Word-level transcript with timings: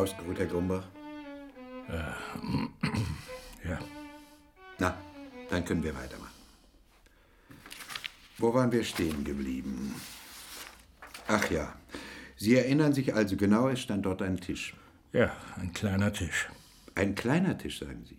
Ausgeruht, 0.00 0.38
Herr 0.38 0.46
Grumbach? 0.46 0.84
Ja. 1.88 2.16
ja. 3.68 3.78
Na, 4.78 4.96
dann 5.50 5.62
können 5.62 5.82
wir 5.82 5.94
weitermachen. 5.94 6.32
Wo 8.38 8.54
waren 8.54 8.72
wir 8.72 8.82
stehen 8.82 9.24
geblieben? 9.24 9.94
Ach 11.28 11.50
ja, 11.50 11.74
Sie 12.36 12.56
erinnern 12.56 12.94
sich 12.94 13.14
also 13.14 13.36
genau, 13.36 13.68
es 13.68 13.80
stand 13.80 14.06
dort 14.06 14.22
ein 14.22 14.40
Tisch. 14.40 14.74
Ja, 15.12 15.36
ein 15.56 15.74
kleiner 15.74 16.10
Tisch. 16.14 16.48
Ein 16.94 17.14
kleiner 17.14 17.58
Tisch, 17.58 17.80
sagen 17.80 18.06
Sie. 18.08 18.18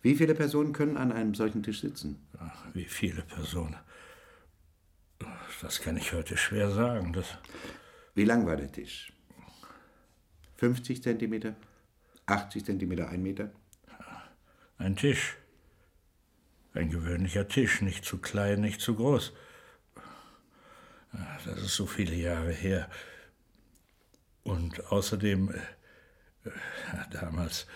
Wie 0.00 0.14
viele 0.14 0.34
Personen 0.34 0.72
können 0.72 0.96
an 0.96 1.12
einem 1.12 1.34
solchen 1.34 1.62
Tisch 1.62 1.82
sitzen? 1.82 2.26
Ach, 2.38 2.64
wie 2.72 2.86
viele 2.86 3.20
Personen? 3.20 3.76
Das 5.60 5.82
kann 5.82 5.98
ich 5.98 6.14
heute 6.14 6.38
schwer 6.38 6.70
sagen. 6.70 7.12
Das 7.12 7.26
wie 8.14 8.24
lang 8.24 8.46
war 8.46 8.56
der 8.56 8.72
Tisch? 8.72 9.13
50 10.64 11.02
Zentimeter? 11.02 11.54
80 12.24 12.64
Zentimeter, 12.64 13.10
ein 13.10 13.22
Meter? 13.22 13.50
Ein 14.78 14.96
Tisch. 14.96 15.36
Ein 16.72 16.88
gewöhnlicher 16.88 17.46
Tisch, 17.48 17.82
nicht 17.82 18.02
zu 18.06 18.16
klein, 18.16 18.62
nicht 18.62 18.80
zu 18.80 18.94
groß. 18.94 19.34
Das 21.44 21.58
ist 21.58 21.76
so 21.76 21.84
viele 21.84 22.14
Jahre 22.14 22.50
her. 22.50 22.88
Und 24.42 24.90
außerdem, 24.90 25.50
äh, 25.50 26.50
damals, 27.10 27.66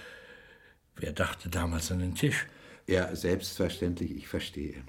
wer 0.97 1.13
dachte 1.13 1.51
damals 1.51 1.93
an 1.93 1.99
den 1.99 2.15
Tisch? 2.15 2.47
Ja, 2.87 3.15
selbstverständlich, 3.15 4.13
ich 4.13 4.29
verstehe. 4.29 4.83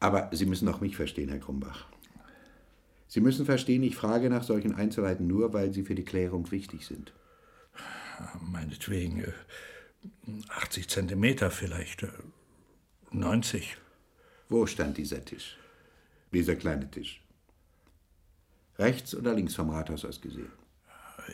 Aber 0.00 0.30
Sie 0.32 0.46
müssen 0.46 0.66
auch 0.68 0.80
mich 0.80 0.96
verstehen, 0.96 1.28
Herr 1.28 1.40
Krumbach. 1.40 1.86
Sie 3.08 3.20
müssen 3.20 3.46
verstehen, 3.46 3.82
ich 3.82 3.96
frage 3.96 4.28
nach 4.28 4.44
solchen 4.44 4.74
Einzelheiten 4.74 5.26
nur, 5.26 5.54
weil 5.54 5.72
sie 5.72 5.82
für 5.82 5.94
die 5.94 6.04
Klärung 6.04 6.50
wichtig 6.50 6.86
sind. 6.86 7.14
Meinetwegen 8.40 9.24
80 10.48 10.84
äh, 10.84 10.88
Zentimeter 10.88 11.50
vielleicht, 11.50 12.06
90. 13.10 13.62
Äh, 13.62 13.76
Wo 14.50 14.66
stand 14.66 14.98
dieser 14.98 15.24
Tisch? 15.24 15.56
Dieser 16.32 16.54
kleine 16.56 16.90
Tisch? 16.90 17.22
Rechts 18.78 19.14
oder 19.14 19.34
links 19.34 19.54
vom 19.54 19.70
Rathaus 19.70 20.04
aus 20.04 20.20
gesehen? 20.20 20.52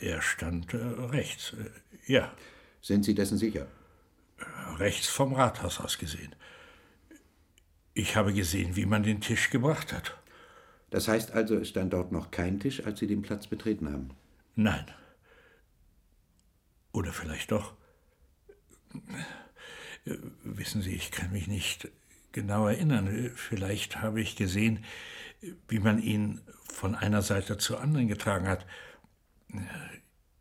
Er 0.00 0.22
stand 0.22 0.72
äh, 0.74 0.76
rechts, 0.76 1.54
äh, 1.54 2.12
ja. 2.12 2.32
Sind 2.80 3.04
Sie 3.04 3.14
dessen 3.14 3.38
sicher? 3.38 3.66
Rechts 4.76 5.08
vom 5.08 5.32
Rathaus 5.32 5.80
aus 5.80 5.98
gesehen. 5.98 6.34
Ich 7.94 8.14
habe 8.14 8.32
gesehen, 8.32 8.76
wie 8.76 8.86
man 8.86 9.02
den 9.02 9.20
Tisch 9.20 9.50
gebracht 9.50 9.92
hat. 9.92 10.16
Das 10.94 11.08
heißt 11.08 11.32
also, 11.32 11.56
es 11.56 11.70
stand 11.70 11.92
dort 11.92 12.12
noch 12.12 12.30
kein 12.30 12.60
Tisch, 12.60 12.86
als 12.86 13.00
Sie 13.00 13.08
den 13.08 13.20
Platz 13.20 13.48
betreten 13.48 13.92
haben? 13.92 14.10
Nein. 14.54 14.86
Oder 16.92 17.12
vielleicht 17.12 17.50
doch. 17.50 17.74
Wissen 20.44 20.82
Sie, 20.82 20.94
ich 20.94 21.10
kann 21.10 21.32
mich 21.32 21.48
nicht 21.48 21.88
genau 22.30 22.68
erinnern. 22.68 23.32
Vielleicht 23.34 24.02
habe 24.02 24.20
ich 24.20 24.36
gesehen, 24.36 24.84
wie 25.66 25.80
man 25.80 26.00
ihn 26.00 26.40
von 26.72 26.94
einer 26.94 27.22
Seite 27.22 27.58
zur 27.58 27.80
anderen 27.80 28.06
getragen 28.06 28.46
hat. 28.46 28.64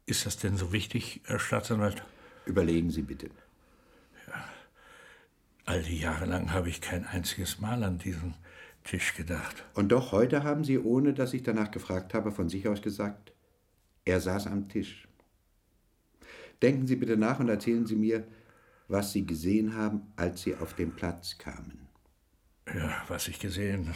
Ist 0.05 0.27
das 0.27 0.37
denn 0.37 0.55
so 0.55 0.71
wichtig, 0.71 1.21
Herr 1.25 1.39
Staatsanwalt? 1.39 2.03
Überlegen 2.45 2.91
Sie 2.91 3.01
bitte. 3.01 3.31
Ja. 4.27 4.47
All 5.65 5.81
die 5.81 5.97
Jahre 5.97 6.25
lang 6.25 6.51
habe 6.51 6.69
ich 6.69 6.79
kein 6.79 7.07
einziges 7.07 7.59
Mal 7.59 7.83
an 7.83 7.97
diesen 7.97 8.35
Tisch 8.83 9.13
gedacht. 9.15 9.63
Und 9.73 9.91
doch 9.91 10.11
heute 10.11 10.43
haben 10.43 10.63
Sie, 10.63 10.77
ohne 10.77 11.13
dass 11.13 11.33
ich 11.33 11.43
danach 11.43 11.71
gefragt 11.71 12.13
habe, 12.13 12.31
von 12.31 12.49
sich 12.49 12.67
aus 12.67 12.81
gesagt, 12.81 13.33
er 14.05 14.19
saß 14.19 14.47
am 14.47 14.69
Tisch. 14.69 15.07
Denken 16.61 16.87
Sie 16.87 16.95
bitte 16.95 17.17
nach 17.17 17.39
und 17.39 17.49
erzählen 17.49 17.85
Sie 17.85 17.95
mir, 17.95 18.27
was 18.87 19.11
Sie 19.11 19.25
gesehen 19.25 19.75
haben, 19.75 20.13
als 20.15 20.41
Sie 20.41 20.55
auf 20.55 20.73
den 20.73 20.95
Platz 20.95 21.37
kamen. 21.37 21.87
Ja, 22.73 23.03
was 23.07 23.27
ich 23.27 23.39
gesehen. 23.39 23.93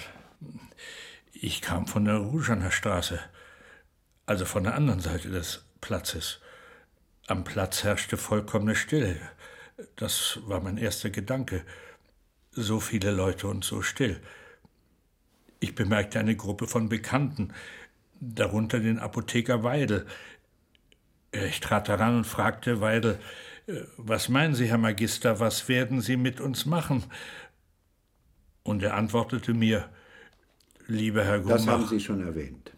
Ich 1.31 1.61
kam 1.61 1.87
von 1.87 2.05
der 2.05 2.17
Rougener 2.17 2.71
Straße, 2.71 3.19
also 4.25 4.45
von 4.45 4.63
der 4.63 4.75
anderen 4.75 4.99
Seite 4.99 5.29
des 5.29 5.65
Platzes. 5.81 6.39
Am 7.27 7.43
Platz 7.43 7.83
herrschte 7.83 8.17
vollkommene 8.17 8.75
Stille. 8.75 9.17
Das 9.95 10.39
war 10.43 10.61
mein 10.61 10.77
erster 10.77 11.09
Gedanke. 11.09 11.63
So 12.51 12.79
viele 12.79 13.11
Leute 13.11 13.47
und 13.47 13.63
so 13.63 13.81
still. 13.81 14.19
Ich 15.59 15.75
bemerkte 15.75 16.19
eine 16.19 16.35
Gruppe 16.35 16.67
von 16.67 16.89
Bekannten, 16.89 17.53
darunter 18.19 18.79
den 18.79 18.99
Apotheker 18.99 19.63
Weidel. 19.63 20.05
Ich 21.31 21.59
trat 21.59 21.89
heran 21.89 22.17
und 22.17 22.27
fragte 22.27 22.79
Weidel, 22.81 23.19
äh, 23.67 23.81
was 23.97 24.29
meinen 24.29 24.55
Sie, 24.55 24.67
Herr 24.67 24.77
Magister, 24.77 25.39
was 25.39 25.67
werden 25.67 26.01
Sie 26.01 26.17
mit 26.17 26.39
uns 26.39 26.65
machen? 26.65 27.03
Und 28.63 28.83
er 28.83 28.95
antwortete 28.95 29.53
mir, 29.53 29.89
lieber 30.87 31.23
Herr 31.23 31.39
Grumbach. 31.39 31.57
Das 31.57 31.67
haben 31.67 31.87
Sie 31.87 31.99
schon 31.99 32.21
erwähnt. 32.21 32.71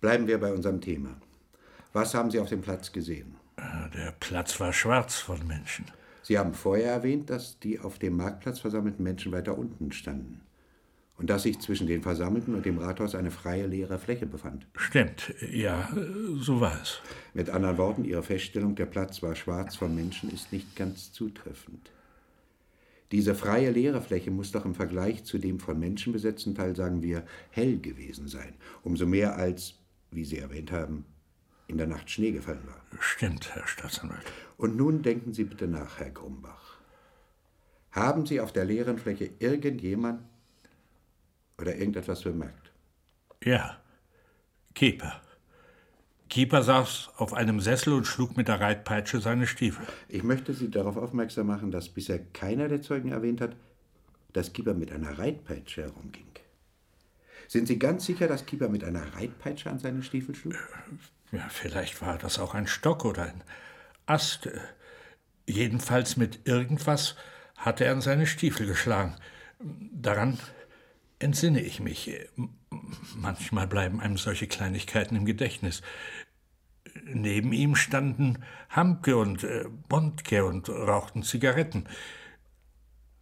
Bleiben 0.00 0.26
wir 0.26 0.38
bei 0.38 0.52
unserem 0.52 0.80
Thema. 0.80 1.16
Was 1.92 2.14
haben 2.14 2.30
Sie 2.30 2.40
auf 2.40 2.48
dem 2.48 2.60
Platz 2.60 2.90
gesehen? 2.90 3.36
Äh, 3.56 3.90
der 3.94 4.12
Platz 4.12 4.58
war 4.58 4.72
schwarz 4.72 5.16
von 5.16 5.46
Menschen. 5.46 5.86
Sie 6.22 6.38
haben 6.38 6.54
vorher 6.54 6.92
erwähnt, 6.92 7.30
dass 7.30 7.58
die 7.58 7.78
auf 7.80 7.98
dem 7.98 8.16
Marktplatz 8.16 8.60
versammelten 8.60 9.02
Menschen 9.02 9.32
weiter 9.32 9.56
unten 9.56 9.92
standen 9.92 10.40
und 11.22 11.30
dass 11.30 11.44
sich 11.44 11.60
zwischen 11.60 11.86
den 11.86 12.02
Versammelten 12.02 12.52
und 12.56 12.66
dem 12.66 12.78
Rathaus 12.78 13.14
eine 13.14 13.30
freie 13.30 13.68
leere 13.68 14.00
Fläche 14.00 14.26
befand. 14.26 14.66
Stimmt, 14.74 15.32
ja, 15.52 15.88
so 16.40 16.60
war 16.60 16.76
es. 16.82 17.00
Mit 17.32 17.48
anderen 17.48 17.78
Worten, 17.78 18.04
Ihre 18.04 18.24
Feststellung, 18.24 18.74
der 18.74 18.86
Platz 18.86 19.22
war 19.22 19.36
schwarz 19.36 19.76
von 19.76 19.94
Menschen, 19.94 20.30
ist 20.30 20.52
nicht 20.52 20.74
ganz 20.74 21.12
zutreffend. 21.12 21.92
Diese 23.12 23.36
freie 23.36 23.70
leere 23.70 24.02
Fläche 24.02 24.32
muss 24.32 24.50
doch 24.50 24.64
im 24.64 24.74
Vergleich 24.74 25.22
zu 25.22 25.38
dem 25.38 25.60
von 25.60 25.78
Menschen 25.78 26.12
besetzten 26.12 26.56
Teil, 26.56 26.74
sagen 26.74 27.04
wir, 27.04 27.24
hell 27.50 27.78
gewesen 27.78 28.26
sein. 28.26 28.54
Umso 28.82 29.06
mehr 29.06 29.36
als, 29.36 29.74
wie 30.10 30.24
Sie 30.24 30.38
erwähnt 30.38 30.72
haben, 30.72 31.04
in 31.68 31.78
der 31.78 31.86
Nacht 31.86 32.10
Schnee 32.10 32.32
gefallen 32.32 32.66
war. 32.66 32.82
Stimmt, 32.98 33.54
Herr 33.54 33.68
Staatsanwalt. 33.68 34.24
Und 34.56 34.76
nun 34.76 35.02
denken 35.02 35.32
Sie 35.32 35.44
bitte 35.44 35.68
nach, 35.68 36.00
Herr 36.00 36.10
Grumbach. 36.10 36.80
Haben 37.92 38.26
Sie 38.26 38.40
auf 38.40 38.52
der 38.52 38.64
leeren 38.64 38.98
Fläche 38.98 39.30
irgendjemand 39.38 40.22
oder 41.62 41.74
irgendetwas 41.74 42.22
bemerkt? 42.22 42.70
Ja, 43.42 43.78
Keeper. 44.74 45.20
Keeper 46.28 46.62
saß 46.62 47.10
auf 47.16 47.34
einem 47.34 47.60
Sessel 47.60 47.92
und 47.92 48.06
schlug 48.06 48.36
mit 48.36 48.48
der 48.48 48.60
Reitpeitsche 48.60 49.20
seine 49.20 49.46
Stiefel. 49.46 49.86
Ich 50.08 50.22
möchte 50.22 50.54
Sie 50.54 50.70
darauf 50.70 50.96
aufmerksam 50.96 51.46
machen, 51.46 51.70
dass 51.70 51.88
bisher 51.88 52.18
keiner 52.18 52.68
der 52.68 52.82
Zeugen 52.82 53.12
erwähnt 53.12 53.40
hat, 53.40 53.54
dass 54.32 54.52
Keeper 54.52 54.74
mit 54.74 54.92
einer 54.92 55.18
Reitpeitsche 55.18 55.82
herumging. 55.82 56.26
Sind 57.48 57.68
Sie 57.68 57.78
ganz 57.78 58.06
sicher, 58.06 58.28
dass 58.28 58.46
Keeper 58.46 58.68
mit 58.68 58.82
einer 58.82 59.14
Reitpeitsche 59.14 59.70
an 59.70 59.78
seine 59.78 60.02
Stiefel 60.02 60.34
schlug? 60.34 60.54
Ja, 61.32 61.46
vielleicht 61.50 62.00
war 62.00 62.16
das 62.16 62.38
auch 62.38 62.54
ein 62.54 62.66
Stock 62.66 63.04
oder 63.04 63.24
ein 63.24 63.44
Ast. 64.06 64.48
Jedenfalls 65.46 66.16
mit 66.16 66.40
irgendwas 66.48 67.14
hatte 67.56 67.84
er 67.84 67.92
an 67.92 68.00
seine 68.00 68.26
Stiefel 68.26 68.66
geschlagen. 68.66 69.16
Daran 69.60 70.38
entsinne 71.22 71.60
ich 71.60 71.80
mich. 71.80 72.10
Manchmal 73.16 73.66
bleiben 73.66 74.00
einem 74.00 74.16
solche 74.16 74.46
Kleinigkeiten 74.46 75.16
im 75.16 75.24
Gedächtnis. 75.24 75.82
Neben 77.04 77.52
ihm 77.52 77.74
standen 77.74 78.38
Hamke 78.68 79.16
und 79.16 79.44
äh, 79.44 79.64
Bondke 79.88 80.44
und 80.44 80.68
rauchten 80.68 81.22
Zigaretten. 81.22 81.86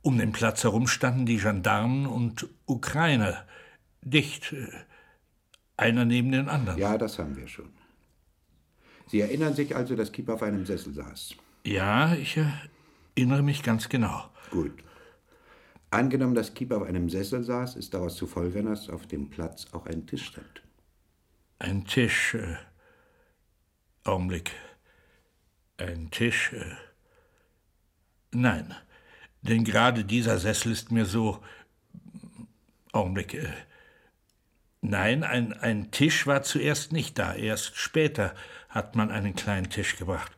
Um 0.03 0.19
den 0.19 0.33
Platz 0.33 0.65
herum 0.65 0.87
standen 0.87 1.27
die 1.27 1.37
Gendarmen 1.37 2.07
und 2.07 2.49
Ukrainer, 2.67 3.47
dicht, 4.03 4.53
äh, 4.53 4.67
einer 5.77 6.05
neben 6.05 6.33
den 6.33 6.49
anderen. 6.49 6.79
Ja, 6.79 6.99
das 6.99 7.19
haben 7.19 7.37
wir 7.37 7.49
schon. 7.49 7.71
Sie 9.07 9.21
erinnern 9.21 9.55
sich 9.55 9.75
also, 9.75 9.97
dass 9.97 10.13
Kipp 10.13 10.29
auf 10.29 10.43
einem 10.43 10.65
Sessel 10.65 10.95
saß? 10.95 11.35
Ja, 11.65 12.15
ich 12.15 12.39
erinnere 13.17 13.43
mich 13.43 13.63
ganz 13.63 13.89
genau. 13.89 14.31
Gut. 14.51 14.73
Angenommen, 15.91 16.35
dass 16.35 16.55
Kiep 16.55 16.71
auf 16.73 16.85
einem 16.85 17.09
Sessel 17.09 17.43
saß, 17.43 17.75
ist 17.75 17.95
daraus 17.95 18.15
zu 18.15 18.29
folgern, 18.29 18.67
dass 18.67 18.89
auf 18.89 19.07
dem 19.07 19.29
Platz 19.29 19.67
auch 19.73 19.87
ein 19.87 20.07
Tisch 20.07 20.27
stand. 20.27 20.63
Ein 21.59 21.85
Tisch. 21.85 22.35
Äh, 22.35 22.57
Augenblick. 24.05 24.53
Ein 25.79 26.11
Tisch. 26.13 26.53
Äh, 26.53 26.77
nein, 28.31 28.75
denn 29.43 29.65
gerade 29.65 30.05
dieser 30.05 30.39
Sessel 30.39 30.73
ist 30.73 30.93
mir 30.93 31.07
so. 31.07 31.43
Augenblick. 32.93 33.35
Äh, 33.35 33.49
nein, 34.81 35.25
ein, 35.25 35.53
ein 35.53 35.91
Tisch 35.91 36.27
war 36.27 36.43
zuerst 36.43 36.93
nicht 36.93 37.19
da. 37.19 37.35
Erst 37.35 37.77
später 37.77 38.35
hat 38.69 38.95
man 38.95 39.11
einen 39.11 39.35
kleinen 39.35 39.71
Tisch 39.71 39.97
gebracht. 39.97 40.33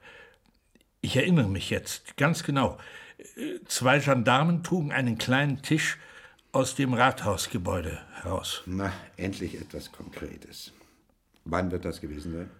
Ich 1.02 1.16
erinnere 1.16 1.48
mich 1.48 1.68
jetzt 1.68 2.16
ganz 2.16 2.42
genau. 2.42 2.78
Zwei 3.66 3.98
Gendarmen 3.98 4.62
trugen 4.62 4.92
einen 4.92 5.18
kleinen 5.18 5.62
Tisch 5.62 5.98
aus 6.52 6.74
dem 6.74 6.94
Rathausgebäude 6.94 8.00
heraus. 8.14 8.62
Na, 8.66 8.92
endlich 9.16 9.60
etwas 9.60 9.90
Konkretes. 9.90 10.72
Wann 11.44 11.70
wird 11.70 11.84
das 11.84 12.00
gewesen 12.00 12.32
sein? 12.32 12.50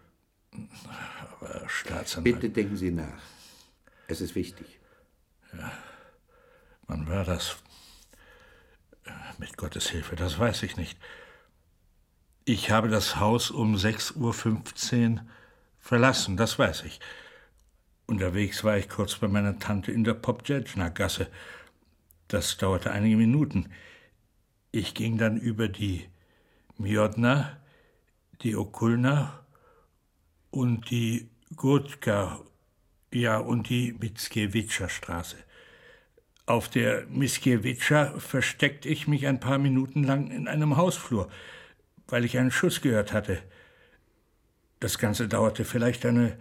Aber 1.20 1.68
Staatsanwalt. 1.68 2.40
Bitte 2.40 2.50
denken 2.50 2.76
Sie 2.76 2.90
nach. 2.90 3.22
Es 4.08 4.20
ist 4.20 4.34
wichtig. 4.34 4.80
Ja, 5.56 5.72
wann 6.86 7.08
war 7.08 7.24
das? 7.24 7.56
Mit 9.38 9.56
Gottes 9.56 9.90
Hilfe, 9.90 10.16
das 10.16 10.38
weiß 10.38 10.62
ich 10.62 10.76
nicht. 10.76 10.98
Ich 12.44 12.70
habe 12.70 12.88
das 12.88 13.16
Haus 13.16 13.50
um 13.50 13.76
6.15 13.76 15.14
Uhr 15.16 15.24
verlassen, 15.78 16.36
das 16.36 16.58
weiß 16.58 16.82
ich. 16.84 17.00
Unterwegs 18.12 18.62
war 18.62 18.76
ich 18.76 18.90
kurz 18.90 19.14
bei 19.14 19.26
meiner 19.26 19.58
Tante 19.58 19.90
in 19.90 20.04
der 20.04 20.12
Popjetschner-Gasse. 20.12 21.28
Das 22.28 22.58
dauerte 22.58 22.90
einige 22.90 23.16
Minuten. 23.16 23.70
Ich 24.70 24.92
ging 24.92 25.16
dann 25.16 25.38
über 25.38 25.66
die 25.66 26.04
Miodna, 26.76 27.56
die 28.42 28.54
Okulna 28.54 29.46
und 30.50 30.90
die 30.90 31.30
Gurtka, 31.56 32.40
ja, 33.14 33.38
und 33.38 33.70
die 33.70 33.94
Mickiewiczer 33.98 34.90
Straße. 34.90 35.38
Auf 36.44 36.68
der 36.68 37.06
Mickiewiczer 37.06 38.20
versteckte 38.20 38.90
ich 38.90 39.08
mich 39.08 39.26
ein 39.26 39.40
paar 39.40 39.56
Minuten 39.56 40.04
lang 40.04 40.30
in 40.30 40.48
einem 40.48 40.76
Hausflur, 40.76 41.30
weil 42.08 42.26
ich 42.26 42.36
einen 42.36 42.50
Schuss 42.50 42.82
gehört 42.82 43.14
hatte. 43.14 43.38
Das 44.80 44.98
Ganze 44.98 45.28
dauerte 45.28 45.64
vielleicht 45.64 46.04
eine 46.04 46.36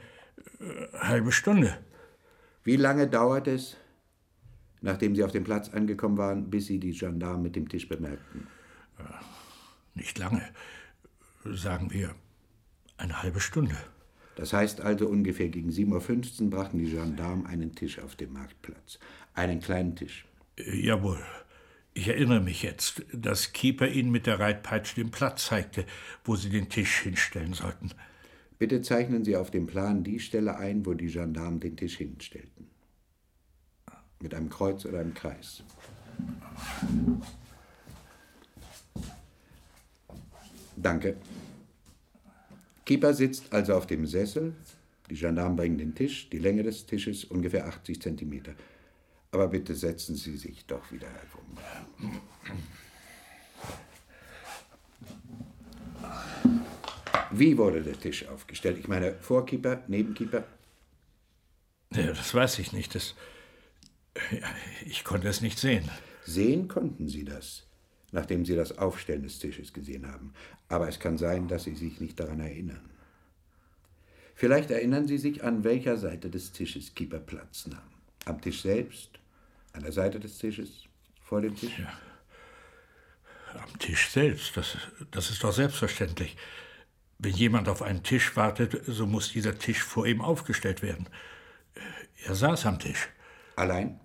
halbe 0.99 1.31
Stunde. 1.31 1.77
Wie 2.63 2.75
lange 2.75 3.07
dauert 3.07 3.47
es, 3.47 3.77
nachdem 4.81 5.15
Sie 5.15 5.23
auf 5.23 5.31
dem 5.31 5.43
Platz 5.43 5.69
angekommen 5.69 6.17
waren, 6.17 6.49
bis 6.49 6.67
Sie 6.67 6.79
die 6.79 6.91
Gendarmen 6.91 7.43
mit 7.43 7.55
dem 7.55 7.67
Tisch 7.67 7.87
bemerkten? 7.87 8.47
Ja, 8.99 9.19
nicht 9.95 10.17
lange. 10.17 10.43
Sagen 11.45 11.91
wir 11.91 12.13
eine 12.97 13.23
halbe 13.23 13.39
Stunde. 13.39 13.75
Das 14.35 14.53
heißt 14.53 14.81
also, 14.81 15.07
ungefähr 15.07 15.49
gegen 15.49 15.69
7.15 15.69 16.43
Uhr 16.43 16.49
brachten 16.49 16.77
die 16.77 16.91
Gendarmen 16.91 17.45
einen 17.45 17.75
Tisch 17.75 17.99
auf 17.99 18.15
dem 18.15 18.33
Marktplatz. 18.33 18.99
Einen 19.33 19.59
kleinen 19.59 19.95
Tisch. 19.95 20.25
Äh, 20.57 20.85
jawohl. 20.85 21.19
Ich 21.93 22.07
erinnere 22.07 22.39
mich 22.39 22.63
jetzt, 22.63 23.03
dass 23.11 23.51
Keeper 23.51 23.87
Ihnen 23.87 24.11
mit 24.11 24.25
der 24.25 24.39
Reitpeitsche 24.39 24.95
den 24.95 25.11
Platz 25.11 25.47
zeigte, 25.47 25.85
wo 26.23 26.37
Sie 26.37 26.49
den 26.49 26.69
Tisch 26.69 26.99
hinstellen 26.99 27.53
sollten. 27.53 27.91
Bitte 28.61 28.83
zeichnen 28.83 29.25
Sie 29.25 29.35
auf 29.35 29.49
dem 29.49 29.65
Plan 29.65 30.03
die 30.03 30.19
Stelle 30.19 30.55
ein, 30.55 30.85
wo 30.85 30.93
die 30.93 31.07
Gendarmen 31.07 31.59
den 31.59 31.75
Tisch 31.75 31.97
hinstellten. 31.97 32.67
Mit 34.19 34.35
einem 34.35 34.49
Kreuz 34.49 34.85
oder 34.85 34.99
einem 34.99 35.15
Kreis. 35.15 35.63
Danke. 40.75 41.17
Keeper 42.85 43.15
sitzt 43.15 43.51
also 43.51 43.73
auf 43.73 43.87
dem 43.87 44.05
Sessel. 44.05 44.53
Die 45.09 45.15
Gendarmen 45.15 45.55
bringen 45.55 45.79
den 45.79 45.95
Tisch, 45.95 46.29
die 46.29 46.37
Länge 46.37 46.61
des 46.61 46.85
Tisches 46.85 47.23
ungefähr 47.23 47.65
80 47.65 47.99
Zentimeter. 47.99 48.53
Aber 49.31 49.47
bitte 49.47 49.73
setzen 49.73 50.15
Sie 50.15 50.37
sich 50.37 50.67
doch 50.67 50.91
wieder 50.91 51.07
herum. 51.07 51.57
Wie 57.31 57.57
wurde 57.57 57.81
der 57.81 57.99
Tisch 57.99 58.27
aufgestellt? 58.27 58.77
Ich 58.79 58.87
meine, 58.87 59.13
Vorkeeper, 59.15 59.81
Nebenkeeper? 59.87 60.43
Ja, 61.93 62.07
das 62.07 62.33
weiß 62.33 62.59
ich 62.59 62.73
nicht. 62.73 62.95
Das, 62.95 63.15
ich 64.85 65.03
konnte 65.03 65.27
es 65.27 65.41
nicht 65.41 65.59
sehen. 65.59 65.89
Sehen 66.25 66.67
konnten 66.67 67.07
Sie 67.07 67.23
das, 67.23 67.63
nachdem 68.11 68.45
Sie 68.45 68.55
das 68.55 68.77
Aufstellen 68.77 69.23
des 69.23 69.39
Tisches 69.39 69.73
gesehen 69.73 70.11
haben. 70.11 70.33
Aber 70.67 70.87
es 70.87 70.99
kann 70.99 71.17
sein, 71.17 71.47
dass 71.47 71.63
Sie 71.63 71.75
sich 71.75 71.99
nicht 71.99 72.19
daran 72.19 72.39
erinnern. 72.39 72.89
Vielleicht 74.35 74.71
erinnern 74.71 75.07
Sie 75.07 75.17
sich, 75.17 75.43
an 75.43 75.63
welcher 75.63 75.97
Seite 75.97 76.29
des 76.29 76.51
Tisches 76.51 76.95
Keeper 76.95 77.19
Platz 77.19 77.67
nahm. 77.67 77.81
Am 78.25 78.41
Tisch 78.41 78.61
selbst, 78.61 79.19
an 79.73 79.83
der 79.83 79.91
Seite 79.91 80.19
des 80.19 80.37
Tisches, 80.37 80.85
vor 81.23 81.41
dem 81.41 81.55
Tisch? 81.55 81.79
Ja. 81.79 81.93
Am 83.53 83.79
Tisch 83.79 84.09
selbst, 84.09 84.55
das, 84.55 84.77
das 85.11 85.29
ist 85.29 85.43
doch 85.43 85.51
selbstverständlich. 85.51 86.37
Wenn 87.23 87.33
jemand 87.33 87.69
auf 87.69 87.83
einen 87.83 88.01
Tisch 88.01 88.35
wartet, 88.35 88.81
so 88.87 89.05
muss 89.05 89.31
dieser 89.31 89.59
Tisch 89.59 89.83
vor 89.83 90.07
ihm 90.07 90.21
aufgestellt 90.21 90.81
werden. 90.81 91.07
Er 92.25 92.33
saß 92.33 92.65
am 92.65 92.79
Tisch. 92.79 93.09
Allein? 93.55 93.99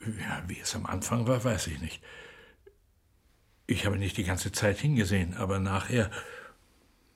Ja, 0.00 0.42
wie 0.46 0.58
es 0.58 0.74
am 0.74 0.86
Anfang 0.86 1.26
war, 1.26 1.44
weiß 1.44 1.66
ich 1.66 1.80
nicht. 1.82 2.02
Ich 3.66 3.84
habe 3.84 3.98
nicht 3.98 4.16
die 4.16 4.24
ganze 4.24 4.52
Zeit 4.52 4.78
hingesehen, 4.78 5.36
aber 5.36 5.58
nachher, 5.58 6.10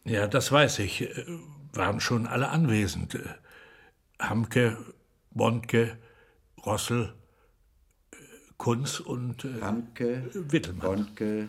ja, 0.05 0.27
das 0.27 0.53
weiß 0.53 0.81
ich, 0.81 1.09
waren 1.73 2.01
schon 2.01 2.27
alle 2.27 2.51
anwesend. 2.51 3.19
Hamke, 4.19 4.77
Bondke, 5.31 5.97
Rossel, 6.67 7.15
Kunz 8.59 9.01
und 9.01 9.47
äh, 9.47 9.63
Hamke, 9.63 10.29
Wittelmann. 10.35 10.81
Bondke, 10.81 11.49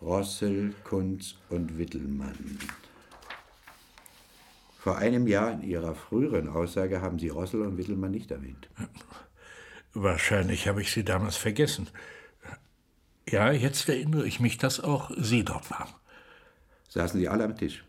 Rossel, 0.00 0.74
Kunz 0.84 1.36
und 1.48 1.78
Wittelmann. 1.78 2.58
Vor 4.78 4.98
einem 4.98 5.26
Jahr 5.26 5.52
in 5.52 5.62
Ihrer 5.62 5.94
früheren 5.94 6.48
Aussage 6.48 7.00
haben 7.00 7.18
Sie 7.18 7.28
Rossel 7.28 7.62
und 7.62 7.76
Wittelmann 7.76 8.12
nicht 8.12 8.30
erwähnt. 8.30 8.68
Wahrscheinlich 9.94 10.68
habe 10.68 10.82
ich 10.82 10.92
sie 10.92 11.04
damals 11.04 11.36
vergessen. 11.36 11.88
Ja, 13.28 13.50
jetzt 13.50 13.88
erinnere 13.88 14.26
ich 14.26 14.40
mich, 14.40 14.58
dass 14.58 14.78
auch 14.78 15.10
Sie 15.16 15.42
dort 15.44 15.70
waren. 15.70 15.88
Saßen 16.88 17.18
Sie 17.18 17.28
alle 17.28 17.44
am 17.44 17.56
Tisch? 17.56 17.82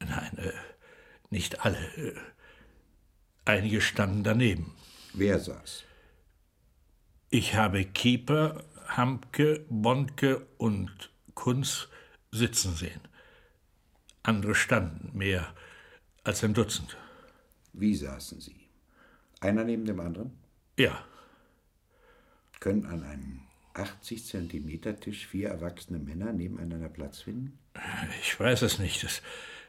Nein, 0.00 0.36
äh, 0.36 0.52
nicht 1.30 1.64
alle. 1.64 1.78
Äh, 1.96 2.14
einige 3.44 3.80
standen 3.80 4.24
daneben. 4.24 4.74
Wer 5.14 5.38
saß? 5.38 5.84
Ich 7.30 7.54
habe 7.54 7.84
Kieper, 7.84 8.64
Hamke, 8.88 9.64
Bondke 9.70 10.46
und 10.58 11.10
Kunz 11.34 11.88
sitzen 12.30 12.74
sehen. 12.74 13.00
Andere 14.22 14.54
standen, 14.54 15.16
mehr 15.16 15.54
als 16.22 16.42
ein 16.44 16.54
Dutzend. 16.54 16.96
Wie 17.72 17.94
saßen 17.94 18.40
sie? 18.40 18.68
Einer 19.40 19.64
neben 19.64 19.84
dem 19.84 20.00
anderen? 20.00 20.32
Ja 20.78 21.04
können 22.64 22.86
an 22.86 23.02
einem 23.02 23.40
80 23.74 24.24
Zentimeter 24.24 24.98
Tisch 24.98 25.26
vier 25.26 25.50
erwachsene 25.50 25.98
Männer 25.98 26.32
nebeneinander 26.32 26.88
Platz 26.88 27.20
finden? 27.20 27.58
Ich 28.22 28.40
weiß 28.40 28.62
es 28.62 28.78
nicht. 28.78 29.04
Es, 29.04 29.20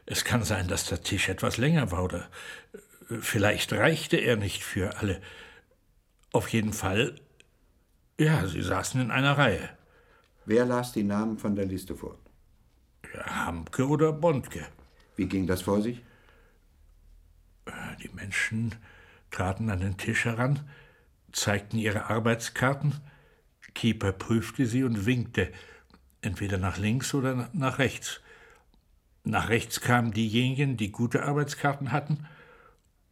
es 0.06 0.24
kann 0.24 0.44
sein, 0.44 0.66
dass 0.66 0.86
der 0.86 1.02
Tisch 1.02 1.28
etwas 1.28 1.58
länger 1.58 1.90
war 1.90 2.04
oder 2.04 2.30
vielleicht 3.20 3.74
reichte 3.74 4.16
er 4.16 4.36
nicht 4.36 4.64
für 4.64 4.96
alle. 4.96 5.20
Auf 6.32 6.48
jeden 6.48 6.72
Fall, 6.72 7.16
ja, 8.18 8.46
sie 8.46 8.62
saßen 8.62 8.98
in 8.98 9.10
einer 9.10 9.36
Reihe. 9.36 9.68
Wer 10.46 10.64
las 10.64 10.92
die 10.92 11.02
Namen 11.02 11.38
von 11.38 11.56
der 11.56 11.66
Liste 11.66 11.96
vor? 11.96 12.16
Ja, 13.12 13.46
Hamke 13.46 13.86
oder 13.86 14.12
Bondke. 14.12 14.64
Wie 15.16 15.26
ging 15.26 15.46
das 15.46 15.62
vor 15.62 15.82
sich? 15.82 16.02
Die 18.02 18.08
Menschen 18.10 18.74
traten 19.32 19.70
an 19.70 19.80
den 19.80 19.96
Tisch 19.96 20.24
heran, 20.24 20.60
zeigten 21.32 21.78
ihre 21.78 22.08
Arbeitskarten. 22.10 22.94
Keeper 23.74 24.12
prüfte 24.12 24.66
sie 24.66 24.84
und 24.84 25.04
winkte, 25.04 25.52
entweder 26.22 26.58
nach 26.58 26.78
links 26.78 27.12
oder 27.12 27.50
nach 27.52 27.78
rechts. 27.78 28.20
Nach 29.24 29.48
rechts 29.48 29.80
kamen 29.80 30.12
diejenigen, 30.12 30.76
die 30.76 30.92
gute 30.92 31.24
Arbeitskarten 31.24 31.90
hatten, 31.90 32.26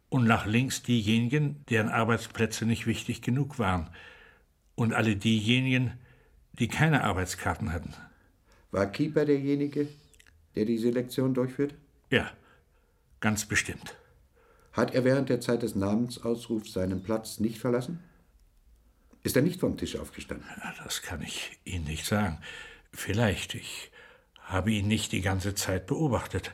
und 0.07 0.23
nach 0.23 0.45
links 0.45 0.83
diejenigen, 0.83 1.65
deren 1.69 1.89
Arbeitsplätze 1.89 2.65
nicht 2.65 2.85
wichtig 2.87 3.21
genug 3.21 3.59
waren, 3.59 3.89
und 4.75 4.93
alle 4.93 5.17
diejenigen, 5.17 5.99
die 6.59 6.67
keine 6.67 7.03
Arbeitskarten 7.03 7.73
hatten. 7.73 7.93
War 8.71 8.87
Keeper 8.87 9.25
derjenige, 9.25 9.87
der 10.55 10.65
die 10.65 10.77
Selektion 10.77 11.33
durchführt? 11.33 11.75
Ja, 12.09 12.31
ganz 13.19 13.45
bestimmt. 13.45 13.95
Hat 14.73 14.93
er 14.93 15.05
während 15.05 15.29
der 15.29 15.39
Zeit 15.39 15.63
des 15.63 15.75
Namensausrufs 15.75 16.73
seinen 16.73 17.01
Platz 17.01 17.39
nicht 17.39 17.59
verlassen? 17.59 17.99
Ist 19.23 19.35
er 19.35 19.41
nicht 19.41 19.59
vom 19.59 19.77
Tisch 19.77 19.97
aufgestanden? 19.97 20.45
Das 20.83 21.01
kann 21.01 21.21
ich 21.21 21.57
Ihnen 21.63 21.85
nicht 21.85 22.05
sagen. 22.05 22.39
Vielleicht. 22.91 23.55
Ich 23.55 23.91
habe 24.41 24.71
ihn 24.71 24.87
nicht 24.87 25.11
die 25.11 25.21
ganze 25.21 25.55
Zeit 25.55 25.87
beobachtet. 25.87 26.53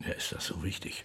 Ja, 0.00 0.12
ist 0.12 0.32
das 0.32 0.46
so 0.46 0.64
wichtig? 0.64 1.04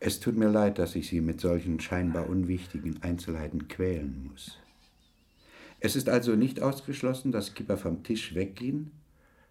Es 0.00 0.20
tut 0.20 0.36
mir 0.36 0.50
leid, 0.50 0.78
dass 0.78 0.96
ich 0.96 1.08
Sie 1.08 1.20
mit 1.20 1.40
solchen 1.40 1.80
scheinbar 1.80 2.28
unwichtigen 2.28 3.02
Einzelheiten 3.02 3.68
quälen 3.68 4.28
muss. 4.28 4.58
Es 5.84 5.96
ist 5.96 6.08
also 6.08 6.34
nicht 6.34 6.62
ausgeschlossen, 6.62 7.30
dass 7.30 7.52
Kipper 7.52 7.76
vom 7.76 8.02
Tisch 8.02 8.34
wegging, 8.34 8.90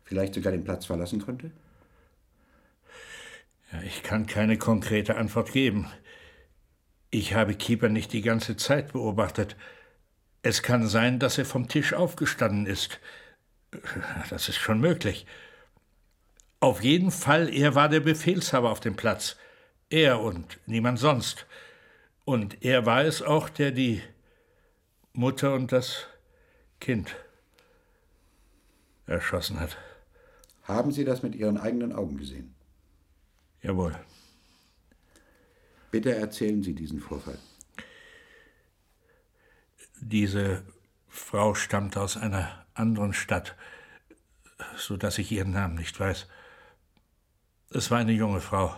vielleicht 0.04 0.34
sogar 0.34 0.52
den 0.52 0.64
Platz 0.64 0.88
verlassen 0.88 1.22
konnte? 1.22 1.52
Ja, 3.72 3.84
ich 3.84 4.02
kann 4.02 4.26
keine 4.26 4.58
konkrete 4.58 5.16
Antwort 5.16 5.52
geben. 5.52 5.86
Ich 7.12 7.36
habe 7.36 7.54
Keeper 7.54 7.88
nicht 7.88 8.14
die 8.14 8.24
ganze 8.24 8.58
Zeit 8.58 8.94
beobachtet. 8.94 9.56
Es 10.42 10.64
kann 10.64 10.88
sein, 10.88 11.20
dass 11.20 11.38
er 11.38 11.46
vom 11.46 11.68
Tisch 11.68 11.94
aufgestanden 11.94 12.66
ist. 12.66 13.00
Das 14.32 14.50
ist 14.50 14.58
schon 14.58 14.80
möglich. 14.80 15.28
Auf 16.62 16.84
jeden 16.84 17.12
Fall, 17.12 17.48
er 17.54 17.76
war 17.76 17.90
der 17.90 18.00
Befehlshaber 18.00 18.72
auf 18.72 18.80
dem 18.80 18.96
Platz. 18.96 19.38
Er 19.92 20.20
und 20.20 20.60
niemand 20.66 20.98
sonst. 20.98 21.46
Und 22.26 22.66
er 22.66 22.88
war 22.88 23.04
es 23.04 23.22
auch, 23.22 23.50
der 23.50 23.70
die 23.70 24.02
Mutter 25.14 25.54
und 25.54 25.72
das 25.72 26.08
Kind 26.84 27.16
erschossen 29.06 29.58
hat. 29.62 29.78
Haben 30.64 30.92
Sie 30.92 31.06
das 31.06 31.24
mit 31.24 31.34
Ihren 31.34 31.58
eigenen 31.58 31.94
Augen 31.94 32.18
gesehen? 32.18 32.54
Jawohl. 33.62 33.96
Bitte 35.92 36.14
erzählen 36.14 36.62
Sie 36.62 36.76
diesen 36.76 37.00
Vorfall. 37.00 37.38
Diese 40.02 40.66
Frau 41.08 41.56
stammt 41.56 41.96
aus 41.96 42.18
einer 42.18 42.66
anderen 42.74 43.14
Stadt, 43.14 43.56
so 44.76 44.98
dass 44.98 45.18
ich 45.20 45.32
ihren 45.32 45.52
Namen 45.52 45.76
nicht 45.76 45.98
weiß. 45.98 46.28
Es 47.70 47.92
war 47.92 48.00
eine 48.00 48.12
junge 48.12 48.42
Frau. 48.42 48.76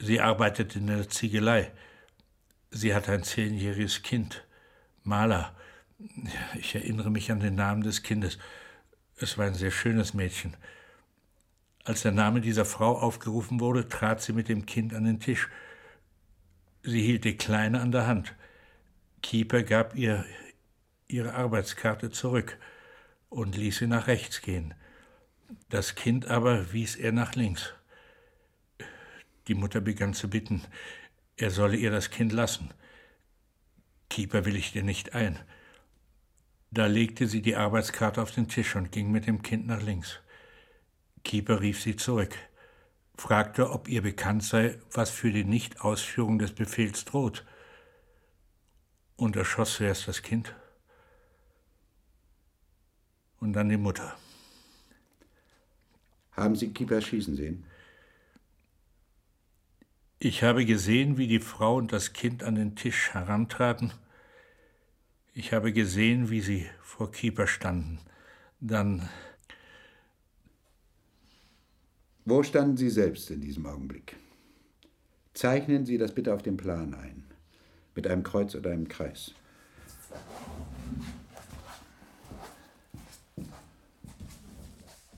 Sie 0.00 0.20
arbeitet 0.20 0.74
in 0.74 0.88
der 0.88 1.08
Ziegelei. 1.08 1.70
Sie 2.72 2.92
hat 2.92 3.08
ein 3.08 3.22
zehnjähriges 3.22 4.02
Kind, 4.02 4.44
Maler. 5.04 5.54
Ich 6.58 6.74
erinnere 6.74 7.10
mich 7.10 7.30
an 7.30 7.40
den 7.40 7.54
Namen 7.54 7.82
des 7.82 8.02
Kindes. 8.02 8.38
Es 9.16 9.38
war 9.38 9.46
ein 9.46 9.54
sehr 9.54 9.70
schönes 9.70 10.14
Mädchen. 10.14 10.56
Als 11.84 12.02
der 12.02 12.12
Name 12.12 12.40
dieser 12.40 12.64
Frau 12.64 12.98
aufgerufen 12.98 13.60
wurde, 13.60 13.88
trat 13.88 14.22
sie 14.22 14.32
mit 14.32 14.48
dem 14.48 14.66
Kind 14.66 14.94
an 14.94 15.04
den 15.04 15.20
Tisch. 15.20 15.48
Sie 16.82 17.02
hielt 17.02 17.24
die 17.24 17.36
Kleine 17.36 17.80
an 17.80 17.92
der 17.92 18.06
Hand. 18.06 18.34
Keeper 19.22 19.62
gab 19.62 19.94
ihr 19.96 20.24
ihre 21.06 21.34
Arbeitskarte 21.34 22.10
zurück 22.10 22.58
und 23.28 23.56
ließ 23.56 23.78
sie 23.78 23.86
nach 23.86 24.06
rechts 24.06 24.40
gehen. 24.40 24.74
Das 25.68 25.94
Kind 25.94 26.26
aber 26.26 26.72
wies 26.72 26.96
er 26.96 27.12
nach 27.12 27.34
links. 27.34 27.74
Die 29.48 29.54
Mutter 29.54 29.80
begann 29.80 30.14
zu 30.14 30.30
bitten, 30.30 30.62
er 31.36 31.50
solle 31.50 31.76
ihr 31.76 31.90
das 31.90 32.10
Kind 32.10 32.32
lassen. 32.32 32.70
Keeper 34.08 34.44
willigte 34.44 34.82
nicht 34.82 35.14
ein. 35.14 35.38
Da 36.74 36.86
legte 36.86 37.28
sie 37.28 37.42
die 37.42 37.54
Arbeitskarte 37.54 38.22
auf 38.22 38.30
den 38.30 38.48
Tisch 38.48 38.76
und 38.76 38.90
ging 38.90 39.10
mit 39.10 39.26
dem 39.26 39.42
Kind 39.42 39.66
nach 39.66 39.82
links. 39.82 40.20
Keeper 41.22 41.60
rief 41.60 41.82
sie 41.82 41.96
zurück, 41.96 42.34
fragte, 43.14 43.70
ob 43.70 43.88
ihr 43.88 44.00
bekannt 44.00 44.42
sei, 44.42 44.78
was 44.90 45.10
für 45.10 45.30
die 45.30 45.44
Nichtausführung 45.44 46.38
des 46.38 46.52
Befehls 46.52 47.04
droht, 47.04 47.44
und 49.16 49.36
erschoss 49.36 49.74
zuerst 49.74 50.08
das 50.08 50.22
Kind 50.22 50.54
und 53.38 53.52
dann 53.52 53.68
die 53.68 53.76
Mutter. 53.76 54.16
Haben 56.32 56.56
Sie 56.56 56.72
Keeper 56.72 57.02
schießen 57.02 57.36
sehen? 57.36 57.64
Ich 60.18 60.42
habe 60.42 60.64
gesehen, 60.64 61.18
wie 61.18 61.26
die 61.26 61.40
Frau 61.40 61.76
und 61.76 61.92
das 61.92 62.14
Kind 62.14 62.42
an 62.42 62.54
den 62.54 62.76
Tisch 62.76 63.10
herantraten. 63.10 63.92
Ich 65.34 65.52
habe 65.52 65.72
gesehen, 65.72 66.28
wie 66.28 66.42
sie 66.42 66.66
vor 66.82 67.10
Keeper 67.10 67.46
standen. 67.46 67.98
Dann 68.60 69.08
Wo 72.24 72.42
standen 72.42 72.76
Sie 72.76 72.90
selbst 72.90 73.30
in 73.30 73.40
diesem 73.40 73.66
Augenblick? 73.66 74.16
Zeichnen 75.34 75.86
Sie 75.86 75.98
das 75.98 76.14
bitte 76.14 76.34
auf 76.34 76.42
dem 76.42 76.56
Plan 76.56 76.94
ein, 76.94 77.24
mit 77.94 78.06
einem 78.06 78.22
Kreuz 78.22 78.54
oder 78.54 78.70
einem 78.70 78.86
Kreis. 78.86 79.34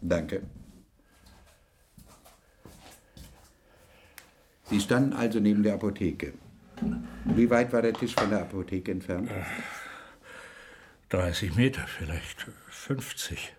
Danke. 0.00 0.42
Sie 4.71 4.80
standen 4.80 5.12
also 5.12 5.40
neben 5.40 5.62
der 5.62 5.75
Apotheke. 5.75 6.35
Wie 7.25 7.50
weit 7.50 7.73
war 7.73 7.83
der 7.83 7.92
Tisch 7.92 8.14
von 8.14 8.30
der 8.30 8.42
Apotheke 8.42 8.92
entfernt? 8.92 9.30
30 11.14 11.54
Meter, 11.54 11.87
vielleicht 11.87 12.50
50. 12.71 13.54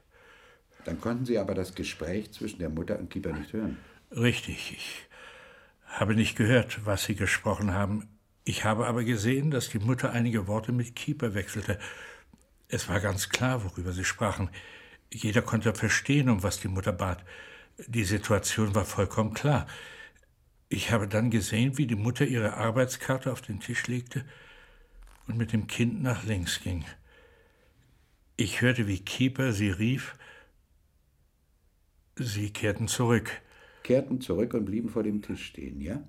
Dann 0.83 1.00
konnten 1.00 1.25
Sie 1.25 1.39
aber 1.39 1.53
das 1.53 1.74
Gespräch 1.74 2.33
zwischen 2.33 2.59
der 2.59 2.69
Mutter 2.69 3.00
und 3.00 3.09
Keeper 3.09 3.31
nicht 3.31 3.53
hören. 3.53 3.77
Richtig, 4.12 4.74
ich 4.74 5.07
habe 5.85 6.15
nicht 6.15 6.35
gehört, 6.35 6.85
was 6.85 7.05
Sie 7.05 7.15
gesprochen 7.15 7.74
haben. 7.74 8.09
Ich 8.43 8.65
habe 8.65 8.88
aber 8.88 9.05
gesehen, 9.05 9.51
dass 9.51 9.69
die 9.69 9.79
Mutter 9.79 10.12
einige 10.12 10.47
Worte 10.47 10.74
mit 10.74 10.97
Keeper 10.97 11.33
wechselte. 11.33 11.79
Es 12.67 12.89
war 12.89 13.00
ganz 13.00 13.29
klar, 13.29 13.63
worüber 13.63 13.93
sie 13.93 14.03
sprachen. 14.03 14.50
Jeder 15.09 15.41
konnte 15.41 15.74
verstehen, 15.74 16.29
um 16.29 16.43
was 16.43 16.59
die 16.59 16.67
Mutter 16.67 16.91
bat. 16.91 17.24
Die 17.88 18.03
Situation 18.03 18.75
war 18.75 18.83
vollkommen 18.83 19.33
klar. 19.33 19.65
Ich 20.67 20.91
habe 20.91 21.07
dann 21.07 21.31
gesehen, 21.31 21.77
wie 21.77 21.88
die 21.88 21.95
Mutter 21.95 22.25
ihre 22.25 22.55
Arbeitskarte 22.55 23.31
auf 23.31 23.41
den 23.41 23.62
Tisch 23.62 23.88
legte 23.88 24.25
und 25.25 25.38
mit 25.38 25.53
dem 25.53 25.67
Kind 25.67 26.03
nach 26.03 26.25
links 26.25 26.59
ging. 26.62 26.83
Ich 28.38 28.62
hörte, 28.62 28.88
wie 28.88 29.00
Keeper 29.00 29.54
sie 29.54 29.70
rief, 29.70 30.15
Sie 32.18 32.50
kehrten 32.50 32.88
zurück. 32.88 33.30
Kehrten 33.84 34.22
zurück 34.22 34.54
und 34.54 34.65
blieben 34.65 34.89
vor 34.89 35.04
dem 35.04 35.22
Tisch 35.22 35.48
stehen, 35.48 35.82
ja? 35.82 36.01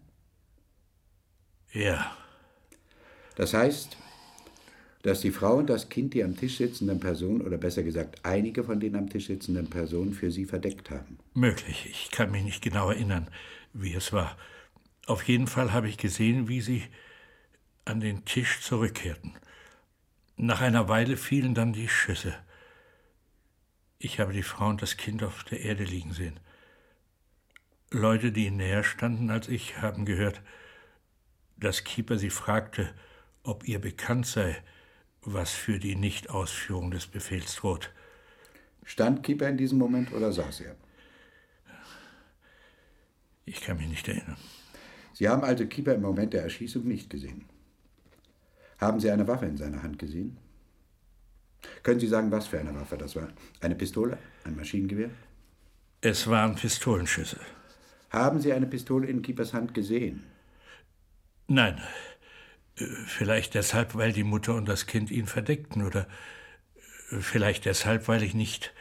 Ja. 1.72 2.16
Das 3.34 3.52
heißt, 3.52 3.96
dass 5.02 5.20
die 5.20 5.32
Frau 5.32 5.56
und 5.56 5.68
das 5.68 5.88
Kind 5.88 6.14
die 6.14 6.22
am 6.22 6.36
Tisch 6.36 6.58
sitzenden 6.58 7.00
Personen, 7.00 7.42
oder 7.42 7.58
besser 7.58 7.82
gesagt 7.82 8.20
einige 8.24 8.62
von 8.64 8.78
den 8.80 8.96
am 8.96 9.10
Tisch 9.10 9.26
sitzenden 9.26 9.68
Personen, 9.68 10.14
für 10.14 10.30
sie 10.30 10.44
verdeckt 10.44 10.90
haben. 10.90 11.18
Möglich. 11.34 11.86
Ich 11.90 12.10
kann 12.10 12.30
mich 12.30 12.44
nicht 12.44 12.62
genau 12.62 12.90
erinnern, 12.90 13.28
wie 13.72 13.94
es 13.94 14.12
war. 14.12 14.36
Auf 15.06 15.24
jeden 15.24 15.48
Fall 15.48 15.72
habe 15.72 15.88
ich 15.88 15.98
gesehen, 15.98 16.48
wie 16.48 16.60
sie 16.60 16.84
an 17.84 18.00
den 18.00 18.24
Tisch 18.24 18.60
zurückkehrten. 18.62 19.36
Nach 20.38 20.60
einer 20.60 20.86
Weile 20.88 21.16
fielen 21.16 21.54
dann 21.54 21.72
die 21.72 21.88
Schüsse. 21.88 22.34
Ich 23.98 24.20
habe 24.20 24.34
die 24.34 24.42
Frau 24.42 24.68
und 24.68 24.82
das 24.82 24.98
Kind 24.98 25.22
auf 25.22 25.44
der 25.44 25.62
Erde 25.62 25.84
liegen 25.84 26.12
sehen. 26.12 26.38
Leute, 27.90 28.32
die 28.32 28.50
näher 28.50 28.84
standen 28.84 29.30
als 29.30 29.48
ich, 29.48 29.78
haben 29.78 30.04
gehört, 30.04 30.42
dass 31.56 31.84
Keeper 31.84 32.18
sie 32.18 32.28
fragte, 32.28 32.92
ob 33.44 33.66
ihr 33.66 33.80
bekannt 33.80 34.26
sei, 34.26 34.62
was 35.22 35.52
für 35.52 35.78
die 35.78 35.96
Nichtausführung 35.96 36.90
des 36.90 37.06
Befehls 37.06 37.56
droht. 37.56 37.90
Stand 38.84 39.22
Keeper 39.22 39.48
in 39.48 39.56
diesem 39.56 39.78
Moment 39.78 40.12
oder 40.12 40.32
saß 40.32 40.60
er? 40.60 40.76
Ich 43.46 43.62
kann 43.62 43.78
mich 43.78 43.88
nicht 43.88 44.06
erinnern. 44.06 44.36
Sie 45.14 45.30
haben 45.30 45.44
also 45.44 45.66
Keeper 45.66 45.94
im 45.94 46.02
Moment 46.02 46.34
der 46.34 46.42
Erschießung 46.42 46.86
nicht 46.86 47.08
gesehen. 47.08 47.48
Haben 48.78 49.00
Sie 49.00 49.10
eine 49.10 49.26
Waffe 49.26 49.46
in 49.46 49.56
seiner 49.56 49.82
Hand 49.82 49.98
gesehen? 49.98 50.36
Können 51.82 52.00
Sie 52.00 52.06
sagen, 52.06 52.30
was 52.30 52.46
für 52.46 52.60
eine 52.60 52.74
Waffe 52.74 52.96
das 52.96 53.16
war? 53.16 53.28
Eine 53.60 53.74
Pistole? 53.74 54.18
Ein 54.44 54.56
Maschinengewehr? 54.56 55.10
Es 56.00 56.26
waren 56.28 56.54
Pistolenschüsse. 56.54 57.40
Haben 58.10 58.40
Sie 58.40 58.52
eine 58.52 58.66
Pistole 58.66 59.06
in 59.06 59.22
Keepers 59.22 59.52
Hand 59.52 59.74
gesehen? 59.74 60.24
Nein. 61.48 61.80
Äh, 62.76 62.84
vielleicht 63.06 63.54
deshalb, 63.54 63.94
weil 63.94 64.12
die 64.12 64.24
Mutter 64.24 64.54
und 64.54 64.66
das 64.66 64.86
Kind 64.86 65.10
ihn 65.10 65.26
verdeckten 65.26 65.82
oder 65.82 66.06
äh, 67.10 67.20
vielleicht 67.20 67.64
deshalb, 67.64 68.08
weil 68.08 68.22
ich 68.22 68.34
nicht 68.34 68.72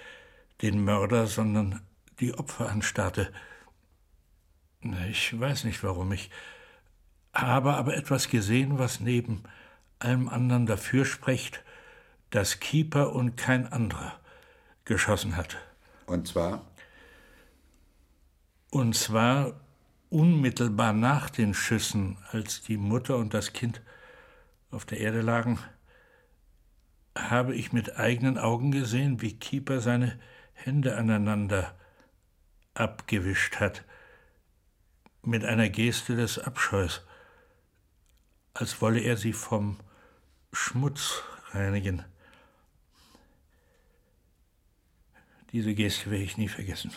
den 0.61 0.83
Mörder, 0.83 1.27
sondern 1.27 1.81
die 2.19 2.33
Opfer 2.33 2.69
anstarrte. 2.69 3.31
Ich 5.09 5.37
weiß 5.37 5.63
nicht 5.63 5.83
warum. 5.83 6.11
Ich 6.11 6.29
habe 7.33 7.73
aber 7.73 7.97
etwas 7.97 8.29
gesehen, 8.29 8.77
was 8.77 8.99
neben 8.99 9.43
allem 9.99 10.29
anderen 10.29 10.65
dafür 10.65 11.05
spricht, 11.05 11.63
dass 12.29 12.59
Keeper 12.59 13.13
und 13.13 13.37
kein 13.37 13.71
anderer 13.71 14.19
geschossen 14.83 15.35
hat. 15.35 15.57
Und 16.05 16.27
zwar? 16.27 16.65
Und 18.71 18.95
zwar 18.95 19.59
unmittelbar 20.09 20.93
nach 20.93 21.29
den 21.29 21.53
Schüssen, 21.53 22.17
als 22.31 22.61
die 22.61 22.77
Mutter 22.77 23.17
und 23.17 23.33
das 23.33 23.53
Kind 23.53 23.81
auf 24.71 24.85
der 24.85 24.99
Erde 24.99 25.21
lagen, 25.21 25.59
habe 27.17 27.55
ich 27.55 27.71
mit 27.71 27.97
eigenen 27.97 28.37
Augen 28.37 28.71
gesehen, 28.71 29.21
wie 29.21 29.37
Keeper 29.37 29.79
seine 29.79 30.19
Hände 30.53 30.97
aneinander 30.97 31.73
abgewischt 32.73 33.59
hat, 33.59 33.83
mit 35.23 35.45
einer 35.45 35.69
Geste 35.69 36.15
des 36.15 36.37
Abscheus, 36.37 37.01
als 38.53 38.81
wolle 38.81 38.99
er 38.99 39.17
sie 39.17 39.33
vom 39.33 39.77
Schmutz 40.55 41.21
reinigen. 41.51 42.01
Diese 45.51 45.75
Geste 45.75 46.09
werde 46.09 46.23
ich 46.23 46.37
nie 46.37 46.47
vergessen. 46.47 46.91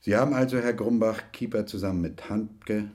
Sie 0.00 0.16
haben 0.16 0.34
also, 0.34 0.58
Herr 0.58 0.72
Grumbach, 0.72 1.30
Kieper 1.30 1.64
zusammen 1.66 2.00
mit 2.00 2.28
Handke, 2.28 2.90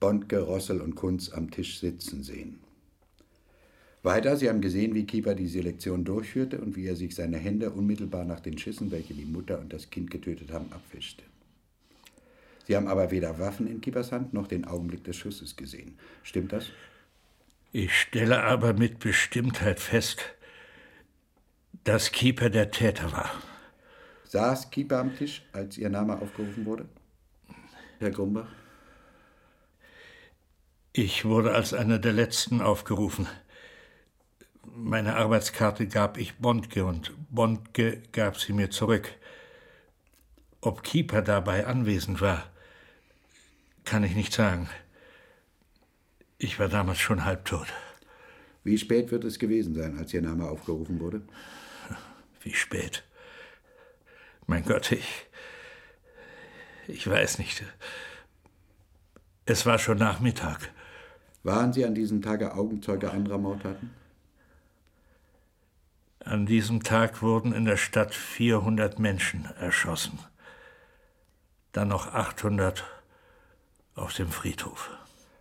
Bondke, 0.00 0.40
Rossel 0.40 0.80
und 0.80 0.96
Kunz 0.96 1.30
am 1.30 1.52
Tisch 1.52 1.78
sitzen 1.78 2.24
sehen. 2.24 2.58
Weiter, 4.02 4.36
Sie 4.36 4.48
haben 4.48 4.60
gesehen, 4.60 4.94
wie 4.94 5.06
Kieper 5.06 5.36
die 5.36 5.48
Selektion 5.48 6.04
durchführte 6.04 6.60
und 6.60 6.74
wie 6.74 6.86
er 6.86 6.96
sich 6.96 7.14
seine 7.14 7.38
Hände 7.38 7.70
unmittelbar 7.70 8.24
nach 8.24 8.40
den 8.40 8.58
Schüssen, 8.58 8.90
welche 8.90 9.14
die 9.14 9.24
Mutter 9.24 9.60
und 9.60 9.72
das 9.72 9.90
Kind 9.90 10.10
getötet 10.10 10.50
haben, 10.52 10.72
abwischte. 10.72 11.22
Sie 12.66 12.74
haben 12.74 12.88
aber 12.88 13.12
weder 13.12 13.38
Waffen 13.38 13.68
in 13.68 13.80
Kiepers 13.80 14.10
Hand 14.10 14.34
noch 14.34 14.48
den 14.48 14.64
Augenblick 14.64 15.04
des 15.04 15.16
Schusses 15.16 15.54
gesehen. 15.54 15.96
Stimmt 16.24 16.52
das? 16.52 16.66
Ich 17.70 17.94
stelle 17.94 18.42
aber 18.42 18.72
mit 18.72 18.98
Bestimmtheit 18.98 19.78
fest, 19.78 20.34
dass 21.84 22.10
Kieper 22.10 22.50
der 22.50 22.72
Täter 22.72 23.12
war. 23.12 23.30
Saß 24.24 24.70
Kieper 24.70 24.98
am 24.98 25.14
Tisch, 25.14 25.44
als 25.52 25.78
Ihr 25.78 25.90
Name 25.90 26.20
aufgerufen 26.20 26.66
wurde? 26.66 26.88
Herr 28.00 28.10
Grumbach? 28.10 28.48
Ich 30.92 31.24
wurde 31.24 31.54
als 31.54 31.72
einer 31.72 32.00
der 32.00 32.12
Letzten 32.12 32.60
aufgerufen. 32.60 33.28
Meine 34.64 35.14
Arbeitskarte 35.14 35.86
gab 35.86 36.18
ich 36.18 36.38
Bondke 36.38 36.84
und 36.84 37.12
Bondke 37.30 38.02
gab 38.10 38.38
sie 38.38 38.52
mir 38.52 38.70
zurück. 38.70 39.12
Ob 40.60 40.82
Kieper 40.82 41.22
dabei 41.22 41.66
anwesend 41.66 42.20
war, 42.20 42.50
kann 43.86 44.04
ich 44.04 44.14
nicht 44.14 44.34
sagen. 44.34 44.68
Ich 46.36 46.58
war 46.58 46.68
damals 46.68 46.98
schon 46.98 47.24
halbtot. 47.24 47.68
Wie 48.62 48.76
spät 48.76 49.10
wird 49.10 49.24
es 49.24 49.38
gewesen 49.38 49.74
sein, 49.74 49.96
als 49.96 50.12
Ihr 50.12 50.20
Name 50.20 50.48
aufgerufen 50.48 51.00
wurde? 51.00 51.22
Wie 52.42 52.52
spät? 52.52 53.04
Mein 54.46 54.64
Gott, 54.64 54.92
ich. 54.92 55.26
Ich 56.88 57.08
weiß 57.08 57.38
nicht. 57.38 57.64
Es 59.46 59.64
war 59.64 59.78
schon 59.78 59.98
Nachmittag. 59.98 60.70
Waren 61.42 61.72
Sie 61.72 61.84
an 61.84 61.94
diesem 61.94 62.22
Tage 62.22 62.54
Augenzeuge 62.54 63.10
anderer 63.10 63.38
Mordtaten? 63.38 63.90
An 66.20 66.44
diesem 66.44 66.82
Tag 66.82 67.22
wurden 67.22 67.52
in 67.52 67.64
der 67.64 67.76
Stadt 67.76 68.14
400 68.14 68.98
Menschen 68.98 69.44
erschossen. 69.60 70.18
Dann 71.70 71.88
noch 71.88 72.12
800 72.12 72.84
auf 73.96 74.12
dem 74.14 74.28
Friedhof. 74.28 74.90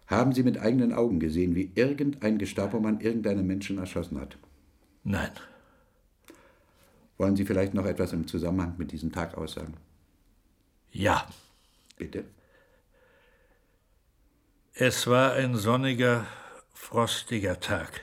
Haben 0.07 0.33
Sie 0.33 0.43
mit 0.43 0.59
eigenen 0.59 0.93
Augen 0.93 1.19
gesehen, 1.19 1.55
wie 1.55 1.71
irgendein 1.75 2.37
Gestapo-Mann 2.37 3.01
irgendeinen 3.01 3.45
Menschen 3.45 3.77
erschossen 3.77 4.19
hat? 4.19 4.37
Nein. 5.03 5.31
Wollen 7.17 7.35
Sie 7.35 7.45
vielleicht 7.45 7.73
noch 7.73 7.85
etwas 7.85 8.13
im 8.13 8.27
Zusammenhang 8.27 8.75
mit 8.77 8.91
diesem 8.91 9.11
Tag 9.11 9.37
aussagen? 9.37 9.75
Ja. 10.91 11.27
Bitte. 11.97 12.25
Es 14.73 15.07
war 15.07 15.33
ein 15.33 15.55
sonniger, 15.55 16.25
frostiger 16.73 17.59
Tag. 17.59 18.01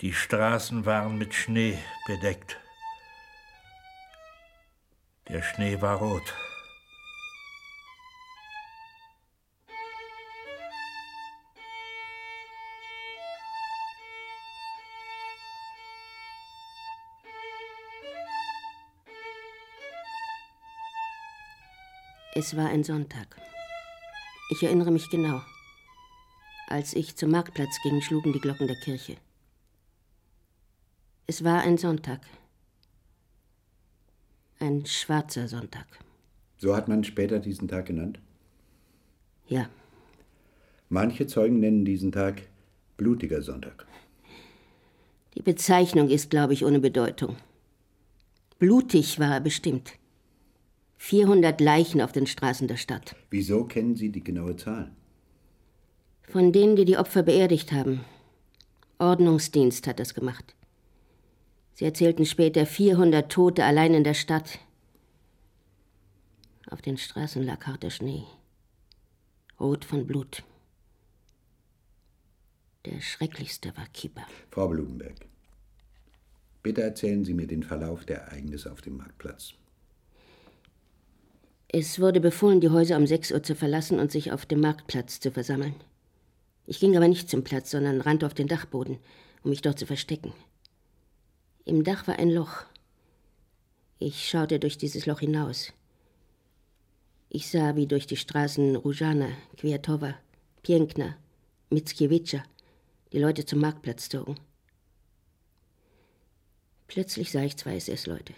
Die 0.00 0.12
Straßen 0.12 0.86
waren 0.86 1.18
mit 1.18 1.34
Schnee 1.34 1.78
bedeckt. 2.06 2.58
Der 5.28 5.42
Schnee 5.42 5.80
war 5.80 5.98
rot. 5.98 6.34
Es 22.40 22.56
war 22.56 22.70
ein 22.70 22.84
Sonntag. 22.84 23.36
Ich 24.48 24.62
erinnere 24.62 24.90
mich 24.90 25.10
genau. 25.10 25.42
Als 26.68 26.94
ich 26.94 27.14
zum 27.14 27.32
Marktplatz 27.32 27.78
ging, 27.82 28.00
schlugen 28.00 28.32
die 28.32 28.40
Glocken 28.40 28.66
der 28.66 28.80
Kirche. 28.80 29.16
Es 31.26 31.44
war 31.44 31.60
ein 31.60 31.76
Sonntag. 31.76 32.22
Ein 34.58 34.86
schwarzer 34.86 35.48
Sonntag. 35.48 35.84
So 36.56 36.74
hat 36.74 36.88
man 36.88 37.04
später 37.04 37.40
diesen 37.40 37.68
Tag 37.68 37.84
genannt? 37.84 38.18
Ja. 39.46 39.68
Manche 40.88 41.26
Zeugen 41.26 41.60
nennen 41.60 41.84
diesen 41.84 42.10
Tag 42.10 42.40
blutiger 42.96 43.42
Sonntag. 43.42 43.86
Die 45.34 45.42
Bezeichnung 45.42 46.08
ist, 46.08 46.30
glaube 46.30 46.54
ich, 46.54 46.64
ohne 46.64 46.80
Bedeutung. 46.80 47.36
Blutig 48.58 49.18
war 49.18 49.34
er 49.34 49.40
bestimmt. 49.40 49.99
400 51.02 51.60
Leichen 51.62 52.02
auf 52.02 52.12
den 52.12 52.26
Straßen 52.26 52.68
der 52.68 52.76
Stadt. 52.76 53.16
Wieso 53.30 53.64
kennen 53.64 53.96
Sie 53.96 54.12
die 54.12 54.22
genaue 54.22 54.54
Zahl? 54.56 54.92
Von 56.22 56.52
denen, 56.52 56.76
die 56.76 56.84
die 56.84 56.98
Opfer 56.98 57.22
beerdigt 57.22 57.72
haben. 57.72 58.04
Ordnungsdienst 58.98 59.86
hat 59.86 59.98
das 59.98 60.12
gemacht. 60.14 60.54
Sie 61.72 61.86
erzählten 61.86 62.26
später 62.26 62.66
400 62.66 63.32
Tote 63.32 63.64
allein 63.64 63.94
in 63.94 64.04
der 64.04 64.14
Stadt. 64.14 64.60
Auf 66.70 66.82
den 66.82 66.98
Straßen 66.98 67.42
lag 67.42 67.66
harter 67.66 67.90
Schnee. 67.90 68.24
Rot 69.58 69.86
von 69.86 70.06
Blut. 70.06 70.44
Der 72.84 73.00
schrecklichste 73.00 73.74
war 73.76 73.86
Kieper. 73.94 74.26
Frau 74.50 74.68
Blumenberg, 74.68 75.26
bitte 76.62 76.82
erzählen 76.82 77.24
Sie 77.24 77.34
mir 77.34 77.46
den 77.46 77.62
Verlauf 77.62 78.04
der 78.04 78.18
Ereignisse 78.18 78.70
auf 78.70 78.82
dem 78.82 78.98
Marktplatz. 78.98 79.54
Es 81.72 82.00
wurde 82.00 82.20
befohlen, 82.20 82.60
die 82.60 82.70
Häuser 82.70 82.96
um 82.96 83.06
6 83.06 83.30
Uhr 83.30 83.44
zu 83.44 83.54
verlassen 83.54 84.00
und 84.00 84.10
sich 84.10 84.32
auf 84.32 84.44
dem 84.44 84.60
Marktplatz 84.60 85.20
zu 85.20 85.30
versammeln. 85.30 85.76
Ich 86.66 86.80
ging 86.80 86.96
aber 86.96 87.06
nicht 87.06 87.30
zum 87.30 87.44
Platz, 87.44 87.70
sondern 87.70 88.00
rannte 88.00 88.26
auf 88.26 88.34
den 88.34 88.48
Dachboden, 88.48 88.98
um 89.44 89.50
mich 89.50 89.62
dort 89.62 89.78
zu 89.78 89.86
verstecken. 89.86 90.32
Im 91.64 91.84
Dach 91.84 92.08
war 92.08 92.18
ein 92.18 92.30
Loch. 92.30 92.64
Ich 94.00 94.28
schaute 94.28 94.58
durch 94.58 94.78
dieses 94.78 95.06
Loch 95.06 95.20
hinaus. 95.20 95.72
Ich 97.28 97.48
sah, 97.48 97.76
wie 97.76 97.86
durch 97.86 98.08
die 98.08 98.16
Straßen 98.16 98.74
Rujana, 98.74 99.28
Kwiatowa, 99.56 100.16
Piękna, 100.64 101.16
Mickiewicza 101.70 102.42
die 103.12 103.20
Leute 103.20 103.44
zum 103.44 103.60
Marktplatz 103.60 104.08
zogen. 104.08 104.34
Plötzlich 106.88 107.30
sah 107.30 107.42
ich 107.42 107.56
zwei 107.56 107.76
SS-Leute. 107.76 108.34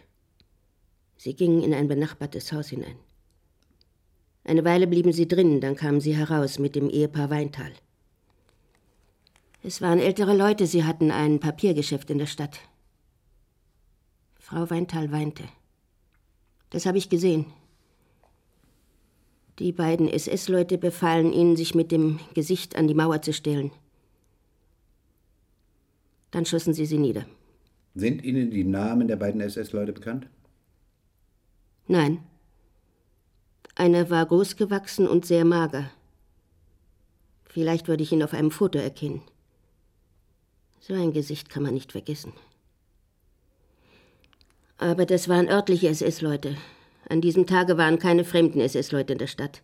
Sie 1.16 1.34
gingen 1.34 1.62
in 1.62 1.72
ein 1.72 1.88
benachbartes 1.88 2.52
Haus 2.52 2.68
hinein. 2.68 2.96
Eine 4.44 4.64
Weile 4.64 4.86
blieben 4.86 5.12
sie 5.12 5.28
drinnen, 5.28 5.60
dann 5.60 5.76
kamen 5.76 6.00
sie 6.00 6.16
heraus 6.16 6.58
mit 6.58 6.74
dem 6.74 6.90
Ehepaar 6.90 7.30
Weintal. 7.30 7.72
Es 9.62 9.80
waren 9.80 10.00
ältere 10.00 10.36
Leute, 10.36 10.66
sie 10.66 10.84
hatten 10.84 11.10
ein 11.10 11.38
Papiergeschäft 11.38 12.10
in 12.10 12.18
der 12.18 12.26
Stadt. 12.26 12.58
Frau 14.40 14.68
Weintal 14.70 15.12
weinte. 15.12 15.44
Das 16.70 16.86
habe 16.86 16.98
ich 16.98 17.08
gesehen. 17.08 17.46
Die 19.58 19.70
beiden 19.72 20.08
SS-Leute 20.08 20.78
befahlen 20.78 21.32
ihnen, 21.32 21.56
sich 21.56 21.74
mit 21.74 21.92
dem 21.92 22.18
Gesicht 22.34 22.74
an 22.74 22.88
die 22.88 22.94
Mauer 22.94 23.22
zu 23.22 23.32
stellen. 23.32 23.70
Dann 26.32 26.46
schossen 26.46 26.74
sie 26.74 26.86
sie 26.86 26.98
nieder. 26.98 27.26
Sind 27.94 28.24
Ihnen 28.24 28.50
die 28.50 28.64
Namen 28.64 29.06
der 29.06 29.16
beiden 29.16 29.40
SS-Leute 29.40 29.92
bekannt? 29.92 30.26
Nein. 31.86 32.20
Einer 33.74 34.10
war 34.10 34.24
großgewachsen 34.26 35.08
und 35.08 35.24
sehr 35.24 35.44
mager. 35.44 35.90
Vielleicht 37.44 37.88
würde 37.88 38.02
ich 38.02 38.12
ihn 38.12 38.22
auf 38.22 38.34
einem 38.34 38.50
Foto 38.50 38.78
erkennen. 38.78 39.22
So 40.80 40.94
ein 40.94 41.12
Gesicht 41.12 41.48
kann 41.48 41.62
man 41.62 41.74
nicht 41.74 41.92
vergessen. 41.92 42.32
Aber 44.78 45.06
das 45.06 45.28
waren 45.28 45.48
örtliche 45.48 45.88
SS-Leute. 45.88 46.56
An 47.08 47.20
diesem 47.20 47.46
Tage 47.46 47.76
waren 47.78 47.98
keine 47.98 48.24
fremden 48.24 48.60
SS-Leute 48.60 49.12
in 49.12 49.18
der 49.18 49.26
Stadt. 49.26 49.62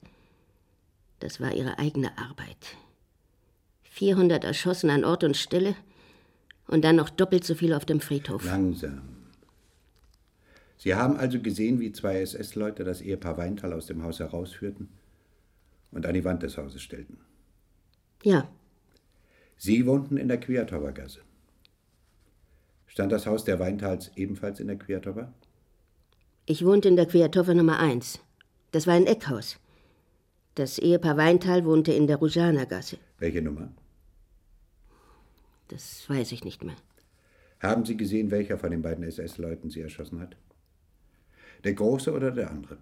Das 1.20 1.40
war 1.40 1.52
ihre 1.52 1.78
eigene 1.78 2.16
Arbeit. 2.16 2.76
400 3.82 4.44
erschossen 4.44 4.90
an 4.90 5.04
Ort 5.04 5.24
und 5.24 5.36
Stelle 5.36 5.74
und 6.68 6.84
dann 6.84 6.96
noch 6.96 7.10
doppelt 7.10 7.44
so 7.44 7.54
viele 7.54 7.76
auf 7.76 7.84
dem 7.84 8.00
Friedhof. 8.00 8.44
Langsam. 8.44 9.17
Sie 10.78 10.94
haben 10.94 11.16
also 11.16 11.40
gesehen, 11.40 11.80
wie 11.80 11.92
zwei 11.92 12.20
SS-Leute 12.20 12.84
das 12.84 13.00
Ehepaar 13.00 13.36
Weintal 13.36 13.72
aus 13.72 13.86
dem 13.86 14.02
Haus 14.04 14.20
herausführten 14.20 14.88
und 15.90 16.06
an 16.06 16.14
die 16.14 16.24
Wand 16.24 16.44
des 16.44 16.56
Hauses 16.56 16.80
stellten. 16.80 17.18
Ja. 18.22 18.48
Sie 19.56 19.86
wohnten 19.86 20.16
in 20.16 20.28
der 20.28 20.38
Queertower 20.38 20.92
Gasse. 20.92 21.20
Stand 22.86 23.10
das 23.10 23.26
Haus 23.26 23.44
der 23.44 23.58
Weintals 23.58 24.12
ebenfalls 24.14 24.60
in 24.60 24.68
der 24.68 24.78
Queertower? 24.78 25.32
Ich 26.46 26.64
wohnte 26.64 26.88
in 26.88 26.96
der 26.96 27.06
Queertower 27.06 27.54
Nummer 27.54 27.80
1. 27.80 28.20
Das 28.70 28.86
war 28.86 28.94
ein 28.94 29.06
Eckhaus. 29.06 29.58
Das 30.54 30.78
Ehepaar 30.78 31.16
Weintal 31.16 31.64
wohnte 31.64 31.92
in 31.92 32.06
der 32.06 32.16
Rujana-Gasse. 32.16 32.98
Welche 33.18 33.42
Nummer? 33.42 33.72
Das 35.68 36.08
weiß 36.08 36.32
ich 36.32 36.44
nicht 36.44 36.64
mehr. 36.64 36.76
Haben 37.60 37.84
Sie 37.84 37.96
gesehen, 37.96 38.30
welcher 38.30 38.58
von 38.58 38.70
den 38.70 38.82
beiden 38.82 39.04
SS-Leuten 39.04 39.70
Sie 39.70 39.80
erschossen 39.80 40.20
hat? 40.20 40.36
Der 41.64 41.74
große 41.74 42.12
oder 42.12 42.30
der 42.30 42.50
andere? 42.50 42.78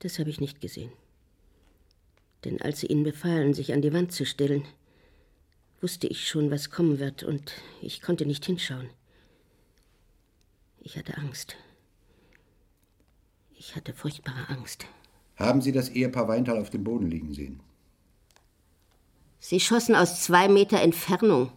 Das 0.00 0.18
habe 0.18 0.30
ich 0.30 0.40
nicht 0.40 0.60
gesehen. 0.60 0.92
Denn 2.44 2.60
als 2.60 2.80
sie 2.80 2.88
ihnen 2.88 3.04
befahlen, 3.04 3.54
sich 3.54 3.72
an 3.72 3.82
die 3.82 3.92
Wand 3.92 4.12
zu 4.12 4.26
stellen, 4.26 4.64
wusste 5.80 6.06
ich 6.08 6.28
schon, 6.28 6.50
was 6.50 6.70
kommen 6.70 6.98
wird, 6.98 7.22
und 7.22 7.52
ich 7.80 8.02
konnte 8.02 8.26
nicht 8.26 8.44
hinschauen. 8.44 8.90
Ich 10.80 10.96
hatte 10.96 11.16
Angst. 11.16 11.56
Ich 13.56 13.76
hatte 13.76 13.92
furchtbare 13.92 14.48
Angst. 14.48 14.86
Haben 15.36 15.62
Sie 15.62 15.70
das 15.70 15.88
Ehepaar 15.88 16.26
Weintal 16.26 16.60
auf 16.60 16.70
dem 16.70 16.82
Boden 16.82 17.08
liegen 17.08 17.32
sehen? 17.32 17.60
Sie 19.38 19.60
schossen 19.60 19.94
aus 19.94 20.22
zwei 20.22 20.48
Meter 20.48 20.80
Entfernung. 20.80 21.52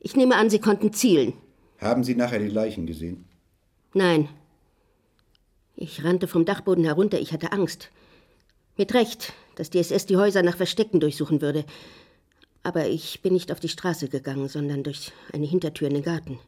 Ich 0.00 0.16
nehme 0.16 0.36
an, 0.36 0.50
Sie 0.50 0.58
konnten 0.58 0.92
zielen. 0.92 1.34
Haben 1.78 2.04
Sie 2.04 2.14
nachher 2.14 2.38
die 2.38 2.48
Leichen 2.48 2.86
gesehen? 2.86 3.24
Nein. 3.94 4.28
Ich 5.82 6.04
rannte 6.04 6.28
vom 6.28 6.44
Dachboden 6.44 6.84
herunter, 6.84 7.18
ich 7.18 7.32
hatte 7.32 7.50
Angst. 7.50 7.90
Mit 8.76 8.94
Recht, 8.94 9.32
dass 9.56 9.68
die 9.68 9.80
SS 9.80 10.06
die 10.06 10.16
Häuser 10.16 10.44
nach 10.44 10.56
Verstecken 10.56 11.00
durchsuchen 11.00 11.42
würde. 11.42 11.64
Aber 12.62 12.86
ich 12.86 13.20
bin 13.20 13.32
nicht 13.32 13.50
auf 13.50 13.58
die 13.58 13.68
Straße 13.68 14.08
gegangen, 14.08 14.46
sondern 14.46 14.84
durch 14.84 15.10
eine 15.32 15.44
Hintertür 15.44 15.88
in 15.88 15.94
den 15.94 16.04
Garten. 16.04 16.38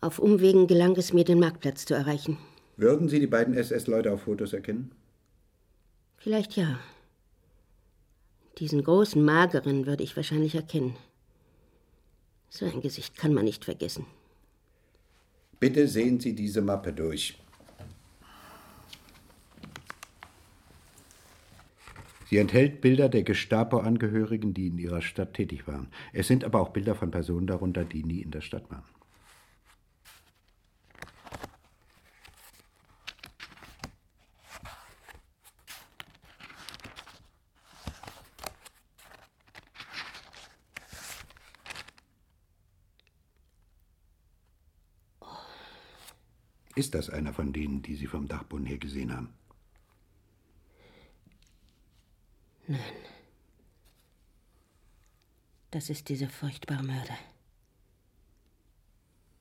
Auf 0.00 0.20
Umwegen 0.20 0.68
gelang 0.68 0.94
es 0.94 1.12
mir, 1.12 1.24
den 1.24 1.40
Marktplatz 1.40 1.84
zu 1.84 1.94
erreichen. 1.94 2.38
Würden 2.76 3.08
Sie 3.08 3.18
die 3.18 3.26
beiden 3.26 3.54
SS-Leute 3.54 4.12
auf 4.12 4.22
Fotos 4.22 4.52
erkennen? 4.52 4.92
Vielleicht 6.16 6.54
ja. 6.54 6.78
Diesen 8.58 8.84
großen, 8.84 9.20
mageren 9.20 9.86
würde 9.86 10.04
ich 10.04 10.16
wahrscheinlich 10.16 10.54
erkennen. 10.54 10.94
So 12.50 12.66
ein 12.66 12.82
Gesicht 12.82 13.18
kann 13.18 13.34
man 13.34 13.46
nicht 13.46 13.64
vergessen. 13.64 14.06
Bitte 15.58 15.88
sehen 15.88 16.20
Sie 16.20 16.36
diese 16.36 16.62
Mappe 16.62 16.92
durch. 16.92 17.36
Sie 22.30 22.38
enthält 22.38 22.80
Bilder 22.80 23.08
der 23.08 23.24
Gestapo-Angehörigen, 23.24 24.54
die 24.54 24.68
in 24.68 24.78
ihrer 24.78 25.02
Stadt 25.02 25.34
tätig 25.34 25.66
waren. 25.66 25.88
Es 26.12 26.28
sind 26.28 26.44
aber 26.44 26.60
auch 26.60 26.68
Bilder 26.68 26.94
von 26.94 27.10
Personen 27.10 27.48
darunter, 27.48 27.84
die 27.84 28.04
nie 28.04 28.20
in 28.20 28.30
der 28.30 28.40
Stadt 28.40 28.70
waren. 28.70 28.84
Ist 46.76 46.94
das 46.94 47.10
einer 47.10 47.32
von 47.32 47.52
denen, 47.52 47.82
die 47.82 47.96
Sie 47.96 48.06
vom 48.06 48.28
Dachboden 48.28 48.66
her 48.66 48.78
gesehen 48.78 49.12
haben? 49.12 49.34
Das 55.70 55.88
ist 55.88 56.08
dieser 56.08 56.28
furchtbare 56.28 56.82
Mörder. 56.82 57.16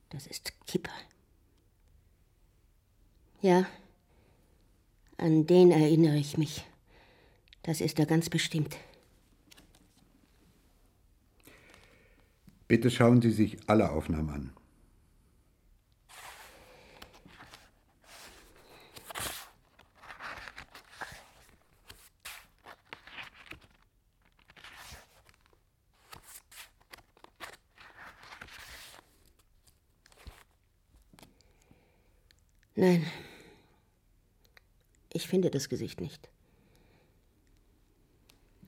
Das 0.09 0.27
ist 0.27 0.53
Kipper. 0.67 0.91
Ja, 3.41 3.65
an 5.17 5.47
den 5.47 5.71
erinnere 5.71 6.17
ich 6.17 6.37
mich. 6.37 6.65
Das 7.63 7.81
ist 7.81 7.99
er 7.99 8.05
ganz 8.05 8.29
bestimmt. 8.29 8.77
Bitte 12.67 12.91
schauen 12.91 13.21
Sie 13.21 13.31
sich 13.31 13.57
alle 13.67 13.91
Aufnahmen 13.91 14.29
an. 14.29 14.58
Nein. 32.79 33.05
Ich 35.11 35.27
finde 35.27 35.51
das 35.51 35.67
Gesicht 35.67 35.99
nicht. 35.99 36.29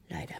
Leider. 0.09 0.35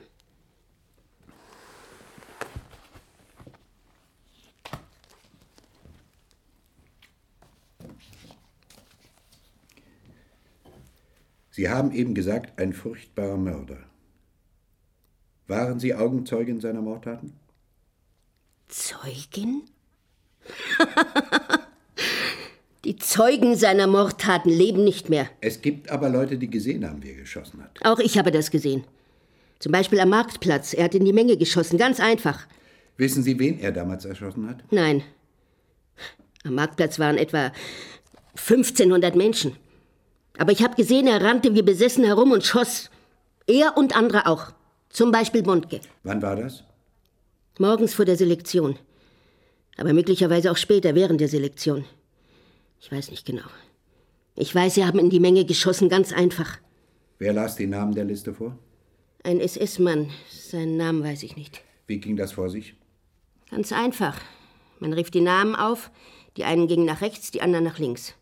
Sie 11.52 11.70
haben 11.70 11.94
eben 11.94 12.14
gesagt, 12.14 12.60
ein 12.60 12.74
furchtbarer 12.74 13.38
Mörder. 13.38 13.86
Waren 15.48 15.80
Sie 15.80 15.96
Augenzeugin 15.96 16.60
seiner 16.60 16.82
Mordtaten? 16.82 17.40
Zeugin? 18.68 19.64
Die 22.92 22.98
Zeugen 22.98 23.56
seiner 23.56 23.88
Mordtaten 23.88 24.52
leben 24.52 24.84
nicht 24.84 25.08
mehr. 25.08 25.30
Es 25.40 25.62
gibt 25.62 25.90
aber 25.90 26.10
Leute, 26.10 26.38
die 26.38 26.50
gesehen 26.50 26.86
haben, 26.86 27.02
wie 27.02 27.12
er 27.12 27.16
geschossen 27.16 27.64
hat. 27.64 27.80
Auch 27.86 28.00
ich 28.00 28.18
habe 28.18 28.32
das 28.32 28.52
gesehen. 28.52 28.84
Zum 29.60 29.72
Beispiel 29.72 30.02
am 30.02 30.10
Marktplatz. 30.10 30.74
Er 30.74 30.84
hat 30.84 30.96
in 30.96 31.06
die 31.06 31.14
Menge 31.14 31.38
geschossen, 31.38 31.78
ganz 31.78 32.02
einfach. 32.02 32.46
Wissen 32.98 33.24
Sie, 33.24 33.40
wen 33.40 33.62
er 33.62 33.72
damals 33.72 34.04
erschossen 34.04 34.46
hat? 34.50 34.58
Nein. 34.72 35.04
Am 36.44 36.56
Marktplatz 36.56 37.00
waren 37.00 37.18
etwa 37.18 37.54
1500 38.36 39.16
Menschen. 39.16 39.56
Aber 40.38 40.52
ich 40.52 40.62
habe 40.62 40.76
gesehen, 40.76 41.08
er 41.08 41.22
rannte 41.22 41.56
wie 41.56 41.62
besessen 41.62 42.04
herum 42.04 42.34
und 42.34 42.44
schoss. 42.44 42.90
Er 43.48 43.78
und 43.78 43.96
andere 43.96 44.28
auch. 44.28 44.52
Zum 44.90 45.14
Beispiel 45.14 45.44
Bondke. 45.44 45.80
Wann 46.04 46.22
war 46.22 46.36
das? 46.36 46.66
Morgens 47.58 47.94
vor 47.94 48.04
der 48.04 48.18
Selektion. 48.18 48.78
Aber 49.78 49.94
möglicherweise 49.94 50.52
auch 50.52 50.58
später 50.58 50.94
während 50.94 51.22
der 51.22 51.30
Selektion. 51.30 51.86
Ich 52.82 52.92
weiß 52.92 53.12
nicht 53.12 53.26
genau. 53.26 53.48
Ich 54.36 54.54
weiß, 54.54 54.74
Sie 54.74 54.86
haben 54.86 54.98
in 54.98 55.12
die 55.12 55.20
Menge 55.20 55.46
geschossen, 55.46 55.88
ganz 55.88 56.12
einfach. 56.12 56.58
Wer 57.20 57.32
las 57.32 57.56
die 57.56 57.68
Namen 57.68 57.94
der 57.94 58.06
Liste 58.06 58.34
vor? 58.34 58.58
Ein 59.24 59.40
SS-Mann. 59.40 60.10
Seinen 60.30 60.78
Namen 60.78 61.04
weiß 61.04 61.22
ich 61.22 61.36
nicht. 61.36 61.64
Wie 61.86 62.00
ging 62.00 62.16
das 62.16 62.32
vor 62.32 62.50
sich? 62.50 62.76
Ganz 63.52 63.72
einfach. 63.72 64.20
Man 64.80 64.94
rief 64.94 65.12
die 65.12 65.22
Namen 65.22 65.56
auf. 65.56 65.92
Die 66.38 66.44
einen 66.44 66.68
gingen 66.68 66.86
nach 66.86 67.02
rechts, 67.02 67.30
die 67.30 67.42
anderen 67.42 67.66
nach 67.66 67.78
links. 67.78 68.16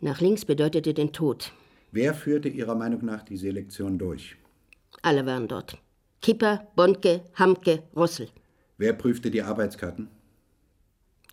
Nach 0.00 0.20
links 0.20 0.44
bedeutete 0.44 0.92
den 0.92 1.12
Tod. 1.12 1.52
Wer 1.92 2.12
führte 2.12 2.48
Ihrer 2.50 2.74
Meinung 2.74 3.04
nach 3.06 3.22
die 3.22 3.36
Selektion 3.38 3.98
durch? 3.98 4.36
Alle 5.00 5.24
waren 5.24 5.48
dort. 5.48 5.78
Kipper, 6.20 6.68
Bondke, 6.76 7.22
Hamke, 7.36 7.84
Rossel. 7.96 8.28
Wer 8.76 8.92
prüfte 8.92 9.30
die 9.30 9.42
Arbeitskarten? 9.42 10.08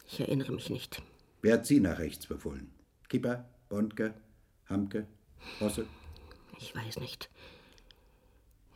Ich 0.07 0.19
erinnere 0.21 0.53
mich 0.53 0.69
nicht. 0.69 1.01
Wer 1.41 1.53
hat 1.53 1.65
Sie 1.65 1.79
nach 1.79 1.99
rechts 1.99 2.27
befohlen? 2.27 2.71
Kipper, 3.07 3.45
Bondke, 3.69 4.13
Hamke, 4.67 5.07
Rossel? 5.61 5.87
Ich 6.59 6.75
weiß 6.75 6.99
nicht. 6.99 7.29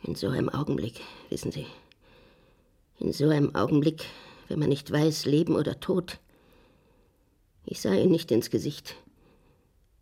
In 0.02 0.14
so 0.14 0.28
einem 0.28 0.48
Augenblick, 0.48 1.00
wissen 1.28 1.52
Sie. 1.52 1.66
In 2.98 3.12
so 3.12 3.28
einem 3.28 3.54
Augenblick, 3.54 4.04
wenn 4.48 4.58
man 4.58 4.68
nicht 4.68 4.90
weiß, 4.90 5.26
Leben 5.26 5.56
oder 5.56 5.80
Tod. 5.80 6.20
Ich 7.66 7.80
sah 7.80 7.92
ihn 7.92 8.10
nicht 8.10 8.30
ins 8.30 8.50
Gesicht. 8.50 8.96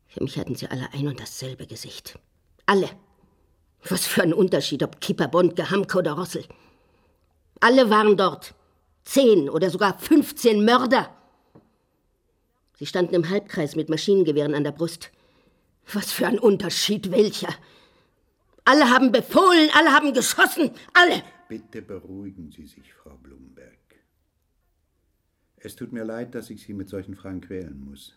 Für 0.07 0.23
mich 0.23 0.39
hatten 0.39 0.55
sie 0.55 0.69
alle 0.69 0.93
ein 0.93 1.09
und 1.09 1.21
dasselbe 1.21 1.67
Gesicht. 1.67 2.19
Alle. 2.67 2.89
Was 3.89 4.07
für 4.07 4.23
ein 4.23 4.35
Unterschied, 4.35 4.83
ob 4.83 5.01
Kipper, 5.01 5.27
Bondke, 5.27 5.71
Hamke 5.71 5.99
oder 5.99 6.13
Rossel. 6.13 6.45
Alle 7.61 7.91
waren 7.91 8.17
dort. 8.17 8.55
Zehn 9.05 9.49
oder 9.49 9.71
sogar 9.71 9.99
15 9.99 10.65
Mörder. 10.65 11.17
Sie 12.83 12.87
standen 12.87 13.15
im 13.15 13.31
Halbkreis 13.31 13.77
mit 13.77 13.89
Maschinengewehren 13.89 14.57
an 14.57 14.65
der 14.65 14.73
Brust. 14.73 15.13
Was 15.93 16.11
für 16.11 16.27
ein 16.27 16.41
Unterschied, 16.41 17.13
welcher? 17.13 17.55
Alle 18.65 18.91
haben 18.91 19.13
befohlen, 19.13 19.71
alle 19.79 19.93
haben 19.93 20.13
geschossen, 20.13 20.73
alle! 20.93 21.23
Bitte 21.49 21.81
beruhigen 21.81 22.51
Sie 22.51 22.67
sich, 22.67 22.93
Frau 22.93 23.17
Blumberg. 23.23 23.79
Es 25.59 25.77
tut 25.77 25.93
mir 25.93 26.03
leid, 26.03 26.35
dass 26.35 26.51
ich 26.51 26.65
Sie 26.65 26.75
mit 26.75 26.89
solchen 26.89 27.15
Fragen 27.15 27.41
quälen 27.41 27.79
muss. 27.85 28.17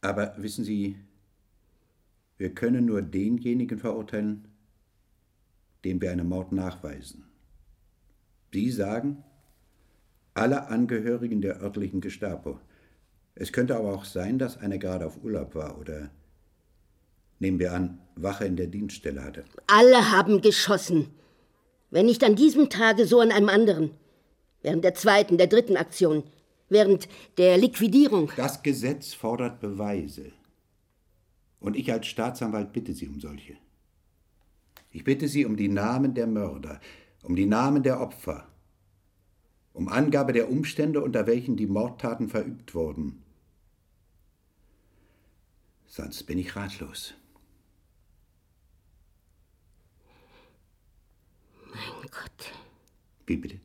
Aber 0.00 0.36
wissen 0.38 0.62
Sie, 0.62 1.00
wir 2.36 2.54
können 2.54 2.84
nur 2.84 3.02
denjenigen 3.02 3.80
verurteilen, 3.80 4.46
dem 5.84 6.00
wir 6.00 6.12
einen 6.12 6.28
Mord 6.28 6.52
nachweisen. 6.52 7.24
Sie 8.52 8.70
sagen, 8.70 9.24
alle 10.34 10.68
Angehörigen 10.68 11.40
der 11.40 11.60
örtlichen 11.60 12.00
Gestapo. 12.00 12.60
Es 13.40 13.52
könnte 13.52 13.76
aber 13.76 13.94
auch 13.94 14.04
sein, 14.04 14.38
dass 14.38 14.58
einer 14.58 14.78
gerade 14.78 15.06
auf 15.06 15.22
Urlaub 15.22 15.54
war 15.54 15.78
oder, 15.78 16.10
nehmen 17.38 17.60
wir 17.60 17.72
an, 17.72 18.00
Wache 18.16 18.44
in 18.44 18.56
der 18.56 18.66
Dienststelle 18.66 19.22
hatte. 19.22 19.44
Alle 19.68 20.10
haben 20.10 20.40
geschossen. 20.40 21.10
Wenn 21.90 22.06
nicht 22.06 22.24
an 22.24 22.34
diesem 22.34 22.68
Tage, 22.68 23.06
so 23.06 23.20
an 23.20 23.30
einem 23.30 23.48
anderen. 23.48 23.92
Während 24.62 24.82
der 24.82 24.94
zweiten, 24.94 25.38
der 25.38 25.46
dritten 25.46 25.76
Aktion. 25.76 26.24
Während 26.68 27.08
der 27.38 27.56
Liquidierung. 27.58 28.32
Das 28.36 28.62
Gesetz 28.64 29.14
fordert 29.14 29.60
Beweise. 29.60 30.32
Und 31.60 31.76
ich 31.76 31.92
als 31.92 32.08
Staatsanwalt 32.08 32.72
bitte 32.72 32.92
Sie 32.92 33.06
um 33.08 33.20
solche. 33.20 33.56
Ich 34.90 35.04
bitte 35.04 35.28
Sie 35.28 35.44
um 35.46 35.56
die 35.56 35.68
Namen 35.68 36.14
der 36.14 36.26
Mörder. 36.26 36.80
um 37.22 37.36
die 37.36 37.46
Namen 37.46 37.82
der 37.82 38.00
Opfer, 38.00 38.46
um 39.72 39.88
Angabe 39.88 40.32
der 40.32 40.50
Umstände, 40.50 41.02
unter 41.02 41.26
welchen 41.26 41.56
die 41.56 41.66
Mordtaten 41.66 42.28
verübt 42.28 42.74
wurden. 42.74 43.22
Sonst 45.88 46.24
bin 46.24 46.38
ich 46.38 46.54
ratlos. 46.54 47.14
Mein 51.64 52.02
Gott. 52.10 52.52
Wie 53.26 53.36
bitte? 53.36 53.60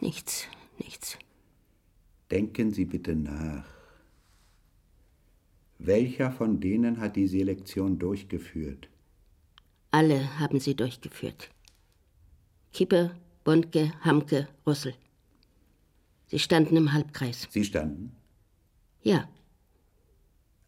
Nichts, 0.00 0.46
nichts. 0.78 1.18
Denken 2.30 2.72
Sie 2.72 2.84
bitte 2.84 3.14
nach. 3.14 3.66
Welcher 5.78 6.30
von 6.30 6.60
denen 6.60 7.00
hat 7.00 7.16
die 7.16 7.26
Selektion 7.26 7.98
durchgeführt? 7.98 8.88
Alle 9.90 10.38
haben 10.38 10.60
sie 10.60 10.76
durchgeführt. 10.76 11.50
Kippe, 12.72 13.14
Bondke, 13.44 13.92
Hamke, 14.00 14.48
Russell. 14.64 14.94
Sie 16.28 16.38
standen 16.38 16.76
im 16.76 16.92
Halbkreis. 16.92 17.48
Sie 17.50 17.64
standen? 17.64 18.16
Ja. 19.02 19.28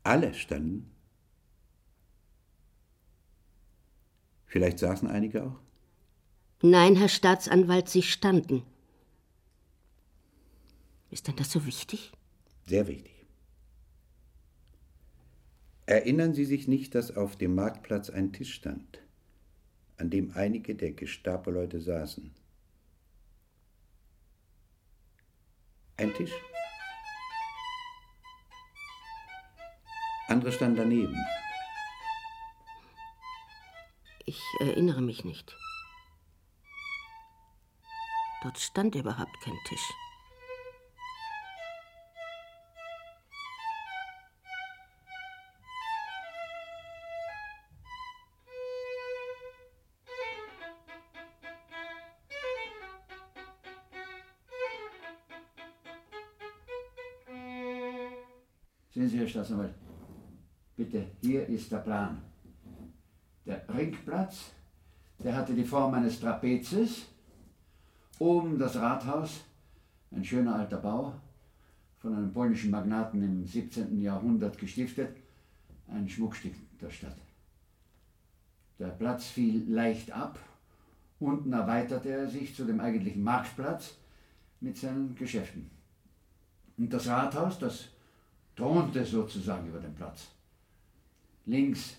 Alle 0.02 0.34
standen? 0.34 0.90
Vielleicht 4.46 4.78
saßen 4.78 5.08
einige 5.08 5.44
auch? 5.44 5.58
Nein, 6.62 6.96
Herr 6.96 7.08
Staatsanwalt, 7.08 7.88
Sie 7.88 8.02
standen. 8.02 8.62
Ist 11.10 11.28
denn 11.28 11.36
das 11.36 11.50
so 11.50 11.66
wichtig? 11.66 12.12
Sehr 12.66 12.86
wichtig. 12.86 13.12
Erinnern 15.86 16.34
Sie 16.34 16.44
sich 16.44 16.66
nicht, 16.66 16.94
dass 16.94 17.16
auf 17.16 17.36
dem 17.36 17.54
Marktplatz 17.54 18.10
ein 18.10 18.32
Tisch 18.32 18.54
stand, 18.54 19.00
an 19.96 20.08
dem 20.10 20.32
einige 20.34 20.74
der 20.74 20.92
Gestapo-Leute 20.92 21.80
saßen? 21.80 22.32
Ein 25.96 26.14
Tisch. 26.14 26.32
Andere 30.34 30.50
standen 30.50 30.78
daneben. 30.78 31.16
Ich 34.26 34.40
erinnere 34.58 35.00
mich 35.00 35.24
nicht. 35.24 35.56
Dort 38.42 38.58
stand 38.58 38.96
überhaupt 38.96 39.40
kein 39.44 39.56
Tisch. 39.68 39.92
Sehen 58.90 59.08
Sie, 59.08 59.18
Herr 59.18 59.28
Staatsanwalt, 59.28 59.83
bitte, 60.76 61.06
hier 61.20 61.46
ist 61.48 61.70
der 61.70 61.78
Plan. 61.78 62.20
Der 63.46 63.62
Ringplatz, 63.68 64.52
der 65.22 65.36
hatte 65.36 65.54
die 65.54 65.64
Form 65.64 65.94
eines 65.94 66.20
Trapezes. 66.20 67.06
Oben 68.18 68.58
das 68.58 68.76
Rathaus, 68.76 69.40
ein 70.10 70.24
schöner 70.24 70.56
alter 70.56 70.78
Bau, 70.78 71.14
von 71.98 72.14
einem 72.14 72.32
polnischen 72.32 72.70
Magnaten 72.70 73.22
im 73.22 73.44
17. 73.44 74.00
Jahrhundert 74.00 74.58
gestiftet, 74.58 75.16
ein 75.88 76.08
Schmuckstück 76.08 76.54
der 76.80 76.90
Stadt. 76.90 77.16
Der 78.78 78.88
Platz 78.88 79.26
fiel 79.26 79.64
leicht 79.68 80.12
ab, 80.12 80.38
unten 81.18 81.52
erweiterte 81.52 82.10
er 82.10 82.28
sich 82.28 82.54
zu 82.54 82.64
dem 82.64 82.80
eigentlichen 82.80 83.22
Marktplatz 83.22 83.96
mit 84.60 84.76
seinen 84.76 85.14
Geschäften. 85.14 85.70
Und 86.76 86.92
das 86.92 87.06
Rathaus, 87.06 87.58
das 87.58 87.88
thronte 88.56 89.04
sozusagen 89.04 89.68
über 89.68 89.80
dem 89.80 89.94
Platz. 89.94 90.33
Links 91.46 91.96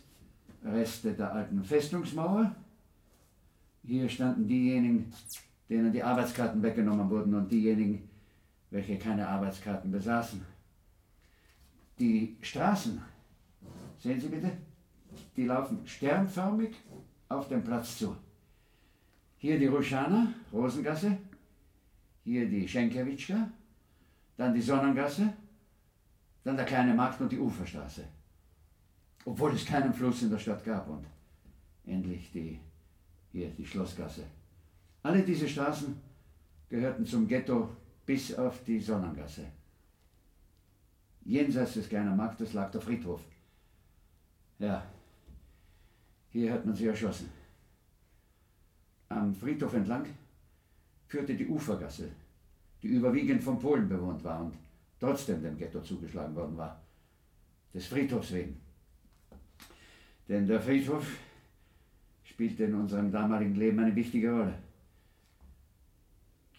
Reste 0.63 1.13
der 1.13 1.31
alten 1.31 1.63
Festungsmauer. 1.63 2.55
Hier 3.84 4.10
standen 4.10 4.47
diejenigen, 4.47 5.12
denen 5.69 5.93
die 5.93 6.01
Arbeitskarten 6.01 6.62
weggenommen 6.63 7.10
wurden 7.10 7.36
und 7.36 7.51
diejenigen, 7.51 8.10
welche 8.71 8.97
keine 8.97 9.27
Arbeitskarten 9.27 9.91
besaßen. 9.91 10.41
Die 11.99 12.36
Straßen, 12.41 13.01
sehen 13.99 14.19
Sie 14.19 14.27
bitte, 14.27 14.51
die 15.38 15.45
laufen 15.45 15.86
sternförmig 15.86 16.75
auf 17.29 17.47
den 17.47 17.63
Platz 17.63 17.99
zu. 17.99 18.15
Hier 19.38 19.60
die 19.60 19.67
Ruschana, 19.67 20.34
Rosengasse, 20.51 21.17
hier 22.23 22.49
die 22.49 22.67
Schenkewitschka, 22.67 23.49
dann 24.36 24.53
die 24.53 24.62
Sonnengasse, 24.62 25.31
dann 26.43 26.58
der 26.58 26.65
kleine 26.65 26.95
Markt 26.95 27.21
und 27.21 27.31
die 27.31 27.39
Uferstraße. 27.39 28.03
Obwohl 29.25 29.53
es 29.53 29.65
keinen 29.65 29.93
Fluss 29.93 30.21
in 30.21 30.29
der 30.29 30.38
Stadt 30.38 30.63
gab 30.63 30.88
und 30.88 31.05
endlich 31.85 32.31
die, 32.31 32.59
hier 33.31 33.49
die 33.49 33.65
Schlossgasse. 33.65 34.23
Alle 35.03 35.23
diese 35.23 35.49
Straßen 35.49 35.95
gehörten 36.69 37.05
zum 37.05 37.27
Ghetto 37.27 37.69
bis 38.05 38.33
auf 38.35 38.63
die 38.63 38.79
Sonnengasse. 38.79 39.45
Jenseits 41.25 41.73
des 41.73 41.89
kleinen 41.89 42.15
Marktes 42.15 42.53
lag 42.53 42.69
der 42.71 42.81
Friedhof. 42.81 43.21
Ja, 44.59 44.85
hier 46.29 46.53
hat 46.53 46.65
man 46.65 46.75
sie 46.75 46.88
erschossen. 46.88 47.29
Am 49.09 49.33
Friedhof 49.33 49.73
entlang 49.73 50.05
führte 51.07 51.35
die 51.35 51.47
Ufergasse, 51.47 52.09
die 52.81 52.88
überwiegend 52.88 53.43
von 53.43 53.59
Polen 53.59 53.89
bewohnt 53.89 54.23
war 54.23 54.41
und 54.41 54.53
trotzdem 54.99 55.41
dem 55.41 55.57
Ghetto 55.57 55.81
zugeschlagen 55.81 56.35
worden 56.35 56.57
war. 56.57 56.79
Des 57.73 57.88
Friedhofs 57.88 58.31
wegen. 58.31 58.64
Denn 60.27 60.47
der 60.47 60.59
Friedhof 60.59 61.05
spielte 62.23 62.65
in 62.65 62.75
unserem 62.75 63.11
damaligen 63.11 63.55
Leben 63.55 63.79
eine 63.79 63.95
wichtige 63.95 64.31
Rolle. 64.31 64.55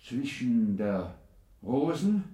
Zwischen 0.02 0.76
der 0.76 1.14
Rosen- 1.62 2.24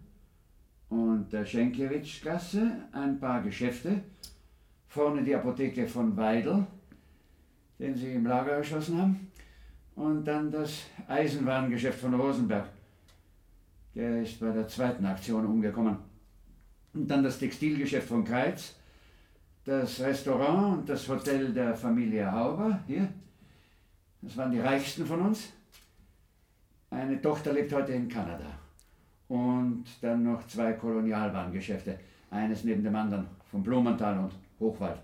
und 0.90 1.32
der 1.32 1.46
Schenkiewiczgasse 1.46 2.70
ein 2.92 3.18
paar 3.18 3.42
Geschäfte. 3.42 4.02
Vorne 4.88 5.24
die 5.24 5.34
Apotheke 5.34 5.86
von 5.86 6.14
Weidel, 6.16 6.66
den 7.78 7.96
sie 7.96 8.12
im 8.12 8.26
Lager 8.26 8.52
erschossen 8.52 8.98
haben. 8.98 9.32
Und 9.94 10.24
dann 10.24 10.50
das 10.50 10.84
Eisenwarengeschäft 11.08 11.98
von 11.98 12.14
Rosenberg. 12.14 12.68
Der 13.94 14.22
ist 14.22 14.38
bei 14.38 14.50
der 14.50 14.68
zweiten 14.68 15.04
Aktion 15.06 15.46
umgekommen. 15.46 15.96
Und 16.94 17.08
dann 17.08 17.22
das 17.22 17.38
Textilgeschäft 17.38 18.08
von 18.08 18.24
Kreitz, 18.24 18.74
das 19.64 20.00
Restaurant 20.00 20.78
und 20.78 20.88
das 20.88 21.08
Hotel 21.08 21.52
der 21.52 21.74
Familie 21.74 22.30
Hauber, 22.30 22.80
hier. 22.86 23.08
Das 24.20 24.36
waren 24.36 24.50
die 24.50 24.60
reichsten 24.60 25.06
von 25.06 25.20
uns. 25.20 25.52
Eine 26.90 27.20
Tochter 27.20 27.52
lebt 27.52 27.72
heute 27.72 27.92
in 27.92 28.08
Kanada. 28.08 28.58
Und 29.28 29.84
dann 30.00 30.24
noch 30.24 30.46
zwei 30.46 30.74
Kolonialwarengeschäfte. 30.74 31.98
Eines 32.30 32.64
neben 32.64 32.82
dem 32.82 32.94
anderen, 32.94 33.26
von 33.50 33.62
Blumenthal 33.62 34.18
und 34.18 34.32
Hochwald. 34.58 35.00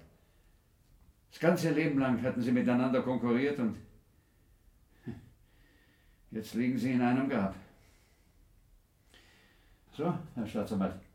Das 1.31 1.41
ganze 1.41 1.71
Leben 1.71 1.99
lang 1.99 2.23
hatten 2.23 2.41
sie 2.41 2.53
miteinander 2.53 3.03
konkurriert 3.03 3.59
und 3.59 3.77
jetzt 6.31 6.55
liegen 6.55 6.79
sie 6.79 6.93
in 6.93 7.03
einem 7.03 7.29
Grab. 7.29 7.55
So, 9.93 10.15
Herr 10.35 10.47
Staatsanwalt. 10.47 11.08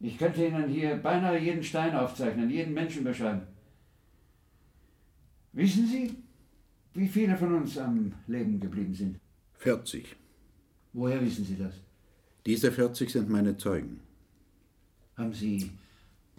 Ich 0.00 0.18
könnte 0.18 0.44
Ihnen 0.44 0.68
hier 0.68 0.96
beinahe 0.96 1.38
jeden 1.38 1.62
Stein 1.62 1.94
aufzeichnen, 1.94 2.50
jeden 2.50 2.74
Menschen 2.74 3.04
beschreiben. 3.04 3.42
Wissen 5.52 5.86
Sie, 5.86 6.16
wie 6.94 7.08
viele 7.08 7.36
von 7.36 7.54
uns 7.54 7.78
am 7.78 8.12
Leben 8.26 8.60
geblieben 8.60 8.94
sind? 8.94 9.18
40. 9.54 10.16
Woher 10.92 11.20
wissen 11.20 11.44
Sie 11.44 11.56
das? 11.56 11.74
Diese 12.46 12.70
40 12.70 13.10
sind 13.10 13.30
meine 13.30 13.56
Zeugen. 13.56 14.00
Haben 15.16 15.32
Sie 15.32 15.70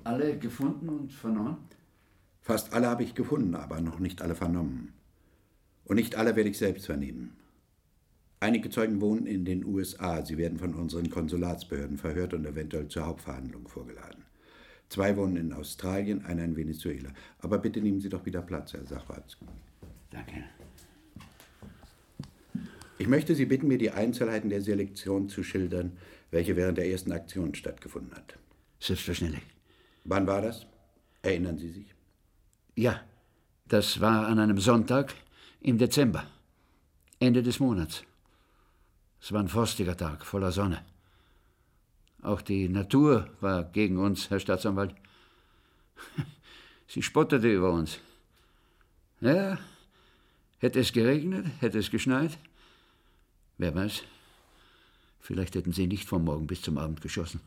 alle 0.03 0.37
gefunden 0.37 0.89
und 0.89 1.11
vernommen? 1.11 1.57
Fast 2.41 2.73
alle 2.73 2.87
habe 2.87 3.03
ich 3.03 3.15
gefunden, 3.15 3.55
aber 3.55 3.81
noch 3.81 3.99
nicht 3.99 4.21
alle 4.21 4.35
vernommen. 4.35 4.93
Und 5.85 5.95
nicht 5.95 6.15
alle 6.15 6.35
werde 6.35 6.49
ich 6.49 6.57
selbst 6.57 6.85
vernehmen. 6.85 7.35
Einige 8.39 8.69
Zeugen 8.69 9.01
wohnen 9.01 9.25
in 9.25 9.45
den 9.45 9.65
USA. 9.65 10.23
Sie 10.25 10.37
werden 10.37 10.59
von 10.59 10.73
unseren 10.73 11.09
Konsulatsbehörden 11.09 11.97
verhört 11.97 12.33
und 12.33 12.45
eventuell 12.45 12.87
zur 12.87 13.05
Hauptverhandlung 13.05 13.67
vorgeladen. 13.67 14.23
Zwei 14.89 15.15
wohnen 15.17 15.37
in 15.37 15.53
Australien, 15.53 16.25
einer 16.25 16.43
in 16.43 16.55
Venezuela. 16.55 17.09
Aber 17.39 17.57
bitte 17.57 17.81
nehmen 17.81 18.01
Sie 18.01 18.09
doch 18.09 18.25
wieder 18.25 18.41
Platz, 18.41 18.73
Herr 18.73 18.85
Sachwart. 18.85 19.37
Danke. 20.11 20.43
Ich 22.97 23.07
möchte 23.07 23.35
Sie 23.35 23.45
bitten, 23.45 23.67
mir 23.67 23.77
die 23.77 23.91
Einzelheiten 23.91 24.49
der 24.49 24.61
Selektion 24.61 25.27
zu 25.27 25.43
schildern, 25.43 25.93
welche 26.31 26.55
während 26.55 26.77
der 26.77 26.87
ersten 26.87 27.11
Aktion 27.11 27.55
stattgefunden 27.55 28.13
hat. 28.15 28.37
Selbstverständlich. 28.79 29.43
Wann 30.03 30.27
war 30.27 30.41
das? 30.41 30.65
Erinnern 31.21 31.57
Sie 31.57 31.71
sich? 31.71 31.93
Ja, 32.75 33.01
das 33.67 33.99
war 33.99 34.27
an 34.27 34.39
einem 34.39 34.59
Sonntag 34.59 35.13
Im 35.61 35.79
Dezember. 35.79 36.25
Ende 37.19 37.41
des 37.41 37.59
Monats. 37.59 38.03
Es 39.25 39.31
war 39.31 39.39
ein 39.39 39.47
frostiger 39.47 39.97
Tag, 39.97 40.23
voller 40.23 40.51
Sonne. 40.51 40.85
Auch 42.21 42.43
die 42.43 42.69
Natur 42.69 43.27
war 43.41 43.63
gegen 43.63 43.97
uns, 43.97 44.29
Herr 44.29 44.39
Staatsanwalt. 44.39 44.93
Sie 46.87 47.01
spottete 47.01 47.51
über 47.51 47.71
uns. 47.71 47.97
Ja, 49.21 49.57
hätte 50.59 50.79
es 50.79 50.93
geregnet, 50.93 51.47
hätte 51.59 51.79
es 51.79 51.89
geschneit. 51.89 52.37
Wer 53.57 53.73
weiß, 53.73 54.03
vielleicht 55.21 55.55
hätten 55.55 55.73
sie 55.73 55.87
nicht 55.87 56.07
vom 56.07 56.25
Morgen 56.25 56.45
bis 56.45 56.61
zum 56.61 56.77
Abend 56.77 57.01
geschossen. 57.01 57.41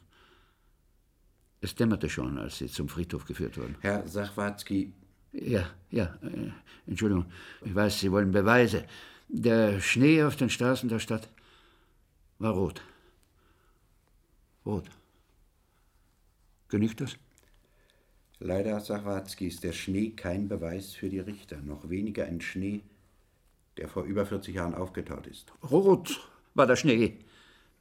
Es 1.60 1.76
dämmerte 1.76 2.10
schon, 2.10 2.38
als 2.38 2.58
sie 2.58 2.66
zum 2.66 2.88
Friedhof 2.88 3.24
geführt 3.24 3.56
wurden. 3.56 3.76
Herr 3.82 4.08
Sachwatzki. 4.08 4.92
Ja, 5.30 5.70
ja, 5.92 6.18
äh, 6.22 6.50
Entschuldigung. 6.88 7.26
Ich 7.64 7.72
weiß, 7.72 8.00
Sie 8.00 8.10
wollen 8.10 8.32
Beweise. 8.32 8.84
Der 9.28 9.80
Schnee 9.80 10.24
auf 10.24 10.34
den 10.34 10.50
Straßen 10.50 10.88
der 10.88 10.98
Stadt 10.98 11.28
war 12.38 12.52
rot. 12.52 12.82
Rot. 14.64 14.84
Genügt 16.68 17.00
das? 17.00 17.16
Leider, 18.40 18.78
Sachwatzki, 18.80 19.48
ist 19.48 19.64
der 19.64 19.72
Schnee 19.72 20.10
kein 20.10 20.48
Beweis 20.48 20.94
für 20.94 21.08
die 21.08 21.18
Richter, 21.18 21.56
noch 21.56 21.88
weniger 21.88 22.26
ein 22.26 22.40
Schnee, 22.40 22.82
der 23.76 23.88
vor 23.88 24.04
über 24.04 24.26
40 24.26 24.54
Jahren 24.54 24.74
aufgetaut 24.74 25.26
ist. 25.26 25.52
Rot 25.68 26.30
war 26.54 26.66
der 26.66 26.76
Schnee. 26.76 27.18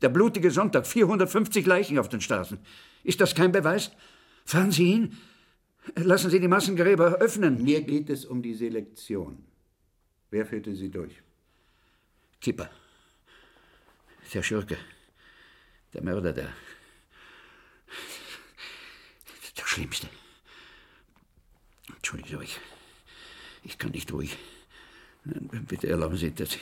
Der 0.02 0.10
blutige 0.10 0.52
Sonntag, 0.52 0.88
450 0.88 1.66
Leichen 1.66 2.00
auf 2.00 2.10
den 2.10 2.22
Straßen. 2.22 2.60
Ist 3.04 3.22
das 3.22 3.36
kein 3.36 3.52
Beweis? 3.52 3.92
Fahren 4.46 4.72
Sie 4.72 4.92
hin. 4.92 5.18
Lassen 5.96 6.30
Sie 6.30 6.40
die 6.40 6.48
Massengräber 6.48 7.16
öffnen. 7.16 7.64
Mir 7.64 7.82
geht 7.82 8.10
es 8.10 8.26
um 8.26 8.42
die 8.42 8.54
Selektion. 8.54 9.44
Wer 10.30 10.46
führte 10.46 10.76
sie 10.76 10.90
durch? 10.90 11.22
Kipper. 12.42 12.70
Der 14.34 14.44
Schurke. 14.44 14.78
Der 15.94 16.04
Mörder, 16.04 16.34
der. 16.34 16.54
Der 19.58 19.66
Schlimmste. 19.66 20.10
Entschuldigung, 21.96 22.42
ich, 22.42 22.60
ich 23.64 23.78
kann 23.78 23.92
nicht 23.92 24.12
ruhig. 24.12 24.38
Bitte 25.24 25.88
erlauben 25.90 26.18
Sie 26.18 26.32
das. 26.34 26.58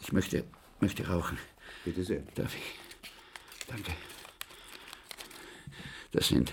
Ich 0.00 0.12
möchte, 0.12 0.44
möchte 0.80 1.06
rauchen. 1.06 1.38
Bitte 1.84 2.04
sehr. 2.04 2.20
Darf 2.34 2.54
ich? 2.54 2.62
Danke. 3.66 3.92
Das 6.12 6.28
sind, 6.28 6.52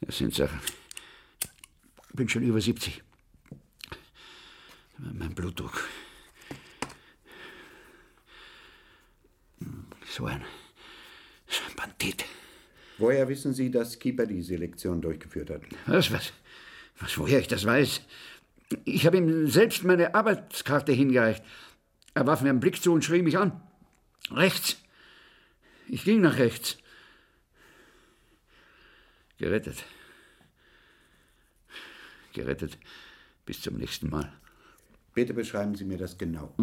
das 0.00 0.18
sind 0.18 0.34
Sachen. 0.34 0.60
Ich 2.08 2.14
bin 2.14 2.28
schon 2.28 2.42
über 2.42 2.60
70. 2.60 3.02
Mein 4.98 5.34
Blutdruck. 5.34 5.88
So 10.16 10.26
ein, 10.26 10.44
so 11.48 11.60
ein 11.68 11.74
Bandit. 11.74 12.24
Woher 12.98 13.28
wissen 13.28 13.52
Sie, 13.52 13.68
dass 13.68 13.98
Keeper 13.98 14.26
die 14.26 14.42
Selektion 14.42 15.02
durchgeführt 15.02 15.50
hat? 15.50 15.62
Was, 15.86 16.12
was? 16.12 16.32
Was, 17.00 17.18
woher 17.18 17.40
ich 17.40 17.48
das 17.48 17.64
weiß? 17.64 18.00
Ich 18.84 19.06
habe 19.06 19.16
ihm 19.16 19.48
selbst 19.48 19.82
meine 19.82 20.14
Arbeitskarte 20.14 20.92
hingereicht. 20.92 21.42
Er 22.14 22.28
warf 22.28 22.42
mir 22.42 22.50
einen 22.50 22.60
Blick 22.60 22.80
zu 22.80 22.92
und 22.92 23.04
schrie 23.04 23.22
mich 23.22 23.36
an. 23.36 23.60
Rechts. 24.30 24.76
Ich 25.88 26.04
ging 26.04 26.20
nach 26.20 26.38
rechts. 26.38 26.78
Gerettet. 29.38 29.82
Gerettet. 32.34 32.78
Bis 33.46 33.60
zum 33.62 33.78
nächsten 33.78 34.10
Mal. 34.10 34.32
Bitte 35.12 35.34
beschreiben 35.34 35.74
Sie 35.74 35.84
mir 35.84 35.98
das 35.98 36.16
genau. 36.16 36.54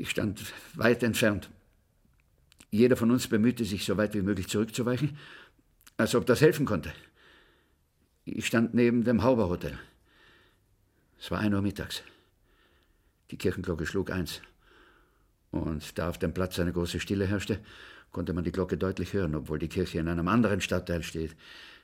Ich 0.00 0.08
stand 0.08 0.40
weit 0.76 1.02
entfernt. 1.02 1.50
Jeder 2.70 2.96
von 2.96 3.10
uns 3.10 3.28
bemühte 3.28 3.66
sich, 3.66 3.84
so 3.84 3.98
weit 3.98 4.14
wie 4.14 4.22
möglich 4.22 4.48
zurückzuweichen, 4.48 5.18
als 5.98 6.14
ob 6.14 6.24
das 6.24 6.40
helfen 6.40 6.64
konnte. 6.64 6.90
Ich 8.24 8.46
stand 8.46 8.72
neben 8.72 9.04
dem 9.04 9.22
Hauber-Hotel. 9.22 9.78
Es 11.18 11.30
war 11.30 11.40
ein 11.40 11.52
Uhr 11.52 11.60
mittags. 11.60 12.02
Die 13.30 13.36
Kirchenglocke 13.36 13.84
schlug 13.84 14.10
eins. 14.10 14.40
Und 15.50 15.98
da 15.98 16.08
auf 16.08 16.16
dem 16.16 16.32
Platz 16.32 16.58
eine 16.58 16.72
große 16.72 16.98
Stille 16.98 17.26
herrschte, 17.26 17.60
konnte 18.10 18.32
man 18.32 18.44
die 18.44 18.52
Glocke 18.52 18.78
deutlich 18.78 19.12
hören, 19.12 19.34
obwohl 19.34 19.58
die 19.58 19.68
Kirche 19.68 19.98
in 19.98 20.08
einem 20.08 20.28
anderen 20.28 20.62
Stadtteil 20.62 21.02
steht, 21.02 21.36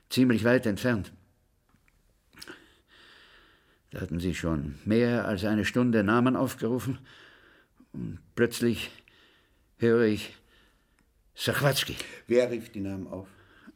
ziemlich 0.09 0.43
weit 0.43 0.65
entfernt. 0.65 1.11
Da 3.91 4.01
hatten 4.01 4.19
sie 4.19 4.33
schon 4.33 4.79
mehr 4.85 5.27
als 5.27 5.43
eine 5.43 5.65
Stunde 5.65 6.03
Namen 6.03 6.35
aufgerufen 6.35 6.97
und 7.97 8.19
plötzlich 8.35 8.91
höre 9.77 10.05
ich 10.05 10.35
Sachwatzki. 11.35 11.95
Wer 12.27 12.51
rief 12.51 12.71
die 12.71 12.81
Namen 12.81 13.07
auf? 13.07 13.27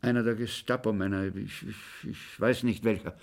Einer 0.01 0.23
der 0.23 0.35
Gestapo-Männer, 0.35 1.35
ich, 1.35 1.63
ich, 1.67 2.09
ich 2.09 2.39
weiß 2.39 2.63
nicht 2.63 2.83
welcher. 2.83 3.15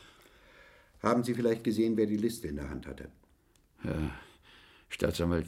Haben 1.03 1.23
Sie 1.23 1.35
vielleicht 1.35 1.65
gesehen, 1.65 1.97
wer 1.97 2.07
die 2.07 2.17
Liste 2.17 2.49
in 2.49 2.57
der 2.57 2.69
Hand 2.69 2.87
hatte? 2.87 3.09
Ja, 3.85 4.11
Staatsanwalt, 4.89 5.47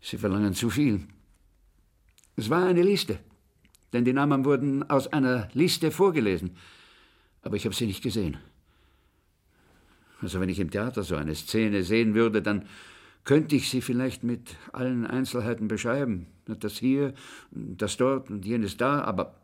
Sie 0.00 0.18
verlangen 0.18 0.54
zu 0.54 0.70
viel. 0.70 1.06
Es 2.36 2.50
war 2.50 2.66
eine 2.66 2.82
Liste, 2.82 3.18
denn 3.92 4.04
die 4.04 4.12
Namen 4.12 4.44
wurden 4.44 4.88
aus 4.88 5.08
einer 5.08 5.48
Liste 5.54 5.90
vorgelesen. 5.90 6.56
Aber 7.42 7.56
ich 7.56 7.64
habe 7.64 7.74
sie 7.74 7.86
nicht 7.86 8.02
gesehen. 8.02 8.36
Also 10.20 10.40
wenn 10.40 10.48
ich 10.48 10.58
im 10.58 10.70
Theater 10.70 11.02
so 11.02 11.16
eine 11.16 11.34
Szene 11.34 11.82
sehen 11.84 12.14
würde, 12.14 12.42
dann 12.42 12.66
könnte 13.28 13.56
ich 13.56 13.68
sie 13.68 13.82
vielleicht 13.82 14.24
mit 14.24 14.56
allen 14.72 15.06
Einzelheiten 15.06 15.68
beschreiben. 15.68 16.28
Das 16.46 16.78
hier, 16.78 17.12
das 17.50 17.98
dort 17.98 18.30
und 18.30 18.46
jenes 18.46 18.78
da, 18.78 19.02
aber 19.02 19.38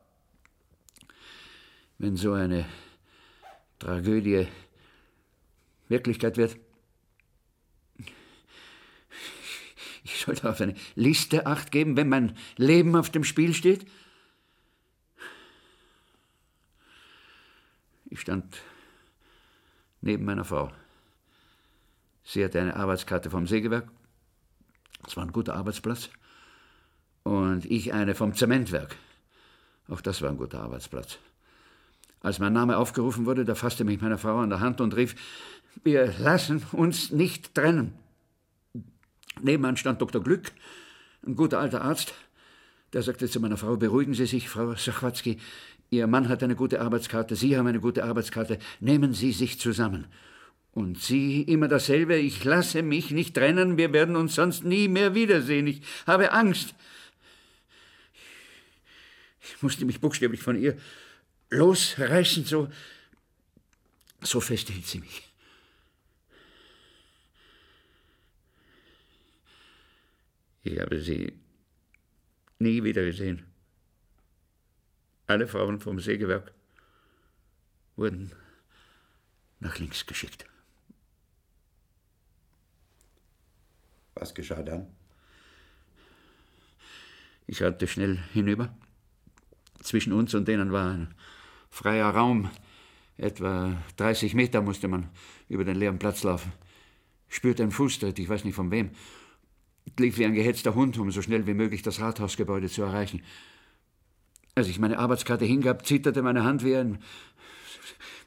wenn 1.99 2.17
so 2.17 2.33
eine 2.33 2.65
Tragödie 3.79 4.49
Wirklichkeit 5.89 6.39
wird, 6.39 6.57
ich 10.03 10.17
sollte 10.17 10.49
auf 10.49 10.63
eine 10.63 10.77
Liste 10.95 11.45
acht 11.45 11.71
geben, 11.71 11.99
wenn 11.99 12.09
mein 12.09 12.39
Leben 12.57 12.97
auf 12.97 13.11
dem 13.11 13.23
Spiel 13.23 13.53
steht. 13.53 13.85
Ich 18.07 18.23
stand 18.23 18.63
neben 20.01 20.25
meiner 20.25 20.47
Frau. 20.47 20.73
Sie 22.25 22.45
hatte 22.45 22.61
eine 22.61 22.77
Arbeitskarte 22.77 23.31
vom 23.31 23.47
Sägewerk. 23.47 23.89
Das 25.05 25.17
war 25.17 25.25
ein 25.25 25.33
guter 25.33 25.55
Arbeitsplatz. 25.55 26.09
Und 27.23 27.65
ich 27.67 27.93
eine 27.93 28.15
vom 28.15 28.35
Zementwerk. 28.35 28.97
Auch 29.89 30.01
das 30.01 30.23
war 30.23 30.31
ein 30.31 30.39
guter 30.39 30.61
Arbeitsplatz. 30.61 31.19
Als 32.21 32.39
mein 32.39 32.55
Name 32.55 32.79
aufgerufen 32.79 33.27
wurde, 33.27 33.45
da 33.45 33.55
fasste 33.55 33.85
mich 33.85 34.01
meine 34.01 34.17
Frau 34.17 34.39
an 34.39 34.49
der 34.49 34.61
Hand 34.61 34.81
und 34.81 34.97
rief, 34.97 35.15
wir 35.83 36.15
lassen 36.19 36.63
uns 36.73 37.11
nicht 37.11 37.55
trennen. 37.55 37.93
Nebenan 39.43 39.77
stand 39.77 40.01
Dr. 40.01 40.23
Glück, 40.23 40.53
ein 41.27 41.37
guter 41.37 41.59
alter 41.59 41.83
Arzt. 41.83 42.15
Der 42.95 43.03
sagte 43.03 43.29
zu 43.29 43.41
meiner 43.41 43.57
Frau, 43.57 43.77
beruhigen 43.77 44.15
Sie 44.15 44.27
sich, 44.27 44.49
Frau 44.49 44.75
Sachwatzki, 44.75 45.39
Ihr 45.91 46.07
Mann 46.07 46.29
hat 46.29 46.43
eine 46.43 46.57
gute 46.57 46.81
Arbeitskarte, 46.81 47.37
Sie 47.37 47.57
haben 47.59 47.67
eine 47.67 47.81
gute 47.81 48.05
Arbeitskarte, 48.05 48.59
nehmen 48.81 49.13
Sie 49.13 49.33
sich 49.33 49.61
zusammen. 49.61 50.07
Und 50.75 51.01
Sie 51.01 51.43
immer 51.43 51.69
dasselbe, 51.69 52.17
ich 52.17 52.43
lasse 52.43 52.83
mich 52.83 53.13
nicht 53.13 53.35
trennen, 53.35 53.77
wir 53.77 53.93
werden 53.93 54.17
uns 54.17 54.35
sonst 54.35 54.65
nie 54.65 54.89
mehr 54.89 55.15
wiedersehen, 55.15 55.69
ich 55.69 55.83
habe 56.05 56.33
Angst. 56.33 56.75
Ich 59.41 59.63
musste 59.63 59.85
mich 59.85 60.01
buchstäblich 60.01 60.43
von 60.43 60.61
ihr 60.61 60.77
losreißen, 61.51 62.45
so, 62.45 62.73
so 64.21 64.41
fest 64.41 64.69
hielt 64.69 64.85
sie 64.85 64.99
mich. 64.99 65.23
Ich 70.65 70.81
habe 70.81 71.01
sie 71.01 71.39
nie 72.59 72.83
wieder 72.83 73.05
gesehen. 73.05 73.45
Alle 75.29 75.47
Frauen 75.47 75.79
vom 75.79 76.01
Sägewerk 76.01 76.53
wurden 77.95 78.33
nach 79.61 79.79
links 79.79 80.05
geschickt. 80.05 80.47
Was 84.15 84.35
geschah 84.35 84.63
dann? 84.63 84.87
Ich 87.47 87.63
rannte 87.63 87.87
schnell 87.87 88.19
hinüber. 88.33 88.75
Zwischen 89.83 90.13
uns 90.13 90.35
und 90.35 90.49
denen 90.49 90.73
war 90.73 90.93
ein 90.93 91.15
freier 91.71 92.11
Raum. 92.11 92.51
Etwa 93.17 93.77
30 93.97 94.35
Meter 94.35 94.63
musste 94.63 94.89
man 94.89 95.11
über 95.49 95.65
den 95.65 95.77
leeren 95.77 95.99
Platz 95.99 96.23
laufen. 96.23 96.53
Spürte 97.29 97.63
einen 97.63 97.73
Fußtritt, 97.73 98.19
ich 98.19 98.29
weiß 98.29 98.45
nicht 98.45 98.55
von 98.55 98.71
wem. 98.71 98.91
Lief 99.99 100.19
wie 100.19 100.25
ein 100.25 100.35
gehetzter 100.35 100.75
Hund, 100.75 100.97
um 100.99 101.11
so 101.11 101.21
schnell 101.21 101.47
wie 101.47 101.55
möglich 101.55 101.83
das 101.83 102.01
Rathausgebäude 102.01 102.69
zu 102.69 102.83
erreichen. 102.83 103.23
Als 104.55 104.69
ich 104.69 104.79
meine 104.79 104.99
Arbeitskarte 104.99 105.45
hingab, 105.45 105.85
zitterte 105.85 106.23
meine 106.23 106.45
Hand 106.45 106.65
wie 106.65 106.77
ein, 106.77 106.99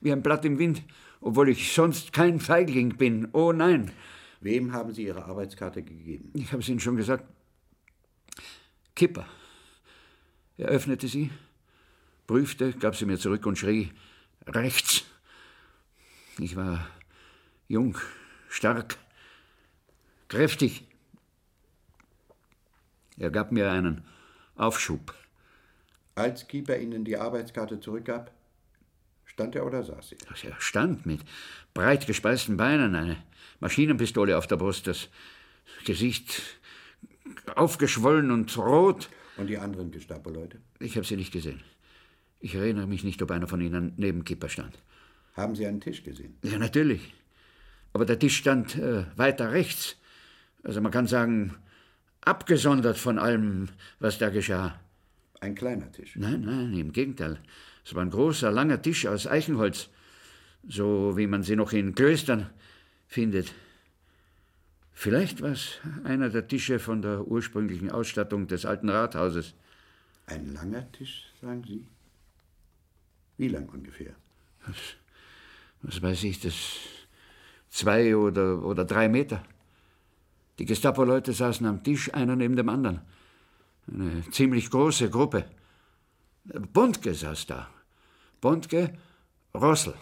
wie 0.01 0.11
ein 0.11 0.21
Blatt 0.21 0.45
im 0.45 0.59
Wind. 0.59 0.83
obwohl 1.21 1.49
ich 1.49 1.73
sonst 1.73 2.13
kein 2.13 2.39
Feigling 2.39 2.97
bin. 2.97 3.27
Oh 3.33 3.51
nein. 3.51 3.91
Wem 4.41 4.73
haben 4.73 4.93
Sie 4.93 5.03
Ihre 5.03 5.25
Arbeitskarte 5.25 5.83
gegeben? 5.83 6.31
Ich 6.33 6.51
habe 6.51 6.61
es 6.61 6.69
Ihnen 6.69 6.79
schon 6.79 6.97
gesagt. 6.97 7.25
Kipper. 8.95 9.27
Er 10.57 10.69
öffnete 10.69 11.07
sie, 11.07 11.29
prüfte, 12.25 12.73
gab 12.73 12.95
sie 12.95 13.05
mir 13.05 13.19
zurück 13.19 13.45
und 13.45 13.59
schrie: 13.59 13.91
Rechts. 14.47 15.03
Ich 16.39 16.55
war 16.55 16.87
jung, 17.67 17.97
stark, 18.49 18.97
kräftig. 20.27 20.87
Er 23.19 23.29
gab 23.29 23.51
mir 23.51 23.71
einen 23.71 24.03
Aufschub. 24.55 25.13
Als 26.15 26.47
Keeper 26.47 26.77
Ihnen 26.77 27.05
die 27.05 27.17
Arbeitskarte 27.17 27.79
zurückgab, 27.79 28.31
stand 29.25 29.55
er 29.55 29.65
oder 29.65 29.83
saß 29.83 30.09
sie? 30.09 30.17
Er 30.43 30.59
stand 30.59 31.05
mit 31.05 31.21
breit 31.75 32.07
gespeisten 32.07 32.57
Beinen, 32.57 32.95
eine 32.95 33.17
Maschinenpistole 33.59 34.37
auf 34.37 34.47
der 34.47 34.57
Brust, 34.57 34.87
das 34.87 35.09
Gesicht 35.85 36.41
aufgeschwollen 37.55 38.31
und 38.31 38.57
rot. 38.57 39.09
Und 39.37 39.47
die 39.47 39.57
anderen 39.57 39.91
Gestapo-Leute? 39.91 40.59
Ich 40.79 40.95
habe 40.95 41.05
sie 41.05 41.15
nicht 41.15 41.31
gesehen. 41.31 41.61
Ich 42.39 42.55
erinnere 42.55 42.87
mich 42.87 43.03
nicht, 43.03 43.21
ob 43.21 43.31
einer 43.31 43.47
von 43.47 43.61
ihnen 43.61 43.93
neben 43.97 44.23
Kipper 44.23 44.49
stand. 44.49 44.77
Haben 45.35 45.55
Sie 45.55 45.67
einen 45.67 45.81
Tisch 45.81 46.03
gesehen? 46.03 46.37
Ja, 46.43 46.57
natürlich. 46.57 47.13
Aber 47.93 48.05
der 48.05 48.19
Tisch 48.19 48.37
stand 48.37 48.75
äh, 48.75 49.05
weiter 49.15 49.51
rechts. 49.51 49.97
Also 50.63 50.81
man 50.81 50.91
kann 50.91 51.07
sagen, 51.07 51.55
abgesondert 52.21 52.97
von 52.97 53.19
allem, 53.19 53.69
was 53.99 54.17
da 54.17 54.29
geschah. 54.29 54.79
Ein 55.39 55.55
kleiner 55.55 55.91
Tisch? 55.91 56.15
Nein, 56.15 56.41
nein, 56.41 56.73
im 56.73 56.91
Gegenteil. 56.91 57.39
Es 57.85 57.93
war 57.95 58.03
ein 58.03 58.09
großer, 58.09 58.51
langer 58.51 58.81
Tisch 58.81 59.05
aus 59.05 59.27
Eichenholz, 59.27 59.89
so 60.67 61.15
wie 61.15 61.27
man 61.27 61.43
sie 61.43 61.55
noch 61.55 61.71
in 61.71 61.95
Klöstern 61.95 62.49
findet. 63.07 63.53
Vielleicht 64.91 65.41
war 65.41 65.51
es 65.51 65.79
einer 66.03 66.29
der 66.29 66.47
Tische 66.47 66.79
von 66.79 67.01
der 67.01 67.27
ursprünglichen 67.27 67.91
Ausstattung 67.91 68.47
des 68.47 68.65
alten 68.65 68.89
Rathauses. 68.89 69.53
Ein 70.25 70.53
langer 70.53 70.91
Tisch, 70.91 71.31
sagen 71.41 71.63
Sie? 71.65 71.85
Wie 73.37 73.47
lang 73.47 73.69
ungefähr? 73.69 74.15
Was, 74.65 74.75
was 75.83 76.01
weiß 76.01 76.23
ich, 76.23 76.39
das 76.39 76.55
zwei 77.69 78.15
oder, 78.15 78.63
oder 78.63 78.85
drei 78.85 79.07
Meter. 79.07 79.43
Die 80.59 80.65
Gestapo-Leute 80.65 81.33
saßen 81.33 81.65
am 81.67 81.83
Tisch, 81.83 82.13
einer 82.13 82.35
neben 82.35 82.55
dem 82.55 82.69
anderen. 82.69 83.01
Eine 83.87 84.29
ziemlich 84.31 84.69
große 84.69 85.09
Gruppe. 85.09 85.45
Bondke 86.73 87.13
saß 87.13 87.45
da. 87.45 87.69
Bondke, 88.41 88.97
Rossel. 89.53 89.93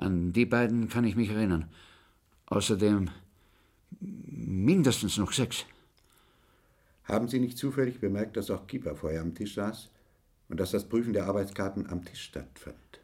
An 0.00 0.32
die 0.32 0.46
beiden 0.46 0.88
kann 0.88 1.04
ich 1.04 1.14
mich 1.14 1.28
erinnern. 1.28 1.68
Außerdem 2.46 3.10
mindestens 4.00 5.18
noch 5.18 5.30
sechs. 5.30 5.66
Haben 7.04 7.28
Sie 7.28 7.38
nicht 7.38 7.58
zufällig 7.58 8.00
bemerkt, 8.00 8.38
dass 8.38 8.50
auch 8.50 8.66
Kieper 8.66 8.96
vorher 8.96 9.20
am 9.20 9.34
Tisch 9.34 9.56
saß 9.56 9.90
und 10.48 10.58
dass 10.58 10.70
das 10.70 10.88
Prüfen 10.88 11.12
der 11.12 11.26
Arbeitskarten 11.26 11.86
am 11.90 12.02
Tisch 12.02 12.22
stattfand? 12.22 13.00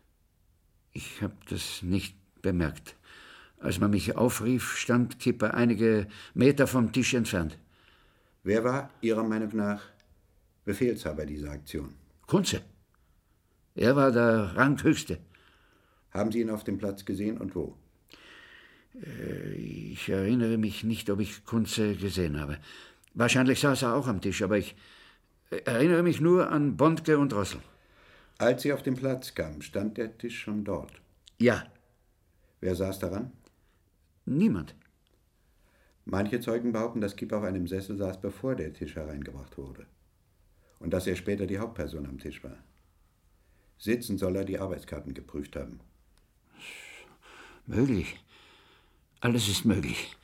Ich 0.95 1.21
habe 1.21 1.37
das 1.51 1.83
nicht 1.83 2.17
bemerkt. 2.41 2.97
Als 3.59 3.79
man 3.79 3.91
mich 3.91 4.17
aufrief, 4.17 4.79
stand 4.79 5.19
Kipper 5.19 5.53
einige 5.53 6.07
Meter 6.33 6.67
vom 6.67 6.93
Tisch 6.93 7.13
entfernt. 7.13 7.59
Wer 8.43 8.65
war 8.65 8.89
Ihrer 9.03 9.23
Meinung 9.23 9.55
nach 9.55 9.83
Befehlshaber 10.65 11.27
dieser 11.27 11.51
Aktion? 11.51 11.93
Kunze. 12.27 12.63
Er 13.75 13.95
war 13.97 14.11
der 14.13 14.57
Ranghöchste. 14.57 15.19
Haben 16.11 16.33
Sie 16.33 16.41
ihn 16.41 16.51
auf 16.51 16.65
dem 16.65 16.79
Platz 16.79 17.05
gesehen 17.05 17.39
und 17.39 17.55
wo? 17.55 17.77
Äh, 18.95 19.55
ich 19.55 20.09
erinnere 20.09 20.59
mich 20.59 20.85
nicht, 20.85 21.11
ob 21.11 21.21
ich 21.21 21.45
Kunze 21.45 21.95
gesehen 21.95 22.41
habe. 22.41 22.59
Wahrscheinlich 23.15 23.61
saß 23.61 23.83
er 23.83 23.95
auch 23.95 24.07
am 24.07 24.21
Tisch, 24.21 24.43
aber 24.43 24.59
ich 24.59 24.77
erinnere 25.51 26.03
mich 26.03 26.21
nur 26.21 26.51
an 26.51 26.77
Bondke 26.77 27.19
und 27.19 27.33
Rossel. 27.33 27.61
Als 28.39 28.63
Sie 28.63 28.73
auf 28.73 28.83
den 28.83 28.97
Platz 28.97 29.35
kamen, 29.35 29.63
stand 29.63 29.97
der 29.97 30.19
Tisch 30.19 30.41
schon 30.41 30.65
dort? 30.65 31.01
Ja. 31.39 31.65
Wer 32.61 32.75
saß 32.75 32.99
daran? 32.99 33.33
Niemand. 34.27 34.75
Manche 36.05 36.41
Zeugen 36.41 36.73
behaupten, 36.73 37.01
dass 37.01 37.17
Kipp 37.17 37.33
auf 37.33 37.43
einem 37.43 37.67
Sessel 37.67 37.97
saß, 37.97 38.21
bevor 38.21 38.55
der 38.55 38.73
Tisch 38.73 38.95
hereingebracht 38.95 39.57
wurde. 39.57 39.87
Und 40.79 40.93
dass 40.93 41.07
er 41.07 41.17
später 41.17 41.47
die 41.47 41.59
Hauptperson 41.59 42.07
am 42.07 42.19
Tisch 42.19 42.45
war. 42.45 42.59
Sitzen 43.79 44.19
soll 44.19 44.37
er 44.37 44.45
die 44.45 44.59
Arbeitskarten 44.59 45.15
geprüft 45.15 45.57
haben. 45.57 45.81
Möglich. 47.67 48.19
Alles 49.21 49.49
ist 49.49 49.65
möglich. 49.65 50.17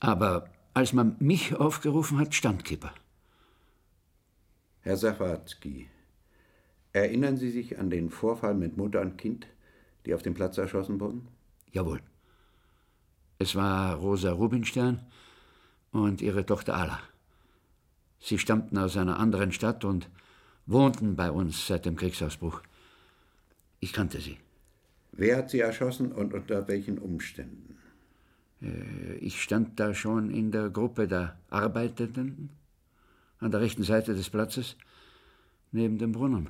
Aber 0.00 0.48
als 0.74 0.92
man 0.92 1.16
mich 1.20 1.54
aufgerufen 1.54 2.18
hat, 2.18 2.34
stand 2.34 2.64
Kipper. 2.64 2.92
Herr 4.82 4.96
Safatzky, 4.96 5.88
erinnern 6.92 7.36
Sie 7.36 7.50
sich 7.50 7.78
an 7.78 7.90
den 7.90 8.10
Vorfall 8.10 8.54
mit 8.54 8.76
Mutter 8.76 9.00
und 9.00 9.18
Kind, 9.18 9.46
die 10.06 10.14
auf 10.14 10.22
dem 10.22 10.34
Platz 10.34 10.58
erschossen 10.58 10.98
wurden? 10.98 11.28
Jawohl. 11.70 12.00
Es 13.38 13.54
war 13.54 13.94
Rosa 13.96 14.32
Rubinstein 14.32 15.00
und 15.92 16.20
ihre 16.20 16.44
Tochter 16.46 16.76
Ala. 16.76 17.00
Sie 18.18 18.38
stammten 18.38 18.76
aus 18.78 18.96
einer 18.96 19.18
anderen 19.18 19.52
Stadt 19.52 19.84
und 19.84 20.08
wohnten 20.66 21.16
bei 21.16 21.30
uns 21.30 21.66
seit 21.66 21.86
dem 21.86 21.96
Kriegsausbruch. 21.96 22.60
Ich 23.80 23.92
kannte 23.92 24.20
sie. 24.20 24.36
Wer 25.12 25.36
hat 25.36 25.50
sie 25.50 25.60
erschossen 25.60 26.12
und 26.12 26.34
unter 26.34 26.68
welchen 26.68 26.98
Umständen? 26.98 27.76
Äh, 28.62 29.14
ich 29.16 29.42
stand 29.42 29.78
da 29.80 29.94
schon 29.94 30.30
in 30.30 30.50
der 30.50 30.70
Gruppe 30.70 31.08
der 31.08 31.38
Arbeitenden, 31.50 32.50
an 33.38 33.50
der 33.50 33.60
rechten 33.60 33.82
Seite 33.82 34.14
des 34.14 34.30
Platzes, 34.30 34.76
neben 35.72 35.98
dem 35.98 36.12
Brunnen. 36.12 36.48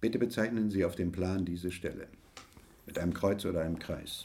Bitte 0.00 0.18
bezeichnen 0.18 0.70
Sie 0.70 0.84
auf 0.84 0.96
dem 0.96 1.12
Plan 1.12 1.44
diese 1.44 1.70
Stelle. 1.70 2.08
Mit 2.86 2.98
einem 2.98 3.14
Kreuz 3.14 3.44
oder 3.46 3.62
einem 3.62 3.78
Kreis. 3.78 4.24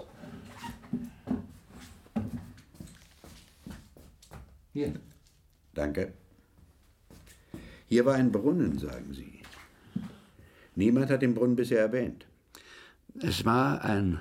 Hier. 4.74 4.94
Danke. 5.74 6.14
Hier 7.88 8.06
war 8.06 8.16
ein 8.16 8.32
Brunnen, 8.32 8.78
sagen 8.78 9.14
Sie. 9.14 9.42
Niemand 10.76 11.10
hat 11.10 11.22
den 11.22 11.34
Brunnen 11.34 11.56
bisher 11.56 11.80
erwähnt. 11.80 12.29
Es 13.16 13.44
war 13.46 13.84
ein 13.84 14.20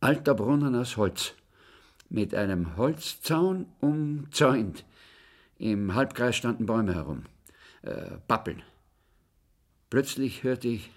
alter 0.00 0.34
Brunnen 0.34 0.74
aus 0.74 0.96
Holz, 0.96 1.34
mit 2.08 2.34
einem 2.34 2.76
Holzzaun 2.76 3.66
umzäunt. 3.80 4.84
Im 5.58 5.94
Halbkreis 5.94 6.36
standen 6.36 6.66
Bäume 6.66 6.94
herum, 6.94 7.24
äh, 7.82 8.16
Pappeln. 8.26 8.62
Plötzlich 9.90 10.42
hörte 10.42 10.68
ich 10.68 10.90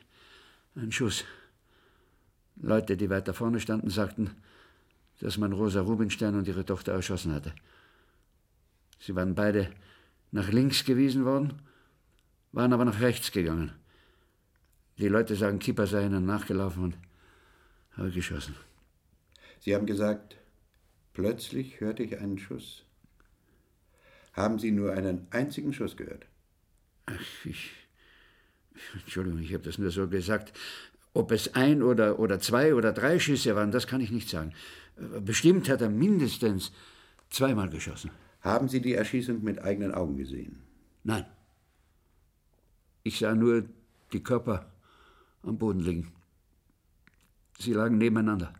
einen 0.75 0.91
Schuss. 0.91 1.23
Leute, 2.55 2.97
die 2.97 3.09
weiter 3.09 3.33
vorne 3.33 3.59
standen, 3.59 3.89
sagten, 3.89 4.31
dass 5.19 5.37
man 5.37 5.53
Rosa 5.53 5.81
Rubinstein 5.81 6.35
und 6.35 6.47
ihre 6.47 6.65
Tochter 6.65 6.93
erschossen 6.93 7.33
hatte. 7.33 7.53
Sie 8.99 9.15
waren 9.15 9.35
beide 9.35 9.69
nach 10.31 10.49
links 10.49 10.83
gewiesen 10.83 11.25
worden, 11.25 11.61
waren 12.51 12.73
aber 12.73 12.85
nach 12.85 13.01
rechts 13.01 13.31
gegangen. 13.31 13.71
Die 14.97 15.09
Leute 15.09 15.35
sagen, 15.35 15.59
Kipper 15.59 15.87
sei 15.87 16.05
ihnen 16.05 16.25
nachgelaufen 16.25 16.83
und 16.83 16.97
habe 17.97 18.11
geschossen. 18.11 18.55
Sie 19.59 19.73
haben 19.73 19.85
gesagt, 19.85 20.37
plötzlich 21.13 21.79
hörte 21.79 22.03
ich 22.03 22.17
einen 22.17 22.37
Schuss. 22.37 22.83
Haben 24.33 24.59
Sie 24.59 24.71
nur 24.71 24.91
einen 24.93 25.27
einzigen 25.31 25.73
Schuss 25.73 25.95
gehört? 25.95 26.25
Ach, 27.05 27.45
ich. 27.45 27.71
Entschuldigung, 28.93 29.39
ich 29.39 29.53
habe 29.53 29.63
das 29.63 29.77
nur 29.77 29.91
so 29.91 30.07
gesagt. 30.07 30.57
Ob 31.13 31.31
es 31.31 31.55
ein 31.55 31.81
oder, 31.81 32.19
oder 32.19 32.39
zwei 32.39 32.75
oder 32.75 32.91
drei 32.91 33.19
Schüsse 33.19 33.55
waren, 33.55 33.71
das 33.71 33.87
kann 33.87 34.01
ich 34.01 34.11
nicht 34.11 34.29
sagen. 34.29 34.53
Bestimmt 35.21 35.69
hat 35.69 35.81
er 35.81 35.89
mindestens 35.89 36.73
zweimal 37.29 37.69
geschossen. 37.69 38.11
Haben 38.41 38.67
Sie 38.67 38.81
die 38.81 38.93
Erschießung 38.93 39.41
mit 39.43 39.61
eigenen 39.61 39.93
Augen 39.93 40.17
gesehen? 40.17 40.61
Nein. 41.03 41.25
Ich 43.03 43.19
sah 43.19 43.33
nur 43.33 43.63
die 44.11 44.21
Körper 44.23 44.71
am 45.43 45.57
Boden 45.57 45.79
liegen. 45.79 46.11
Sie 47.57 47.73
lagen 47.73 47.97
nebeneinander. 47.97 48.53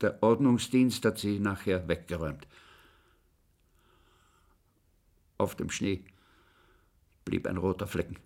Der 0.00 0.22
Ordnungsdienst 0.22 1.04
hat 1.04 1.18
sie 1.18 1.38
nachher 1.38 1.88
weggeräumt. 1.88 2.46
Auf 5.38 5.54
dem 5.54 5.70
Schnee 5.70 6.04
blieb 7.24 7.46
ein 7.46 7.56
roter 7.56 7.86
Flecken. 7.86 8.16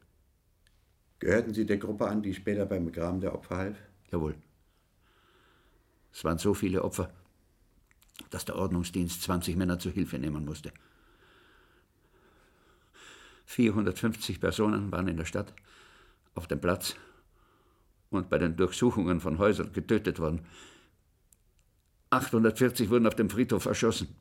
Gehörten 1.19 1.53
Sie 1.53 1.67
der 1.67 1.79
Gruppe 1.79 2.07
an, 2.07 2.23
die 2.23 2.35
später 2.35 2.65
beim 2.65 2.85
Begraben 2.85 3.21
der 3.21 3.35
Opfer 3.35 3.57
half? 3.57 3.77
Jawohl. 4.11 4.37
Es 6.13 6.25
waren 6.25 6.39
so 6.39 6.55
viele 6.55 6.85
Opfer, 6.85 7.13
dass 8.31 8.45
der 8.45 8.57
Ordnungsdienst 8.57 9.23
20 9.23 9.57
Männer 9.57 9.79
zu 9.79 9.91
Hilfe 9.91 10.19
nehmen 10.19 10.45
musste. 10.45 10.73
450 13.47 14.41
Personen 14.41 14.93
waren 14.93 15.09
in 15.09 15.17
der 15.17 15.25
Stadt, 15.25 15.55
auf 16.35 16.47
dem 16.47 16.61
Platz 16.61 16.97
und 18.11 18.31
bei 18.31 18.39
den 18.39 18.57
Durchsuchungen 18.57 19.21
von 19.21 19.39
Häusern 19.39 19.73
getötet 19.73 20.19
worden. 20.19 20.47
840 22.11 22.91
wurden 22.91 23.07
auf 23.07 23.15
dem 23.15 23.29
Friedhof 23.29 23.67
erschossen. 23.67 24.15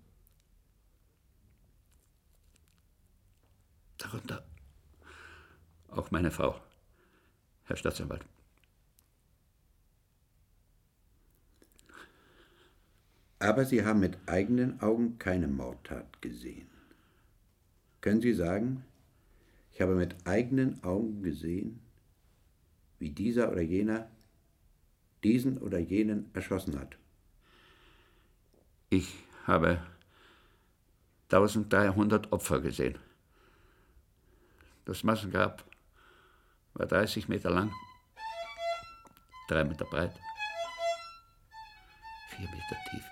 Darunter 3.97 4.45
auch 5.89 6.11
meine 6.11 6.31
Frau, 6.31 6.59
Herr 7.65 7.75
Staatsanwalt. 7.75 8.25
Aber 13.39 13.65
Sie 13.65 13.85
haben 13.85 13.99
mit 13.99 14.17
eigenen 14.25 14.81
Augen 14.81 15.19
keine 15.19 15.47
Mordtat 15.47 16.21
gesehen. 16.21 16.67
Können 18.01 18.21
Sie 18.21 18.33
sagen, 18.33 18.83
ich 19.71 19.81
habe 19.81 19.95
mit 19.95 20.15
eigenen 20.25 20.83
Augen 20.83 21.21
gesehen, 21.21 21.79
wie 22.99 23.09
dieser 23.11 23.51
oder 23.51 23.61
jener 23.61 24.09
diesen 25.23 25.57
oder 25.57 25.79
jenen 25.79 26.29
erschossen 26.33 26.79
hat? 26.79 26.97
Ich 28.89 29.13
habe 29.45 29.81
1300 31.31 32.31
Opfer 32.31 32.61
gesehen. 32.61 32.97
Das 34.85 35.03
Massengrab 35.03 35.63
war 36.73 36.85
30 36.85 37.27
Meter 37.27 37.49
lang, 37.49 37.73
drei 39.49 39.63
Meter 39.65 39.85
breit, 39.85 40.13
vier 42.29 42.49
Meter 42.49 42.77
tief. 42.89 43.06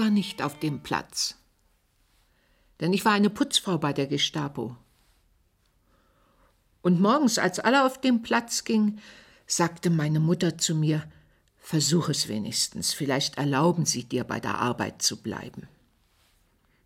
War 0.00 0.10
nicht 0.10 0.42
auf 0.42 0.58
dem 0.58 0.82
Platz. 0.82 1.36
Denn 2.80 2.92
ich 2.92 3.04
war 3.04 3.12
eine 3.12 3.30
Putzfrau 3.30 3.78
bei 3.78 3.92
der 3.92 4.06
Gestapo. 4.06 4.76
Und 6.82 7.00
morgens, 7.00 7.38
als 7.38 7.60
alle 7.60 7.84
auf 7.84 8.00
den 8.00 8.22
Platz 8.22 8.64
gingen, 8.64 9.00
sagte 9.46 9.90
meine 9.90 10.18
Mutter 10.18 10.58
zu 10.58 10.74
mir, 10.74 11.04
Versuch 11.62 12.08
es 12.08 12.26
wenigstens, 12.26 12.94
vielleicht 12.94 13.36
erlauben 13.36 13.84
sie 13.84 14.04
dir 14.04 14.24
bei 14.24 14.40
der 14.40 14.58
Arbeit 14.58 15.02
zu 15.02 15.22
bleiben. 15.22 15.68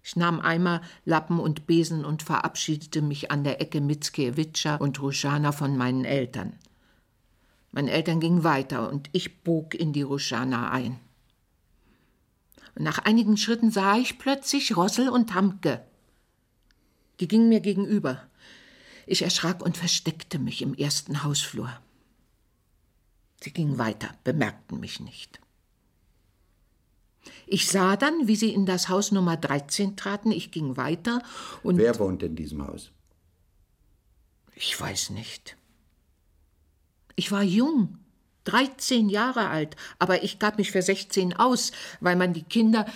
Ich 0.02 0.16
nahm 0.16 0.40
Eimer, 0.40 0.82
Lappen 1.04 1.38
und 1.38 1.66
Besen 1.66 2.04
und 2.04 2.22
verabschiedete 2.22 3.00
mich 3.00 3.30
an 3.30 3.44
der 3.44 3.62
Ecke 3.62 3.80
Mickiewicza 3.80 4.76
und 4.76 5.00
Ruschana 5.00 5.52
von 5.52 5.76
meinen 5.76 6.04
Eltern. 6.04 6.58
Meine 7.70 7.92
Eltern 7.92 8.20
gingen 8.20 8.44
weiter 8.44 8.90
und 8.90 9.08
ich 9.12 9.42
bog 9.42 9.74
in 9.74 9.92
die 9.92 10.02
Ruschana 10.02 10.70
ein 10.70 10.98
nach 12.76 12.98
einigen 12.98 13.36
Schritten 13.36 13.70
sah 13.70 13.96
ich 13.96 14.18
plötzlich 14.18 14.76
Rossel 14.76 15.08
und 15.08 15.34
Hamke. 15.34 15.84
Die 17.20 17.28
gingen 17.28 17.48
mir 17.48 17.60
gegenüber. 17.60 18.28
Ich 19.06 19.22
erschrak 19.22 19.62
und 19.62 19.76
versteckte 19.76 20.38
mich 20.38 20.62
im 20.62 20.74
ersten 20.74 21.22
Hausflur. 21.22 21.70
Sie 23.42 23.52
gingen 23.52 23.78
weiter, 23.78 24.08
bemerkten 24.24 24.80
mich 24.80 25.00
nicht. 25.00 25.40
Ich 27.46 27.68
sah 27.68 27.96
dann, 27.96 28.26
wie 28.26 28.36
sie 28.36 28.52
in 28.52 28.66
das 28.66 28.88
Haus 28.88 29.12
Nummer 29.12 29.36
13 29.36 29.96
traten. 29.96 30.32
Ich 30.32 30.50
ging 30.50 30.76
weiter 30.76 31.22
und. 31.62 31.76
Wer 31.76 31.98
wohnt 31.98 32.22
in 32.22 32.36
diesem 32.36 32.66
Haus? 32.66 32.90
Ich 34.54 34.78
weiß 34.78 35.10
nicht. 35.10 35.56
Ich 37.16 37.30
war 37.32 37.42
jung. 37.42 37.98
13 38.44 39.08
Jahre 39.08 39.48
alt, 39.48 39.76
aber 39.98 40.22
ich 40.22 40.38
gab 40.38 40.58
mich 40.58 40.70
für 40.70 40.82
16 40.82 41.34
aus, 41.34 41.72
weil 42.00 42.16
man 42.16 42.32
die 42.32 42.42
Kinder. 42.42 42.86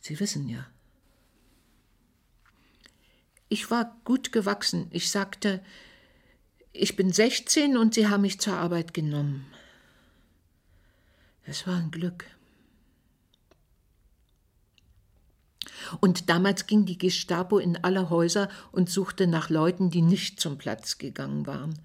Sie 0.00 0.18
wissen 0.18 0.48
ja. 0.48 0.66
Ich 3.48 3.70
war 3.70 3.96
gut 4.04 4.30
gewachsen. 4.32 4.86
Ich 4.90 5.10
sagte, 5.10 5.62
ich 6.72 6.94
bin 6.94 7.12
16 7.12 7.76
und 7.76 7.94
Sie 7.94 8.06
haben 8.06 8.20
mich 8.22 8.40
zur 8.40 8.54
Arbeit 8.54 8.94
genommen. 8.94 9.46
Es 11.44 11.66
war 11.66 11.76
ein 11.76 11.90
Glück. 11.90 12.24
Und 16.00 16.28
damals 16.28 16.66
ging 16.66 16.84
die 16.84 16.98
Gestapo 16.98 17.58
in 17.58 17.76
alle 17.82 18.08
Häuser 18.10 18.48
und 18.70 18.88
suchte 18.88 19.26
nach 19.26 19.50
Leuten, 19.50 19.90
die 19.90 20.02
nicht 20.02 20.38
zum 20.38 20.58
Platz 20.58 20.98
gegangen 20.98 21.46
waren. 21.46 21.78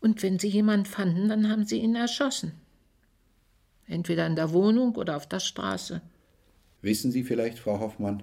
Und 0.00 0.22
wenn 0.22 0.38
sie 0.38 0.48
jemanden 0.48 0.86
fanden, 0.86 1.28
dann 1.28 1.48
haben 1.48 1.64
sie 1.64 1.78
ihn 1.78 1.94
erschossen. 1.94 2.52
Entweder 3.86 4.26
in 4.26 4.36
der 4.36 4.52
Wohnung 4.52 4.94
oder 4.96 5.16
auf 5.16 5.28
der 5.28 5.40
Straße. 5.40 6.02
Wissen 6.82 7.10
Sie 7.10 7.24
vielleicht, 7.24 7.58
Frau 7.58 7.80
Hoffmann, 7.80 8.22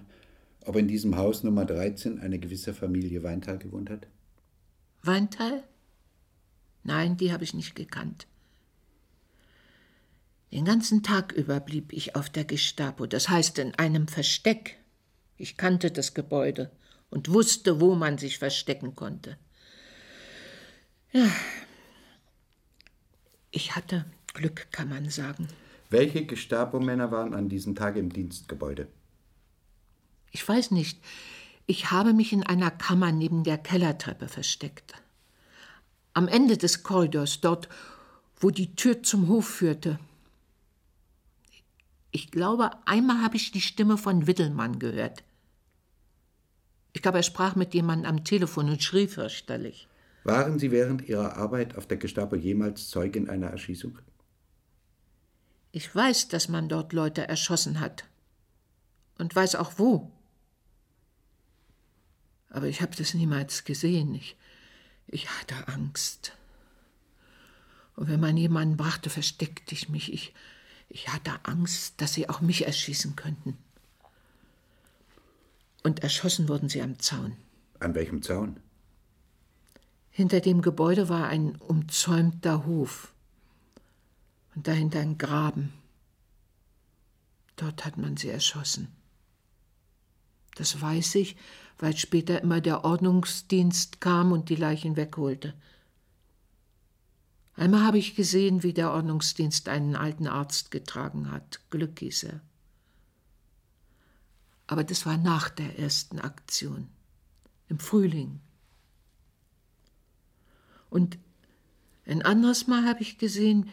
ob 0.62 0.76
in 0.78 0.88
diesem 0.88 1.18
Haus 1.18 1.44
Nummer 1.44 1.66
13 1.66 2.20
eine 2.20 2.40
gewisse 2.40 2.74
Familie 2.74 3.24
Weintal 3.24 3.58
gewohnt 3.58 3.90
hat? 3.90 4.08
Weintal? 5.04 5.64
Nein, 6.84 7.18
die 7.18 7.34
habe 7.34 7.44
ich 7.44 7.54
nicht 7.54 7.76
gekannt. 7.76 8.28
Den 10.52 10.66
ganzen 10.66 11.04
Tag 11.04 11.34
über 11.34 11.60
blieb 11.60 11.92
ich 11.92 12.16
auf 12.16 12.30
der 12.30 12.46
Gestapo, 12.46 13.08
das 13.08 13.28
heißt 13.28 13.60
in 13.60 13.76
einem 13.76 14.08
Versteck. 14.08 14.78
Ich 15.36 15.58
kannte 15.58 15.92
das 15.92 16.14
Gebäude 16.14 16.72
und 17.10 17.34
wusste, 17.34 17.82
wo 17.82 17.96
man 17.96 18.18
sich 18.18 18.40
verstecken 18.40 18.96
konnte. 18.96 19.38
Ja, 21.16 21.32
ich 23.50 23.74
hatte 23.74 24.04
Glück, 24.34 24.68
kann 24.74 24.90
man 24.90 25.10
sagen. 25.10 25.48
Welche 25.90 26.26
Gestapo-Männer 26.26 27.10
waren 27.10 27.34
an 27.34 27.48
diesem 27.48 27.74
Tag 27.74 27.96
im 27.96 28.12
Dienstgebäude? 28.12 28.90
Ich 30.32 30.46
weiß 30.46 30.72
nicht. 30.72 31.00
Ich 31.68 31.90
habe 31.90 32.12
mich 32.12 32.34
in 32.34 32.44
einer 32.44 32.70
Kammer 32.70 33.14
neben 33.14 33.46
der 33.46 33.58
Kellertreppe 33.58 34.28
versteckt. 34.28 34.94
Am 36.14 36.28
Ende 36.28 36.58
des 36.58 36.84
Korridors, 36.84 37.40
dort, 37.40 37.70
wo 38.36 38.50
die 38.50 38.76
Tür 38.76 39.02
zum 39.02 39.30
Hof 39.30 39.48
führte. 39.48 39.98
Ich 42.12 42.30
glaube, 42.30 42.72
einmal 42.86 43.22
habe 43.22 43.38
ich 43.38 43.54
die 43.54 43.62
Stimme 43.62 43.98
von 43.98 44.28
Wittelmann 44.28 44.80
gehört. 44.80 45.24
Ich 46.92 47.02
glaube, 47.02 47.20
er 47.20 47.24
sprach 47.24 47.56
mit 47.56 47.74
jemandem 47.74 48.10
am 48.10 48.26
Telefon 48.26 48.68
und 48.68 48.84
schrie 48.84 49.08
fürchterlich. 49.08 49.88
Waren 50.26 50.58
Sie 50.58 50.72
während 50.72 51.08
Ihrer 51.08 51.38
Arbeit 51.38 51.78
auf 51.78 51.86
der 51.86 51.98
Gestapo 51.98 52.36
jemals 52.36 52.90
Zeugin 52.90 53.30
einer 53.30 53.46
Erschießung? 53.48 54.00
Ich 55.72 55.94
weiß, 55.94 56.30
dass 56.30 56.50
man 56.50 56.68
dort 56.68 56.94
Leute 56.94 57.28
erschossen 57.28 57.80
hat. 57.80 58.06
Und 59.20 59.36
weiß 59.36 59.54
auch 59.54 59.74
wo. 59.78 60.12
Aber 62.50 62.66
ich 62.66 62.82
habe 62.82 62.96
das 62.96 63.14
niemals 63.14 63.66
gesehen. 63.66 64.16
Ich, 64.16 64.36
ich 65.06 65.30
hatte 65.30 65.68
Angst. 65.68 66.36
Und 67.96 68.10
wenn 68.10 68.20
man 68.20 68.36
jemanden 68.36 68.78
brachte, 68.78 69.12
versteckte 69.12 69.76
ich 69.76 69.90
mich. 69.90 70.12
Ich, 70.12 70.34
ich 70.90 71.10
hatte 71.10 71.34
Angst, 71.44 72.02
dass 72.02 72.14
sie 72.14 72.30
auch 72.30 72.42
mich 72.42 72.66
erschießen 72.66 73.16
könnten. 73.16 73.60
Und 75.84 76.02
erschossen 76.02 76.50
wurden 76.50 76.68
sie 76.68 76.82
am 76.82 76.98
Zaun. 76.98 77.38
An 77.80 77.94
welchem 77.94 78.24
Zaun? 78.24 78.60
Hinter 80.18 80.40
dem 80.40 80.62
Gebäude 80.62 81.10
war 81.10 81.28
ein 81.28 81.58
umzäumter 81.58 82.66
Hof 82.66 83.14
und 84.56 84.66
dahinter 84.66 85.02
ein 85.02 85.18
Graben. 85.18 85.74
Dort 87.58 87.84
hat 87.84 87.98
man 87.98 88.16
sie 88.16 88.30
erschossen. 88.30 88.88
Das 90.56 90.80
weiß 90.80 91.16
ich, 91.16 91.36
weil 91.80 91.98
später 91.98 92.42
immer 92.42 92.62
der 92.62 92.86
Ordnungsdienst 92.86 94.00
kam 94.00 94.32
und 94.32 94.48
die 94.48 94.56
Leichen 94.56 94.96
wegholte. 94.96 95.54
Einmal 97.58 97.84
habe 97.84 97.98
ich 97.98 98.16
gesehen, 98.16 98.64
wie 98.64 98.72
der 98.72 98.92
Ordnungsdienst 98.92 99.68
einen 99.68 99.98
alten 99.98 100.28
Arzt 100.28 100.72
getragen 100.72 101.30
hat. 101.30 101.60
Glück 101.72 102.00
hieß 102.00 102.24
er. 102.24 102.40
Aber 104.68 104.86
das 104.86 105.06
war 105.06 105.18
nach 105.18 105.50
der 105.50 105.78
ersten 105.78 106.20
Aktion, 106.20 106.88
im 107.68 107.80
Frühling. 107.80 108.40
Und 110.90 111.18
ein 112.06 112.22
anderes 112.22 112.68
Mal 112.68 112.86
habe 112.86 113.02
ich 113.02 113.18
gesehen, 113.18 113.70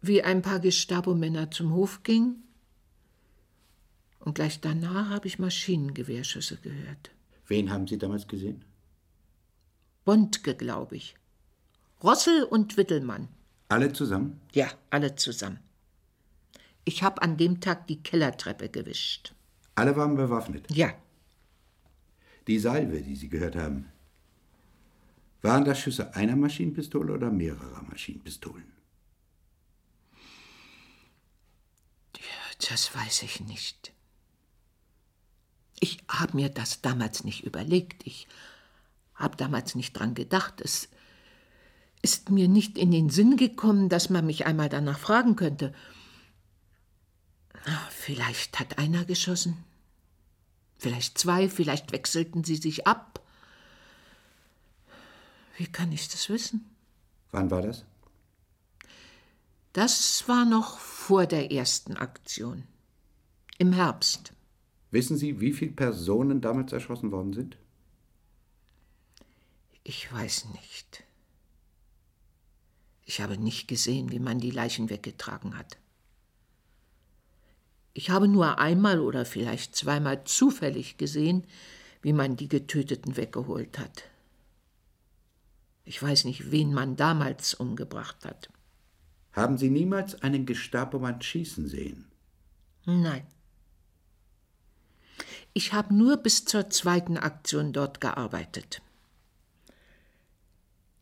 wie 0.00 0.22
ein 0.22 0.42
paar 0.42 0.60
Gestapo-Männer 0.60 1.50
zum 1.50 1.72
Hof 1.72 2.02
gingen. 2.02 2.42
Und 4.18 4.34
gleich 4.34 4.60
danach 4.60 5.10
habe 5.10 5.26
ich 5.26 5.38
Maschinengewehrschüsse 5.38 6.58
gehört. 6.58 7.10
Wen 7.46 7.70
haben 7.70 7.86
Sie 7.86 7.98
damals 7.98 8.28
gesehen? 8.28 8.64
Bondke, 10.04 10.54
glaube 10.54 10.96
ich. 10.96 11.16
Rossel 12.02 12.44
und 12.44 12.76
Wittelmann. 12.76 13.28
Alle 13.68 13.92
zusammen? 13.92 14.40
Ja, 14.52 14.68
alle 14.90 15.14
zusammen. 15.14 15.60
Ich 16.84 17.02
habe 17.02 17.22
an 17.22 17.36
dem 17.36 17.60
Tag 17.60 17.86
die 17.86 18.02
Kellertreppe 18.02 18.68
gewischt. 18.68 19.34
Alle 19.76 19.96
waren 19.96 20.16
bewaffnet? 20.16 20.66
Ja. 20.70 20.92
Die 22.48 22.58
Salve, 22.58 23.00
die 23.02 23.14
Sie 23.14 23.28
gehört 23.28 23.54
haben, 23.54 23.86
waren 25.42 25.64
das 25.64 25.78
Schüsse 25.80 26.14
einer 26.14 26.36
Maschinenpistole 26.36 27.12
oder 27.12 27.30
mehrerer 27.30 27.82
Maschinenpistolen? 27.82 28.72
Das 32.70 32.94
weiß 32.94 33.24
ich 33.24 33.40
nicht. 33.40 33.92
Ich 35.80 35.98
habe 36.08 36.36
mir 36.36 36.48
das 36.48 36.80
damals 36.80 37.24
nicht 37.24 37.44
überlegt. 37.44 38.06
Ich 38.06 38.28
habe 39.14 39.36
damals 39.36 39.74
nicht 39.74 39.94
dran 39.94 40.14
gedacht. 40.14 40.60
Es 40.60 40.88
ist 42.02 42.30
mir 42.30 42.46
nicht 42.46 42.78
in 42.78 42.92
den 42.92 43.10
Sinn 43.10 43.36
gekommen, 43.36 43.88
dass 43.88 44.10
man 44.10 44.26
mich 44.26 44.46
einmal 44.46 44.68
danach 44.68 44.98
fragen 44.98 45.34
könnte. 45.34 45.74
Vielleicht 47.90 48.60
hat 48.60 48.78
einer 48.78 49.04
geschossen. 49.04 49.64
Vielleicht 50.78 51.18
zwei, 51.18 51.48
vielleicht 51.48 51.92
wechselten 51.92 52.44
sie 52.44 52.56
sich 52.56 52.86
ab. 52.86 53.21
Wie 55.62 55.70
kann 55.70 55.92
ich 55.92 56.08
das 56.08 56.28
wissen? 56.28 56.68
Wann 57.30 57.52
war 57.52 57.62
das? 57.62 57.84
Das 59.72 60.26
war 60.26 60.44
noch 60.44 60.80
vor 60.80 61.26
der 61.26 61.52
ersten 61.52 61.96
Aktion. 61.96 62.64
Im 63.58 63.72
Herbst. 63.72 64.32
Wissen 64.90 65.16
Sie, 65.16 65.38
wie 65.38 65.52
viele 65.52 65.70
Personen 65.70 66.40
damals 66.40 66.72
erschossen 66.72 67.12
worden 67.12 67.32
sind? 67.32 67.58
Ich 69.84 70.12
weiß 70.12 70.46
nicht. 70.46 71.04
Ich 73.04 73.20
habe 73.20 73.38
nicht 73.38 73.68
gesehen, 73.68 74.10
wie 74.10 74.18
man 74.18 74.40
die 74.40 74.50
Leichen 74.50 74.90
weggetragen 74.90 75.56
hat. 75.56 75.78
Ich 77.94 78.10
habe 78.10 78.26
nur 78.26 78.58
einmal 78.58 78.98
oder 78.98 79.24
vielleicht 79.24 79.76
zweimal 79.76 80.24
zufällig 80.24 80.96
gesehen, 80.96 81.46
wie 82.00 82.12
man 82.12 82.34
die 82.34 82.48
Getöteten 82.48 83.16
weggeholt 83.16 83.78
hat. 83.78 84.08
Ich 85.84 86.02
weiß 86.02 86.24
nicht, 86.24 86.50
wen 86.50 86.72
man 86.72 86.96
damals 86.96 87.54
umgebracht 87.54 88.24
hat. 88.24 88.48
Haben 89.32 89.58
Sie 89.58 89.70
niemals 89.70 90.22
einen 90.22 90.46
Gestapo-Mann 90.46 91.20
schießen 91.20 91.66
sehen? 91.68 92.06
Nein. 92.84 93.26
Ich 95.54 95.72
habe 95.72 95.94
nur 95.94 96.16
bis 96.16 96.44
zur 96.44 96.70
zweiten 96.70 97.16
Aktion 97.16 97.72
dort 97.72 98.00
gearbeitet. 98.00 98.82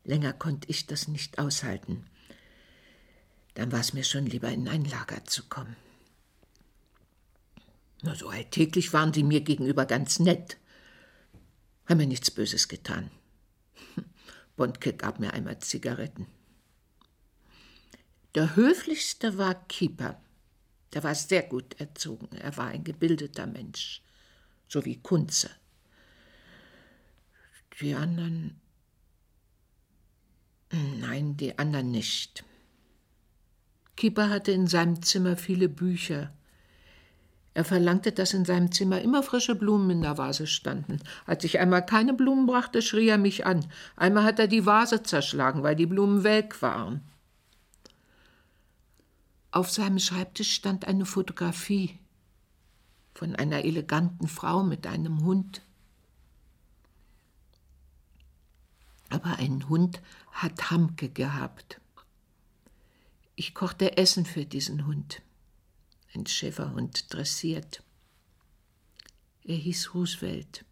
Länger 0.04 0.32
konnte 0.32 0.68
ich 0.68 0.86
das 0.86 1.08
nicht 1.08 1.38
aushalten. 1.38 2.06
Dann 3.54 3.72
war 3.72 3.80
es 3.80 3.92
mir 3.92 4.04
schon 4.04 4.26
lieber, 4.26 4.48
in 4.48 4.68
ein 4.68 4.84
Lager 4.84 5.24
zu 5.24 5.44
kommen. 5.44 5.76
Nur 8.02 8.14
so 8.14 8.28
alltäglich 8.28 8.92
waren 8.92 9.12
sie 9.12 9.22
mir 9.22 9.40
gegenüber 9.42 9.84
ganz 9.84 10.18
nett. 10.18 10.56
Haben 11.86 11.98
mir 11.98 12.06
nichts 12.06 12.30
Böses 12.30 12.68
getan. 12.68 13.10
Bondke 14.60 14.92
gab 14.92 15.20
mir 15.20 15.32
einmal 15.32 15.58
Zigaretten. 15.60 16.26
Der 18.34 18.56
höflichste 18.56 19.38
war 19.38 19.54
Keeper. 19.54 20.20
Der 20.92 21.02
war 21.02 21.14
sehr 21.14 21.44
gut 21.44 21.80
erzogen. 21.80 22.28
Er 22.36 22.58
war 22.58 22.66
ein 22.66 22.84
gebildeter 22.84 23.46
Mensch, 23.46 24.02
so 24.68 24.84
wie 24.84 25.00
Kunze. 25.00 25.48
Die 27.80 27.94
anderen. 27.94 28.60
Nein, 30.70 31.38
die 31.38 31.58
anderen 31.58 31.90
nicht. 31.90 32.44
Keeper 33.96 34.28
hatte 34.28 34.52
in 34.52 34.66
seinem 34.66 35.02
Zimmer 35.02 35.38
viele 35.38 35.70
Bücher. 35.70 36.34
Er 37.52 37.64
verlangte, 37.64 38.12
dass 38.12 38.32
in 38.32 38.44
seinem 38.44 38.70
Zimmer 38.70 39.00
immer 39.00 39.22
frische 39.22 39.56
Blumen 39.56 39.90
in 39.90 40.02
der 40.02 40.18
Vase 40.18 40.46
standen. 40.46 41.00
Als 41.26 41.42
ich 41.44 41.58
einmal 41.58 41.84
keine 41.84 42.14
Blumen 42.14 42.46
brachte, 42.46 42.80
schrie 42.80 43.08
er 43.08 43.18
mich 43.18 43.44
an. 43.44 43.66
Einmal 43.96 44.24
hat 44.24 44.38
er 44.38 44.46
die 44.46 44.66
Vase 44.66 45.02
zerschlagen, 45.02 45.62
weil 45.62 45.74
die 45.74 45.86
Blumen 45.86 46.22
welk 46.22 46.62
waren. 46.62 47.02
Auf 49.50 49.68
seinem 49.70 49.98
Schreibtisch 49.98 50.52
stand 50.54 50.86
eine 50.86 51.04
Fotografie 51.04 51.98
von 53.14 53.34
einer 53.34 53.64
eleganten 53.64 54.28
Frau 54.28 54.62
mit 54.62 54.86
einem 54.86 55.24
Hund. 55.24 55.62
Aber 59.08 59.38
ein 59.38 59.68
Hund 59.68 60.00
hat 60.30 60.70
Hamke 60.70 61.08
gehabt. 61.08 61.80
Ich 63.34 63.54
kochte 63.54 63.96
Essen 63.96 64.24
für 64.24 64.44
diesen 64.44 64.86
Hund, 64.86 65.20
ein 66.14 66.26
Schäferhund 66.26 67.12
dressiert. 67.12 67.82
Er 69.44 69.56
hieß 69.56 69.94
Roosevelt. 69.94 70.64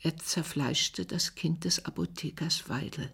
Er 0.00 0.16
zerfleischte 0.18 1.06
das 1.06 1.34
Kind 1.34 1.64
des 1.64 1.84
Apothekers 1.84 2.68
Weidel. 2.68 3.10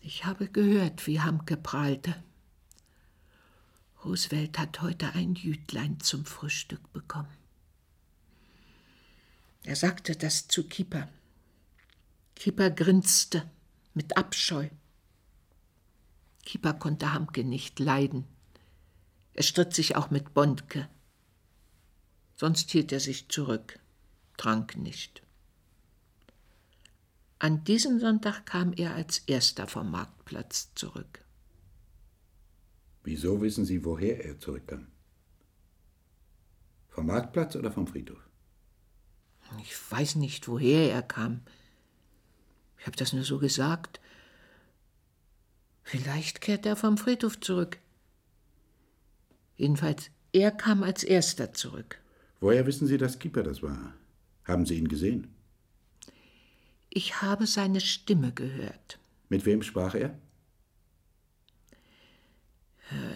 Ich 0.00 0.24
habe 0.24 0.48
gehört, 0.48 1.06
wie 1.06 1.20
Hamke 1.20 1.56
prahlte. 1.56 2.22
Roosevelt 4.04 4.58
hat 4.58 4.80
heute 4.80 5.12
ein 5.14 5.34
Jütlein 5.34 6.00
zum 6.00 6.24
Frühstück 6.24 6.92
bekommen. 6.92 7.36
Er 9.64 9.76
sagte 9.76 10.16
das 10.16 10.48
zu 10.48 10.66
Kieper. 10.68 11.08
Kieper 12.34 12.70
grinste 12.70 13.48
mit 13.94 14.16
Abscheu. 14.16 14.68
Kieper 16.42 16.74
konnte 16.74 17.12
Hamke 17.12 17.44
nicht 17.44 17.78
leiden. 17.78 18.24
Er 19.34 19.42
stritt 19.42 19.74
sich 19.74 19.96
auch 19.96 20.10
mit 20.10 20.34
Bondke. 20.34 20.88
Sonst 22.36 22.70
hielt 22.70 22.92
er 22.92 23.00
sich 23.00 23.28
zurück, 23.28 23.78
trank 24.36 24.76
nicht. 24.76 25.22
An 27.38 27.64
diesem 27.64 27.98
Sonntag 27.98 28.46
kam 28.46 28.72
er 28.72 28.94
als 28.94 29.18
erster 29.26 29.66
vom 29.66 29.90
Marktplatz 29.90 30.72
zurück. 30.74 31.24
Wieso 33.04 33.40
wissen 33.40 33.64
Sie, 33.64 33.84
woher 33.84 34.24
er 34.24 34.38
zurückkam? 34.38 34.86
Vom 36.88 37.06
Marktplatz 37.06 37.56
oder 37.56 37.72
vom 37.72 37.86
Friedhof? 37.86 38.28
Ich 39.60 39.74
weiß 39.90 40.16
nicht, 40.16 40.46
woher 40.46 40.92
er 40.92 41.02
kam. 41.02 41.40
Ich 42.78 42.86
habe 42.86 42.96
das 42.96 43.12
nur 43.12 43.24
so 43.24 43.38
gesagt. 43.38 44.00
Vielleicht 45.92 46.40
kehrt 46.40 46.64
er 46.64 46.74
vom 46.74 46.96
Friedhof 46.96 47.38
zurück. 47.38 47.78
Jedenfalls, 49.58 50.10
er 50.32 50.50
kam 50.50 50.82
als 50.82 51.04
erster 51.04 51.52
zurück. 51.52 52.00
Woher 52.40 52.64
wissen 52.64 52.86
Sie, 52.86 52.96
dass 52.96 53.18
Kieper 53.18 53.42
das 53.42 53.62
war? 53.62 53.92
Haben 54.44 54.64
Sie 54.64 54.78
ihn 54.78 54.88
gesehen? 54.88 55.34
Ich 56.88 57.20
habe 57.20 57.46
seine 57.46 57.82
Stimme 57.82 58.32
gehört. 58.32 58.98
Mit 59.28 59.44
wem 59.44 59.62
sprach 59.62 59.94
er? 59.94 60.18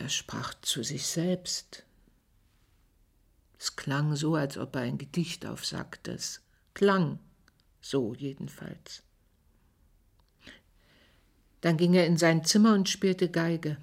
Er 0.03 0.11
sprach 0.11 0.53
zu 0.61 0.83
sich 0.83 1.07
selbst. 1.07 1.87
Es 3.59 3.77
klang 3.77 4.17
so, 4.17 4.35
als 4.35 4.59
ob 4.59 4.77
er 4.77 4.83
ein 4.83 4.99
Gedicht 4.99 5.47
aufsagte. 5.47 6.13
Es 6.13 6.43
klang 6.75 7.21
so 7.81 8.13
jedenfalls. 8.13 9.03
Dann 11.67 11.79
ging 11.79 11.95
er 11.95 12.07
in 12.07 12.17
sein 12.17 12.45
Zimmer 12.45 12.75
und 12.75 12.89
spielte 12.89 13.29
Geige. 13.29 13.77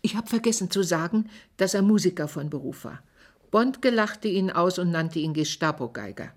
Ich 0.00 0.14
habe 0.14 0.28
vergessen 0.28 0.70
zu 0.70 0.84
sagen, 0.84 1.28
dass 1.56 1.74
er 1.74 1.82
Musiker 1.82 2.28
von 2.28 2.50
Beruf 2.50 2.84
war. 2.84 3.02
Bond 3.50 3.82
gelachte 3.82 4.28
ihn 4.28 4.52
aus 4.52 4.78
und 4.78 4.92
nannte 4.92 5.18
ihn 5.18 5.34
Gestapo-Geiger. 5.34 6.32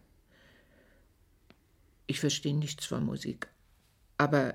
Ich 2.07 2.19
verstehe 2.19 2.55
nichts 2.55 2.88
von 2.88 3.05
Musik. 3.05 3.49
Aber 4.17 4.53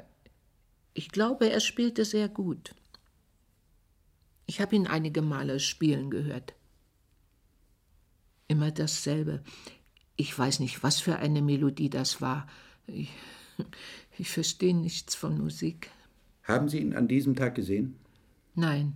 ich 0.93 1.09
glaube, 1.09 1.49
er 1.49 1.61
spielte 1.61 2.05
sehr 2.05 2.29
gut. 2.29 2.75
Ich 4.47 4.61
habe 4.61 4.75
ihn 4.75 4.89
einige 4.89 5.23
Male 5.23 5.61
spielen 5.61 6.11
gehört. 6.11 6.53
Immer 8.49 8.73
dasselbe. 8.73 9.45
Ich 10.17 10.37
weiß 10.37 10.59
nicht, 10.59 10.83
was 10.83 11.01
für 11.01 11.15
eine 11.21 11.43
Melodie 11.43 11.91
das 11.91 12.21
war. 12.21 12.49
Ich, 12.89 13.11
ich 14.19 14.31
verstehe 14.31 14.75
nichts 14.75 15.15
von 15.15 15.39
Musik. 15.39 15.91
Haben 16.43 16.69
Sie 16.69 16.79
ihn 16.79 16.95
an 16.95 17.09
diesem 17.09 17.37
Tag 17.37 17.55
gesehen? 17.55 17.97
Nein. 18.55 18.95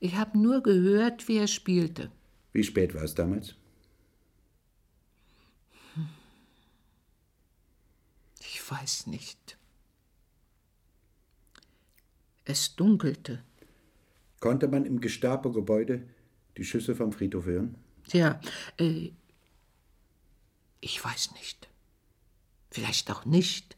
Ich 0.00 0.14
habe 0.16 0.38
nur 0.38 0.62
gehört, 0.62 1.28
wie 1.28 1.38
er 1.38 1.46
spielte. 1.46 2.10
Wie 2.52 2.64
spät 2.64 2.94
war 2.94 3.02
es 3.02 3.14
damals? 3.14 3.54
Ich 8.40 8.70
weiß 8.70 9.06
nicht. 9.08 9.56
Es 12.44 12.76
dunkelte. 12.76 13.42
Konnte 14.40 14.68
man 14.68 14.84
im 14.84 15.00
Gestapo-Gebäude 15.00 16.06
die 16.56 16.64
Schüsse 16.64 16.94
vom 16.94 17.12
Friedhof 17.12 17.46
hören? 17.46 17.76
Ja, 18.12 18.40
äh, 18.78 19.10
ich 20.80 21.04
weiß 21.04 21.32
nicht. 21.32 21.68
Vielleicht 22.76 23.10
auch 23.10 23.24
nicht. 23.24 23.74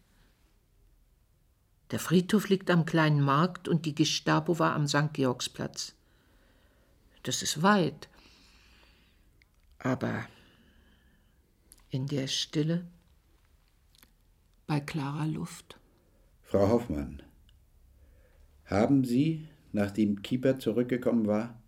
Der 1.93 2.01
Friedhof 2.01 2.49
liegt 2.49 2.69
am 2.69 2.85
kleinen 2.85 3.21
Markt 3.21 3.69
und 3.69 3.87
die 3.87 3.95
Gestapo 3.95 4.59
war 4.59 4.75
am 4.75 4.89
St. 4.89 5.13
Georgsplatz. 5.13 5.95
Das 7.23 7.41
ist 7.45 7.63
weit. 7.63 8.09
Aber 9.79 10.27
in 11.91 12.09
der 12.09 12.27
Stille, 12.27 12.89
bei 14.67 14.81
klarer 14.81 15.29
Luft. 15.29 15.79
Frau 16.43 16.69
Hoffmann, 16.69 17.23
haben 18.65 19.05
Sie, 19.05 19.47
nachdem 19.71 20.23
Kieper 20.23 20.59
zurückgekommen 20.59 21.29
war, 21.29 21.63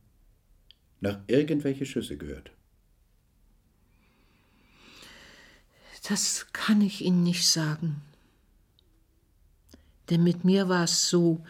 noch 1.01 1.21
irgendwelche 1.29 1.87
Schüsse 1.87 2.19
gehört? 2.19 2.51
Das 6.09 6.47
kann 6.53 6.81
ich 6.81 7.05
Ihnen 7.05 7.23
nicht 7.23 7.49
sagen. 7.49 8.03
Denn 10.09 10.25
mit 10.25 10.45
mir 10.45 10.69
war 10.69 10.85
es 10.85 11.09
so, 11.09 11.45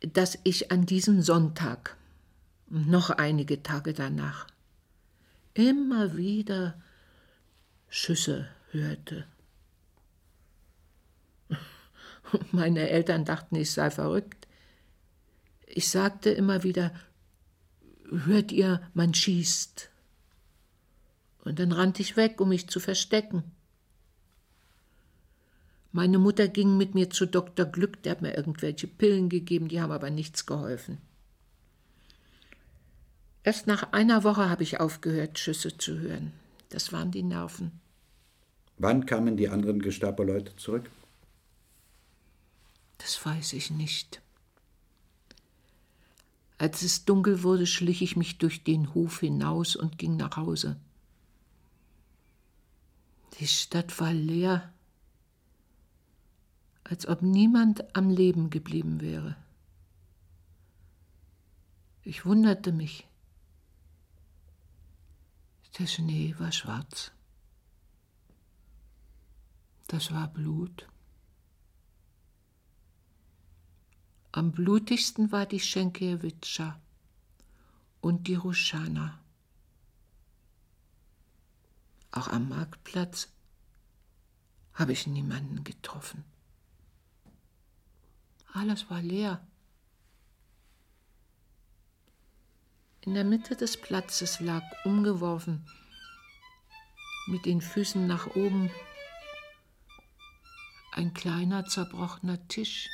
dass 0.00 0.38
ich 0.44 0.70
an 0.70 0.86
diesem 0.86 1.22
Sonntag 1.22 1.96
und 2.68 2.88
noch 2.88 3.10
einige 3.10 3.62
Tage 3.62 3.92
danach 3.92 4.46
immer 5.54 6.16
wieder 6.16 6.80
Schüsse 7.88 8.48
hörte. 8.70 9.26
Meine 12.52 12.88
Eltern 12.88 13.24
dachten, 13.24 13.56
ich 13.56 13.72
sei 13.72 13.90
verrückt. 13.90 14.46
Ich 15.66 15.88
sagte 15.88 16.30
immer 16.30 16.62
wieder, 16.62 16.94
hört 18.08 18.52
ihr, 18.52 18.88
man 18.94 19.14
schießt. 19.14 19.90
Und 21.44 21.58
dann 21.58 21.72
rannte 21.72 22.02
ich 22.02 22.16
weg, 22.16 22.40
um 22.40 22.50
mich 22.50 22.68
zu 22.68 22.78
verstecken. 22.78 23.44
Meine 25.92 26.18
Mutter 26.18 26.46
ging 26.46 26.76
mit 26.76 26.94
mir 26.94 27.10
zu 27.10 27.26
Dr. 27.26 27.66
Glück, 27.66 28.02
der 28.02 28.12
hat 28.12 28.22
mir 28.22 28.36
irgendwelche 28.36 28.86
Pillen 28.86 29.28
gegeben, 29.28 29.68
die 29.68 29.80
haben 29.80 29.90
aber 29.90 30.10
nichts 30.10 30.46
geholfen. 30.46 30.98
Erst 33.42 33.66
nach 33.66 33.92
einer 33.92 34.22
Woche 34.22 34.48
habe 34.48 34.62
ich 34.62 34.78
aufgehört, 34.78 35.38
Schüsse 35.38 35.76
zu 35.76 35.98
hören. 35.98 36.32
Das 36.68 36.92
waren 36.92 37.10
die 37.10 37.22
Nerven. 37.22 37.72
Wann 38.78 39.06
kamen 39.06 39.36
die 39.36 39.48
anderen 39.48 39.80
Gestapo-Leute 39.80 40.54
zurück? 40.56 40.90
Das 42.98 43.24
weiß 43.24 43.54
ich 43.54 43.70
nicht. 43.70 44.22
Als 46.58 46.82
es 46.82 47.06
dunkel 47.06 47.42
wurde, 47.42 47.66
schlich 47.66 48.02
ich 48.02 48.16
mich 48.16 48.38
durch 48.38 48.62
den 48.62 48.94
Hof 48.94 49.20
hinaus 49.20 49.74
und 49.74 49.98
ging 49.98 50.16
nach 50.16 50.36
Hause. 50.36 50.76
Die 53.38 53.46
Stadt 53.46 53.98
war 53.98 54.12
leer 54.12 54.70
als 56.90 57.06
ob 57.06 57.22
niemand 57.22 57.94
am 57.94 58.10
Leben 58.10 58.50
geblieben 58.50 59.00
wäre. 59.00 59.36
Ich 62.02 62.26
wunderte 62.26 62.72
mich. 62.72 63.06
Der 65.78 65.86
Schnee 65.86 66.34
war 66.38 66.50
schwarz. 66.50 67.12
Das 69.86 70.12
war 70.12 70.26
Blut. 70.26 70.88
Am 74.32 74.50
blutigsten 74.50 75.30
war 75.30 75.46
die 75.46 75.60
Schenkewitscha 75.60 76.80
und 78.00 78.26
die 78.26 78.34
Ruschana. 78.34 79.20
Auch 82.10 82.26
am 82.26 82.48
Marktplatz 82.48 83.28
habe 84.74 84.92
ich 84.92 85.06
niemanden 85.06 85.62
getroffen. 85.62 86.24
Alles 88.52 88.90
war 88.90 89.00
leer. 89.00 89.46
In 93.02 93.14
der 93.14 93.24
Mitte 93.24 93.56
des 93.56 93.80
Platzes 93.80 94.40
lag 94.40 94.62
umgeworfen, 94.84 95.66
mit 97.28 97.46
den 97.46 97.60
Füßen 97.60 98.06
nach 98.06 98.26
oben, 98.34 98.70
ein 100.92 101.14
kleiner 101.14 101.64
zerbrochener 101.64 102.46
Tisch. 102.48 102.88